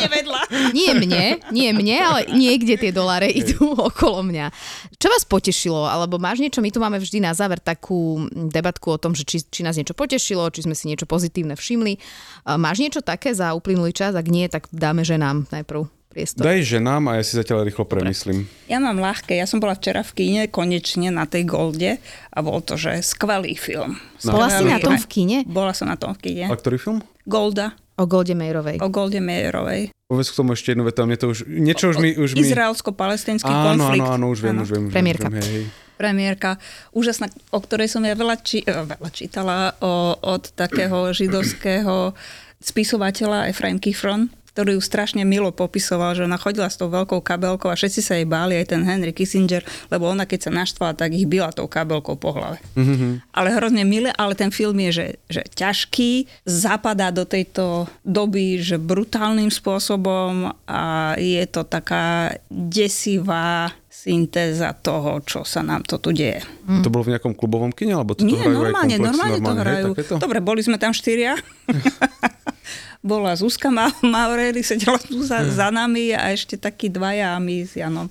Nie 0.75 0.99
mne, 0.99 1.39
nie 1.55 1.71
mne, 1.71 1.97
ale 2.03 2.21
niekde 2.35 2.75
tie 2.75 2.91
doláre 2.91 3.31
idú 3.31 3.71
okolo 3.95 4.27
mňa. 4.27 4.51
Čo 4.99 5.15
vás 5.15 5.23
potešilo? 5.23 5.87
Alebo 5.87 6.19
máš 6.19 6.43
niečo, 6.43 6.59
my 6.59 6.75
tu 6.75 6.83
máme 6.83 6.99
vždy 6.99 7.23
na 7.23 7.39
záver 7.39 7.63
takú 7.63 8.27
debatku 8.33 8.97
o 8.97 8.99
tom, 8.99 9.15
že 9.15 9.23
či, 9.23 9.47
či 9.47 9.63
nás 9.63 9.79
niečo 9.79 9.95
potešilo, 9.95 10.51
či 10.51 10.67
sme 10.67 10.75
si 10.75 10.91
niečo 10.91 11.07
pozitívne 11.07 11.55
všimli. 11.55 12.03
Máš 12.59 12.83
niečo 12.83 12.99
také 12.99 13.31
za 13.31 13.55
uplynulý 13.55 13.95
čas? 13.95 14.19
Ak 14.19 14.27
nie, 14.27 14.51
tak 14.51 14.67
dáme 14.75 15.07
ženám 15.07 15.47
najprv 15.55 15.87
priestor. 16.15 16.47
Daj 16.47 16.63
ženám 16.63 17.11
a 17.11 17.19
ja 17.19 17.27
si 17.27 17.35
zatiaľ 17.35 17.67
rýchlo 17.67 17.83
premyslím. 17.83 18.47
Ja 18.71 18.79
mám 18.79 18.97
ľahké. 18.97 19.35
Ja 19.35 19.51
som 19.51 19.59
bola 19.59 19.75
včera 19.75 20.07
v 20.07 20.15
kíne, 20.15 20.41
konečne 20.47 21.11
na 21.11 21.27
tej 21.27 21.43
Golde 21.43 21.99
a 22.31 22.39
bol 22.39 22.63
to, 22.63 22.79
že 22.79 23.03
skvelý 23.03 23.59
film. 23.59 23.99
Bola 24.23 24.47
si 24.49 24.63
na 24.63 24.79
tom 24.79 24.95
v 24.95 25.07
kine? 25.11 25.39
Bola 25.43 25.75
som 25.75 25.91
na 25.91 25.99
tom 25.99 26.15
v 26.15 26.21
kíne. 26.23 26.45
A 26.47 26.55
ktorý 26.55 26.79
film? 26.79 26.99
Golda 27.27 27.75
O 27.95 28.07
Golde 28.07 28.35
Meirovej. 28.35 28.83
o 28.83 28.91
Golde 28.91 29.19
Meyerovej. 29.19 29.91
Povedz 30.11 30.31
k 30.31 30.37
tomu 30.37 30.55
ešte 30.55 30.75
jednu 30.75 30.83
vetu, 30.83 31.07
mne 31.07 31.15
to 31.15 31.31
už, 31.31 31.47
niečo 31.47 31.91
už 31.91 32.03
mi... 32.03 32.11
Už 32.15 32.35
mi... 32.35 32.43
Izraelsko-palestinský 32.43 33.47
Áno, 33.47 33.87
konflikt. 33.87 34.03
áno, 34.03 34.15
áno, 34.15 34.27
už 34.31 34.39
viem, 34.43 34.55
Áno. 34.55 34.63
už 34.63 34.71
viem. 34.75 34.85
Už 34.87 34.91
viem, 34.91 34.95
Premiérka. 34.99 35.27
už 35.27 35.35
viem, 35.35 35.47
hej, 35.47 35.65
premiérka, 35.95 36.51
úžasná, 36.91 37.31
o 37.55 37.59
ktorej 37.63 37.87
som 37.87 38.03
ja 38.03 38.19
veľa, 38.19 38.35
či, 38.43 38.67
eh, 38.67 38.83
veľa 38.83 39.11
čítala 39.15 39.79
o, 39.79 40.19
od 40.19 40.43
takého 40.53 41.15
židovského 41.15 42.19
spisovateľa 42.59 43.47
Efraim 43.47 43.79
Kifron, 43.79 44.27
ktorý 44.55 44.79
ju 44.79 44.83
strašne 44.87 45.27
milo 45.27 45.51
popisoval, 45.51 46.15
že 46.15 46.23
ona 46.23 46.39
chodila 46.39 46.71
s 46.71 46.79
tou 46.79 46.87
veľkou 46.87 47.19
kabelkou 47.19 47.67
a 47.67 47.75
všetci 47.75 48.01
sa 48.01 48.15
jej 48.15 48.23
báli, 48.23 48.55
aj 48.55 48.71
ten 48.71 48.87
Henry 48.87 49.11
Kissinger, 49.11 49.67
lebo 49.91 50.07
ona 50.07 50.31
keď 50.31 50.47
sa 50.47 50.51
naštvala, 50.55 50.95
tak 50.95 51.11
ich 51.11 51.27
byla 51.27 51.51
tou 51.51 51.67
kabelkou 51.67 52.15
po 52.15 52.39
hlave. 52.39 52.63
Mm-hmm. 52.79 53.35
Ale 53.35 53.51
hrozne 53.51 53.83
milé, 53.83 54.15
ale 54.15 54.39
ten 54.39 54.55
film 54.55 54.79
je, 54.87 54.91
že, 54.95 55.07
že 55.27 55.43
ťažký, 55.59 56.31
zapadá 56.47 57.11
do 57.11 57.27
tejto 57.27 57.91
doby, 58.07 58.63
že 58.63 58.79
brutálnym 58.79 59.51
spôsobom 59.51 60.55
a 60.71 61.19
je 61.19 61.43
to 61.51 61.67
taká 61.67 62.39
desivá 62.47 63.75
syntéza 63.91 64.71
toho, 64.77 65.19
čo 65.27 65.43
sa 65.43 65.67
nám 65.67 65.83
to 65.83 65.99
tu 65.99 66.15
deje. 66.15 66.45
To 66.85 66.93
bolo 66.93 67.09
v 67.09 67.17
nejakom 67.17 67.33
klubovom 67.33 67.73
kine, 67.73 67.97
alebo 67.97 68.13
to 68.13 68.23
Nie, 68.23 68.39
hrajú 68.39 68.71
normálne, 68.71 68.95
aj 68.95 69.01
komplex, 69.01 69.11
normálne, 69.11 69.39
to 69.41 69.51
hej, 69.51 69.63
hrajú. 69.65 69.87
takéto? 69.97 70.15
Dobre, 70.21 70.39
boli 70.45 70.61
sme 70.61 70.77
tam 70.77 70.93
štyria. 70.93 71.35
Bola 73.05 73.37
Zuzka 73.37 73.69
Ma- 73.69 73.93
Maureli, 74.17 74.65
sedela 74.65 74.97
tu 74.97 75.21
za, 75.21 75.45
za 75.45 75.69
nami 75.69 76.17
a 76.17 76.33
ešte 76.33 76.57
takí 76.57 76.89
dvaja 76.89 77.37
a 77.37 77.39
my 77.39 77.63
s 77.63 77.77
Janom. 77.77 78.09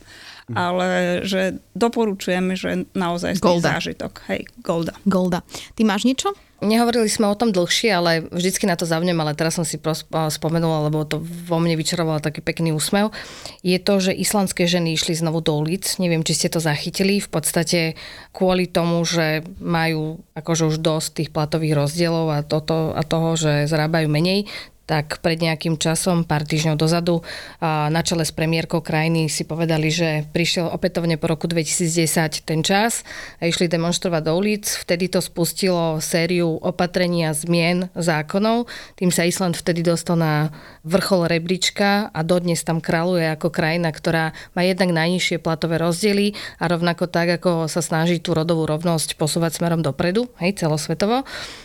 Ale 0.53 1.23
že 1.23 1.55
doporučujem, 1.73 2.53
že 2.53 2.85
naozaj 2.91 3.39
Golda. 3.39 3.79
zážitok. 3.79 4.27
Hej, 4.27 4.45
Golda. 4.59 4.91
Golda. 5.07 5.39
Ty 5.73 5.81
máš 5.87 6.03
niečo? 6.03 6.35
Nehovorili 6.59 7.11
sme 7.11 7.27
o 7.27 7.35
tom 7.35 7.51
dlhšie, 7.51 7.91
ale 7.91 8.11
vždycky 8.23 8.63
na 8.63 8.79
to 8.79 8.87
zavnem, 8.87 9.15
ale 9.19 9.35
teraz 9.35 9.55
som 9.55 9.67
si 9.67 9.75
pros- 9.75 10.07
spomenula, 10.07 10.87
lebo 10.87 11.03
to 11.03 11.19
vo 11.19 11.59
mne 11.59 11.75
vyčaroval 11.75 12.23
taký 12.23 12.39
pekný 12.39 12.71
úsmev. 12.71 13.11
Je 13.59 13.75
to, 13.75 13.99
že 13.99 14.15
islandské 14.15 14.63
ženy 14.63 14.95
išli 14.95 15.11
znovu 15.11 15.43
do 15.43 15.59
ulic. 15.59 15.83
Neviem, 15.99 16.23
či 16.23 16.35
ste 16.35 16.47
to 16.47 16.63
zachytili. 16.63 17.19
V 17.19 17.27
podstate 17.27 17.99
kvôli 18.31 18.67
tomu, 18.67 19.03
že 19.03 19.43
majú 19.59 20.23
akože 20.35 20.71
už 20.71 20.79
dosť 20.79 21.09
tých 21.13 21.29
platových 21.31 21.75
rozdielov 21.75 22.31
a, 22.31 22.39
toto, 22.43 22.95
a 22.95 23.03
toho, 23.03 23.35
že 23.35 23.67
zarábajú 23.67 24.07
menej, 24.07 24.47
tak 24.83 25.23
pred 25.23 25.39
nejakým 25.39 25.79
časom, 25.79 26.27
pár 26.27 26.43
týždňov 26.43 26.75
dozadu, 26.75 27.23
na 27.63 28.01
čele 28.03 28.27
s 28.27 28.35
premiérkou 28.35 28.83
krajiny 28.83 29.31
si 29.31 29.47
povedali, 29.47 29.87
že 29.87 30.27
prišiel 30.35 30.67
opätovne 30.67 31.15
po 31.15 31.31
roku 31.31 31.47
2010 31.47 32.43
ten 32.43 32.59
čas 32.67 33.07
a 33.39 33.47
išli 33.47 33.71
demonstrovať 33.71 34.21
do 34.27 34.33
ulic. 34.35 34.67
Vtedy 34.67 35.07
to 35.07 35.23
spustilo 35.23 36.03
sériu 36.03 36.59
opatrení 36.59 37.23
a 37.23 37.31
zmien 37.31 37.87
zákonov. 37.95 38.67
Tým 38.99 39.07
sa 39.07 39.23
Island 39.23 39.55
vtedy 39.55 39.87
dostal 39.87 40.19
na 40.19 40.51
vrchol 40.83 41.31
rebríčka 41.31 42.11
a 42.11 42.19
dodnes 42.27 42.59
tam 42.67 42.83
kráľuje 42.83 43.39
ako 43.39 43.55
krajina, 43.55 43.87
ktorá 43.87 44.35
má 44.51 44.67
jednak 44.67 44.91
najnižšie 44.91 45.39
platové 45.39 45.79
rozdiely 45.79 46.35
a 46.59 46.67
rovnako 46.67 47.07
tak, 47.07 47.39
ako 47.39 47.71
sa 47.71 47.79
snaží 47.79 48.19
tú 48.19 48.35
rodovú 48.35 48.67
rovnosť 48.67 49.15
posúvať 49.15 49.63
smerom 49.63 49.79
dopredu, 49.79 50.27
hej, 50.43 50.59
celosvetovo. 50.59 51.23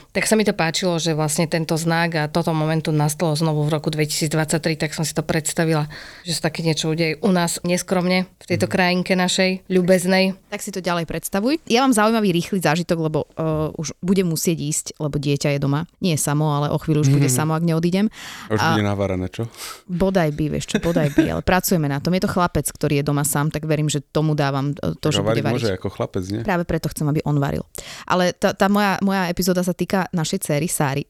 Tak 0.08 0.24
sa 0.24 0.40
mi 0.40 0.44
to 0.48 0.56
páčilo, 0.56 0.96
že 0.96 1.12
vlastne 1.12 1.44
tento 1.44 1.76
znak 1.76 2.10
a 2.16 2.22
toto 2.32 2.56
momentu 2.56 2.88
nastalo 2.90 3.36
znovu 3.36 3.68
v 3.68 3.76
roku 3.76 3.92
2023, 3.92 4.80
tak 4.80 4.96
som 4.96 5.04
si 5.04 5.12
to 5.12 5.20
predstavila, 5.20 5.84
že 6.24 6.32
sa 6.32 6.48
také 6.48 6.64
niečo 6.64 6.90
udeje 6.90 7.20
u 7.20 7.30
nás 7.30 7.60
neskromne 7.60 8.24
v 8.40 8.46
tejto 8.48 8.72
krajinke 8.72 9.12
našej, 9.12 9.68
ľubeznej. 9.68 10.32
Tak 10.48 10.64
si 10.64 10.72
to 10.72 10.80
ďalej 10.82 11.04
predstavuj. 11.06 11.60
Ja 11.68 11.84
mám 11.84 11.92
zaujímavý 11.94 12.34
rýchly 12.34 12.58
zážitok, 12.58 12.98
lebo 12.98 13.28
uh, 13.38 13.70
už 13.76 13.94
budem 14.02 14.26
musieť 14.26 14.58
ísť, 14.58 14.86
lebo 14.96 15.20
dieťa 15.20 15.54
je 15.54 15.58
doma. 15.62 15.84
Nie 16.02 16.16
je 16.16 16.24
samo, 16.24 16.50
ale 16.50 16.72
o 16.72 16.80
chvíľu 16.80 17.04
už 17.04 17.12
bude 17.14 17.28
samo, 17.28 17.52
ak 17.52 17.62
neodídem. 17.62 18.10
A 18.48 18.56
už 18.56 18.60
bude 18.74 18.88
navárané, 18.88 19.28
čo? 19.30 19.46
Bodaj 19.86 20.34
by, 20.34 20.44
vieš 20.50 20.72
čo, 20.72 20.76
bodaj 20.82 21.14
by, 21.14 21.36
ale 21.38 21.42
pracujeme 21.52 21.86
na 21.86 22.02
tom. 22.02 22.16
Je 22.16 22.24
to 22.26 22.32
chlapec, 22.32 22.64
ktorý 22.64 23.00
je 23.00 23.04
doma 23.06 23.22
sám, 23.28 23.52
tak 23.54 23.68
verím, 23.68 23.92
že 23.92 24.00
tomu 24.02 24.34
dávam 24.34 24.72
e, 24.72 24.98
to, 24.98 25.12
že 25.14 25.22
Tak 25.22 25.28
a 25.28 25.28
bude 25.30 25.44
variť. 25.44 25.62
môže 25.62 25.76
ako 25.78 25.88
chlapec, 25.92 26.24
nie? 26.32 26.42
Práve 26.42 26.64
preto 26.64 26.90
chcem, 26.90 27.06
aby 27.06 27.20
on 27.28 27.36
varil. 27.36 27.62
Ale 28.08 28.34
tá, 28.34 28.56
tá 28.56 28.66
moja, 28.72 28.98
moja 29.04 29.30
epizóda 29.30 29.60
sa 29.60 29.76
týka 29.76 30.07
našej 30.16 30.38
céry 30.44 30.68
Sáry. 30.68 31.02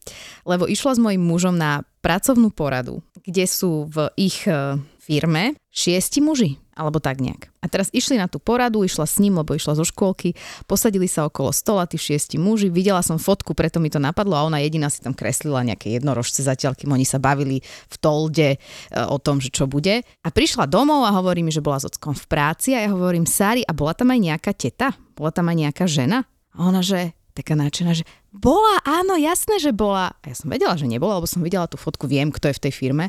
Lebo 0.46 0.66
išla 0.66 0.96
s 0.96 1.01
mojím 1.03 1.22
mužom 1.22 1.55
na 1.55 1.82
pracovnú 2.01 2.55
poradu, 2.55 3.03
kde 3.26 3.44
sú 3.44 3.90
v 3.90 4.09
ich 4.16 4.46
e, 4.46 4.78
firme 5.03 5.59
šiesti 5.72 6.20
muži, 6.20 6.61
alebo 6.76 7.01
tak 7.03 7.18
nejak. 7.18 7.49
A 7.59 7.66
teraz 7.66 7.88
išli 7.90 8.20
na 8.20 8.30
tú 8.30 8.38
poradu, 8.38 8.84
išla 8.86 9.09
s 9.09 9.18
ním, 9.18 9.40
lebo 9.40 9.57
išla 9.57 9.74
zo 9.74 9.82
škôlky, 9.82 10.36
posadili 10.70 11.11
sa 11.11 11.26
okolo 11.26 11.51
stola, 11.51 11.88
tí 11.88 11.96
šiesti 11.96 12.38
muži, 12.38 12.68
videla 12.68 13.03
som 13.03 13.16
fotku, 13.16 13.57
preto 13.57 13.82
mi 13.82 13.90
to 13.90 13.99
napadlo 13.99 14.38
a 14.38 14.46
ona 14.46 14.62
jediná 14.62 14.86
si 14.92 15.03
tam 15.03 15.16
kreslila 15.16 15.66
nejaké 15.66 15.96
jednorožce 15.99 16.44
zatiaľ, 16.44 16.76
kým 16.76 16.92
oni 16.92 17.09
sa 17.09 17.18
bavili 17.18 17.64
v 17.64 17.96
tolde 17.99 18.49
e, 18.55 18.59
o 18.94 19.18
tom, 19.18 19.42
že 19.42 19.51
čo 19.51 19.66
bude. 19.66 20.05
A 20.22 20.28
prišla 20.28 20.70
domov 20.70 21.03
a 21.09 21.14
hovorí 21.16 21.40
mi, 21.40 21.51
že 21.51 21.64
bola 21.64 21.82
s 21.82 21.88
ockom 21.88 22.14
v 22.14 22.26
práci 22.30 22.76
a 22.78 22.84
ja 22.84 22.90
hovorím, 22.94 23.26
Sári, 23.26 23.64
a 23.64 23.72
bola 23.74 23.96
tam 23.96 24.12
aj 24.14 24.20
nejaká 24.22 24.53
teta? 24.55 24.94
Bola 25.18 25.34
tam 25.34 25.51
aj 25.51 25.57
nejaká 25.57 25.84
žena? 25.88 26.28
A 26.55 26.68
ona, 26.68 26.82
že 26.84 27.16
taká 27.38 27.55
náčená, 27.55 27.94
že 27.94 28.03
bola, 28.33 28.81
áno, 28.85 29.16
jasné, 29.16 29.57
že 29.61 29.72
bola. 29.72 30.12
A 30.20 30.24
ja 30.29 30.37
som 30.37 30.53
vedela, 30.53 30.76
že 30.76 30.89
nebola, 30.89 31.20
lebo 31.20 31.29
som 31.29 31.41
videla 31.41 31.68
tú 31.68 31.81
fotku, 31.81 32.05
viem, 32.05 32.29
kto 32.29 32.53
je 32.53 32.59
v 32.61 32.62
tej 32.68 32.72
firme. 32.72 33.05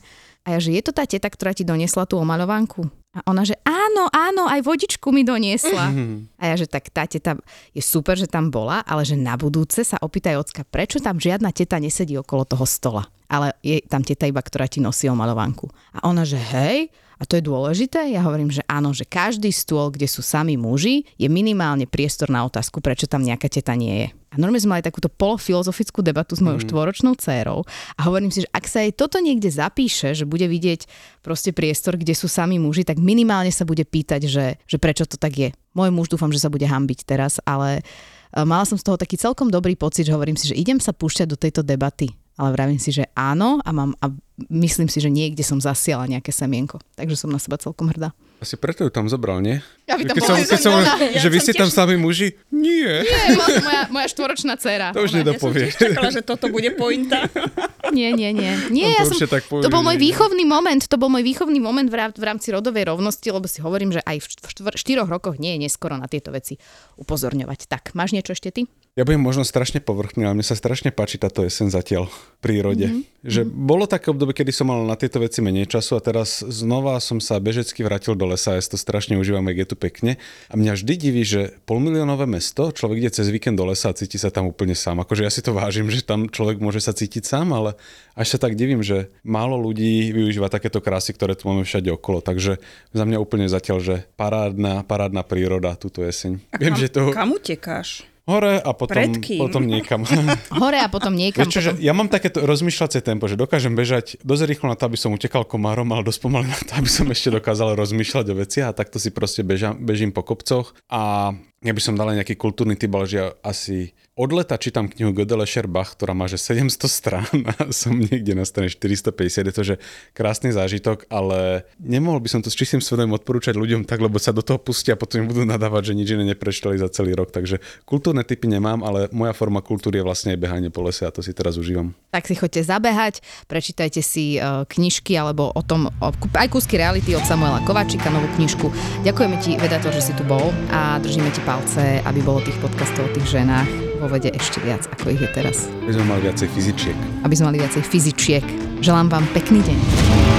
A 0.47 0.55
ja, 0.55 0.59
že 0.63 0.71
je 0.73 0.81
to 0.83 0.95
tá 0.95 1.03
teta, 1.03 1.27
ktorá 1.27 1.51
ti 1.51 1.67
doniesla 1.67 2.07
tú 2.07 2.17
omaľovanku? 2.19 2.98
A 3.09 3.25
ona, 3.25 3.41
že 3.41 3.57
áno, 3.65 4.05
áno, 4.13 4.45
aj 4.45 4.61
vodičku 4.61 5.09
mi 5.09 5.25
doniesla. 5.25 5.89
A 6.37 6.43
ja, 6.45 6.55
že 6.61 6.69
tak 6.69 6.93
tá 6.93 7.09
teta 7.09 7.41
je 7.73 7.81
super, 7.81 8.13
že 8.13 8.29
tam 8.29 8.53
bola, 8.53 8.85
ale 8.85 9.01
že 9.01 9.17
na 9.17 9.33
budúce 9.33 9.81
sa 9.81 9.97
opýtaj 9.97 10.37
ocka, 10.37 10.61
prečo 10.61 11.01
tam 11.01 11.17
žiadna 11.17 11.49
teta 11.49 11.81
nesedí 11.81 12.13
okolo 12.21 12.45
toho 12.45 12.69
stola. 12.69 13.09
Ale 13.25 13.57
je 13.65 13.81
tam 13.89 14.05
teta 14.05 14.29
iba, 14.29 14.41
ktorá 14.41 14.69
ti 14.69 14.77
nosí 14.77 15.09
omaľovanku. 15.09 15.65
A 15.97 16.05
ona, 16.05 16.21
že 16.21 16.37
hej, 16.37 16.93
a 17.19 17.27
to 17.27 17.35
je 17.35 17.43
dôležité? 17.43 18.15
Ja 18.15 18.23
hovorím, 18.23 18.47
že 18.47 18.63
áno, 18.63 18.95
že 18.95 19.03
každý 19.03 19.51
stôl, 19.51 19.91
kde 19.91 20.07
sú 20.07 20.23
sami 20.23 20.55
muži, 20.55 21.03
je 21.19 21.27
minimálne 21.27 21.83
priestor 21.83 22.31
na 22.31 22.47
otázku, 22.47 22.79
prečo 22.79 23.11
tam 23.11 23.27
nejaká 23.27 23.51
teta 23.51 23.75
nie 23.75 24.07
je. 24.07 24.07
A 24.31 24.39
normálne 24.39 24.63
sme 24.63 24.79
mali 24.79 24.87
takúto 24.87 25.11
polofilozofickú 25.11 25.99
debatu 25.99 26.37
s 26.37 26.41
mojou 26.45 26.63
štvoročnou 26.63 27.17
dcérou 27.19 27.67
a 27.97 28.01
hovorím 28.07 28.31
si, 28.31 28.45
že 28.45 28.49
ak 28.53 28.65
sa 28.69 28.85
jej 28.85 28.93
toto 28.95 29.19
niekde 29.19 29.51
zapíše, 29.51 30.15
že 30.15 30.29
bude 30.29 30.45
vidieť 30.45 30.85
proste 31.19 31.51
priestor, 31.51 31.95
kde 31.95 32.15
sú 32.15 32.25
sami 32.25 32.57
muži, 32.57 32.87
tak 32.87 32.97
minimálne 32.97 33.51
sa 33.51 33.67
bude 33.67 33.83
pýtať, 33.83 34.25
že, 34.25 34.45
že 34.63 34.77
prečo 34.79 35.03
to 35.05 35.19
tak 35.19 35.33
je. 35.35 35.49
Môj 35.75 35.91
muž 35.91 36.07
dúfam, 36.09 36.31
že 36.31 36.41
sa 36.41 36.49
bude 36.51 36.65
hambiť 36.65 37.05
teraz, 37.05 37.37
ale 37.43 37.83
e, 38.31 38.41
mala 38.43 38.63
som 38.63 38.79
z 38.79 38.83
toho 38.87 38.97
taký 38.97 39.19
celkom 39.19 39.51
dobrý 39.51 39.75
pocit, 39.75 40.07
že 40.07 40.15
hovorím 40.15 40.39
si, 40.39 40.49
že 40.49 40.57
idem 40.57 40.79
sa 40.79 40.95
púšťať 40.95 41.27
do 41.29 41.37
tejto 41.37 41.61
debaty. 41.61 42.09
Ale 42.39 42.55
vravím 42.55 42.79
si, 42.79 42.95
že 42.95 43.03
áno 43.19 43.59
a, 43.59 43.69
mám, 43.75 43.91
a 43.99 44.15
myslím 44.47 44.87
si, 44.87 45.03
že 45.03 45.11
niekde 45.11 45.43
som 45.43 45.59
zasiala 45.59 46.07
nejaké 46.07 46.31
semienko. 46.31 46.79
Takže 46.95 47.19
som 47.19 47.27
na 47.27 47.35
seba 47.35 47.59
celkom 47.59 47.91
hrdá. 47.91 48.15
Asi 48.39 48.55
preto 48.55 48.87
ju 48.87 48.91
tam 48.95 49.11
zobral, 49.11 49.43
nie? 49.43 49.59
Aby 49.91 50.07
tam 50.07 50.15
keď 50.15 50.23
som, 50.23 50.35
keď 50.39 50.61
som, 50.63 50.73
ona. 50.79 50.95
že 51.19 51.27
vy 51.27 51.37
ste 51.43 51.51
tam 51.51 51.67
sami 51.67 51.99
muži? 51.99 52.39
Nie. 52.47 53.03
Nie, 53.03 53.35
moja, 53.35 53.81
moja 53.91 54.07
štvoročná 54.07 54.55
dcéra. 54.55 54.95
To 54.95 55.03
už 55.03 55.11
Ona- 55.11 55.19
nedopovie. 55.19 55.75
Čakala, 55.75 56.15
že 56.15 56.23
toto 56.23 56.47
bude 56.47 56.71
pointa. 56.79 57.27
Nie, 57.91 58.13
nie, 58.13 58.31
nie. 58.31 58.53
nie 58.69 58.85
On 58.85 58.93
to 58.93 58.99
ja 58.99 59.05
som, 59.05 59.17
tak 59.29 59.43
povie, 59.49 59.63
to 59.65 59.73
bol 59.73 59.81
môj 59.81 59.97
výchovný 59.97 60.43
moment, 60.45 60.81
to 60.85 60.97
bol 60.97 61.09
môj 61.09 61.25
výchovný 61.25 61.57
moment 61.57 61.89
v, 61.89 61.95
rá- 61.97 62.13
v 62.13 62.25
rámci 62.25 62.53
rodovej 62.53 62.89
rovnosti, 62.89 63.25
lebo 63.29 63.45
si 63.49 63.59
hovorím, 63.61 63.93
že 63.93 64.01
aj 64.05 64.17
v 64.21 64.69
štyroch 64.77 65.09
rokoch 65.09 65.41
nie 65.41 65.57
je 65.57 65.69
neskoro 65.69 65.97
na 65.97 66.05
tieto 66.05 66.29
veci 66.29 66.57
upozorňovať. 67.01 67.59
Tak, 67.65 67.83
máš 67.97 68.13
niečo 68.13 68.37
ešte 68.37 68.49
ty? 68.53 68.61
Ja 68.97 69.07
budem 69.07 69.23
možno 69.23 69.47
strašne 69.47 69.79
povrchný, 69.79 70.27
ale 70.27 70.35
mne 70.35 70.45
sa 70.45 70.59
strašne 70.59 70.91
páči 70.91 71.21
táto 71.21 71.45
jesen 71.45 71.71
zatiaľ 71.71 72.11
prírode. 72.39 72.87
Mm-hmm. 72.87 73.19
Že 73.19 73.41
bolo 73.51 73.83
také 73.83 74.15
obdobie, 74.15 74.31
kedy 74.31 74.55
som 74.55 74.71
mal 74.71 74.79
na 74.87 74.95
tieto 74.95 75.19
veci 75.19 75.43
menej 75.43 75.67
času 75.67 75.99
a 75.99 76.01
teraz 76.01 76.39
znova 76.39 76.95
som 77.03 77.19
sa 77.19 77.35
bežecky 77.35 77.83
vrátil 77.83 78.15
do 78.15 78.23
lesa, 78.23 78.55
ja 78.55 78.63
si 78.63 78.71
to 78.71 78.79
strašne 78.79 79.19
užívam, 79.19 79.43
jak 79.51 79.67
je 79.67 79.67
tu 79.67 79.75
pekne. 79.75 80.15
A 80.47 80.55
mňa 80.55 80.79
vždy 80.79 80.93
diví, 80.95 81.27
že 81.27 81.59
polmiliónové 81.67 82.23
mesto, 82.31 82.71
človek 82.71 83.03
ide 83.03 83.11
cez 83.11 83.27
víkend 83.27 83.59
do 83.59 83.67
lesa 83.67 83.91
a 83.91 83.97
cíti 83.97 84.15
sa 84.15 84.31
tam 84.31 84.47
úplne 84.47 84.71
sám. 84.71 85.03
Akože 85.03 85.27
ja 85.27 85.31
si 85.31 85.43
to 85.43 85.51
vážim, 85.51 85.91
že 85.91 85.99
tam 85.99 86.31
človek 86.31 86.63
môže 86.63 86.79
sa 86.79 86.95
cítiť 86.95 87.27
sám, 87.27 87.51
ale 87.51 87.75
až 88.15 88.35
sa 88.35 88.37
tak 88.39 88.55
divím, 88.55 88.87
že 88.87 89.11
málo 89.27 89.59
ľudí 89.59 90.15
využíva 90.15 90.47
takéto 90.47 90.79
krásy, 90.79 91.11
ktoré 91.11 91.35
tu 91.35 91.51
máme 91.51 91.67
všade 91.67 91.91
okolo. 91.91 92.23
Takže 92.23 92.63
za 92.95 93.03
mňa 93.03 93.19
úplne 93.19 93.51
zatiaľ, 93.51 93.83
že 93.83 93.95
parádna, 94.15 94.87
parádna 94.87 95.27
príroda 95.27 95.75
túto 95.75 96.07
jeseň. 96.07 96.39
A 96.55 96.57
Viem, 96.59 96.71
kam, 96.71 96.79
že 96.79 96.87
to 96.87 97.01
kam 97.11 97.35
utekáš? 97.35 98.07
Hore 98.29 98.61
a 98.61 98.71
potom, 98.77 99.17
potom 99.49 99.63
niekam. 99.65 100.05
Hore 100.61 100.77
a 100.77 100.87
potom 100.87 101.17
niekam. 101.17 101.49
Vieš 101.49 101.49
čo, 101.49 101.61
potom... 101.73 101.81
ja 101.81 101.93
mám 101.97 102.07
takéto 102.13 102.45
rozmýšľacie 102.45 103.01
tempo, 103.01 103.25
že 103.25 103.33
dokážem 103.33 103.73
bežať 103.73 104.21
dosť 104.21 104.43
rýchlo 104.45 104.69
na 104.69 104.77
to, 104.77 104.85
aby 104.85 104.97
som 105.01 105.09
utekal 105.09 105.49
komárom, 105.49 105.89
ale 105.89 106.05
dosť 106.05 106.19
pomaly 106.21 106.45
na 106.45 106.61
to, 106.61 106.77
aby 106.77 106.89
som 106.89 107.09
ešte 107.09 107.33
dokázal 107.33 107.73
rozmýšľať 107.73 108.25
o 108.29 108.35
veciach 108.37 108.67
a 108.69 108.77
takto 108.77 109.01
si 109.01 109.09
proste 109.09 109.41
bežam, 109.41 109.81
bežím 109.81 110.13
po 110.13 110.21
kopcoch 110.21 110.77
a 110.85 111.33
ja 111.59 111.75
by 111.75 111.81
som 111.83 111.99
dal 111.99 112.15
nejaký 112.15 112.39
kultúrny 112.39 112.79
typ, 112.79 112.95
ale 112.95 113.05
že 113.07 113.17
ja 113.19 113.27
asi 113.43 113.91
od 114.19 114.35
leta 114.35 114.59
čítam 114.59 114.91
knihu 114.91 115.15
Gödele 115.15 115.47
Scherbach, 115.47 115.95
ktorá 115.95 116.11
má 116.11 116.27
že 116.27 116.35
700 116.35 116.75
strán 116.91 117.31
a 117.55 117.71
som 117.75 117.95
niekde 117.95 118.35
na 118.35 118.43
strane 118.43 118.67
450, 118.67 119.47
je 119.47 119.55
to 119.55 119.63
že 119.63 119.75
krásny 120.11 120.51
zážitok, 120.51 121.07
ale 121.07 121.63
nemohol 121.79 122.19
by 122.19 122.27
som 122.27 122.43
to 122.43 122.51
s 122.51 122.59
čistým 122.59 122.83
svedomím 122.83 123.15
odporúčať 123.15 123.55
ľuďom 123.55 123.87
tak, 123.87 124.03
lebo 124.03 124.19
sa 124.19 124.35
do 124.35 124.43
toho 124.43 124.59
pustia 124.59 124.95
a 124.95 124.99
potom 124.99 125.23
budú 125.23 125.47
nadávať, 125.47 125.91
že 125.91 125.97
nič 125.99 126.07
iné 126.15 126.35
neprečítali 126.35 126.75
za 126.75 126.91
celý 126.91 127.15
rok. 127.15 127.31
Takže 127.31 127.63
kultúrne 127.87 128.27
typy 128.27 128.51
nemám, 128.51 128.83
ale 128.83 129.07
moja 129.15 129.31
forma 129.31 129.63
kultúry 129.63 130.03
je 130.03 130.07
vlastne 130.07 130.35
aj 130.35 130.39
behanie 130.43 130.67
po 130.67 130.83
lese 130.83 131.07
a 131.07 131.15
to 131.15 131.23
si 131.23 131.31
teraz 131.31 131.55
užívam. 131.55 131.95
Tak 132.11 132.27
si 132.27 132.35
choďte 132.35 132.67
zabehať, 132.67 133.23
prečítajte 133.47 134.03
si 134.03 134.35
uh, 134.35 134.67
knižky 134.67 135.15
alebo 135.15 135.55
o 135.55 135.63
tom, 135.63 135.87
aj 136.35 136.47
kúsky 136.51 136.75
reality 136.75 137.15
od 137.15 137.23
Samuela 137.23 137.63
Kováčika, 137.63 138.11
novú 138.11 138.27
knižku. 138.35 138.67
Ďakujeme 139.07 139.35
ti, 139.39 139.55
Vedator, 139.55 139.95
že 139.95 140.11
si 140.11 140.13
tu 140.15 140.27
bol 140.27 140.51
a 140.75 140.99
držíme 140.99 141.31
ti 141.31 141.39
palce, 141.49 141.97
aby 142.05 142.21
bolo 142.21 142.45
tých 142.45 142.61
podcastov 142.61 143.09
o 143.09 143.13
tých 143.17 143.41
ženách 143.41 143.65
vo 143.97 144.05
vede 144.05 144.29
ešte 144.37 144.61
viac, 144.61 144.85
ako 144.93 145.17
ich 145.17 145.21
je 145.25 145.29
teraz. 145.33 145.65
My 145.81 145.97
sme 145.97 146.05
mali 146.05 146.21
viacej 146.29 146.47
fyzičiek. 146.53 146.97
Aby 147.25 147.33
sme 147.33 147.45
mali 147.49 147.57
viacej 147.65 147.83
fyzičiek. 147.89 148.45
Želám 148.85 149.09
vám 149.09 149.25
pekný 149.33 149.65
deň. 149.65 150.38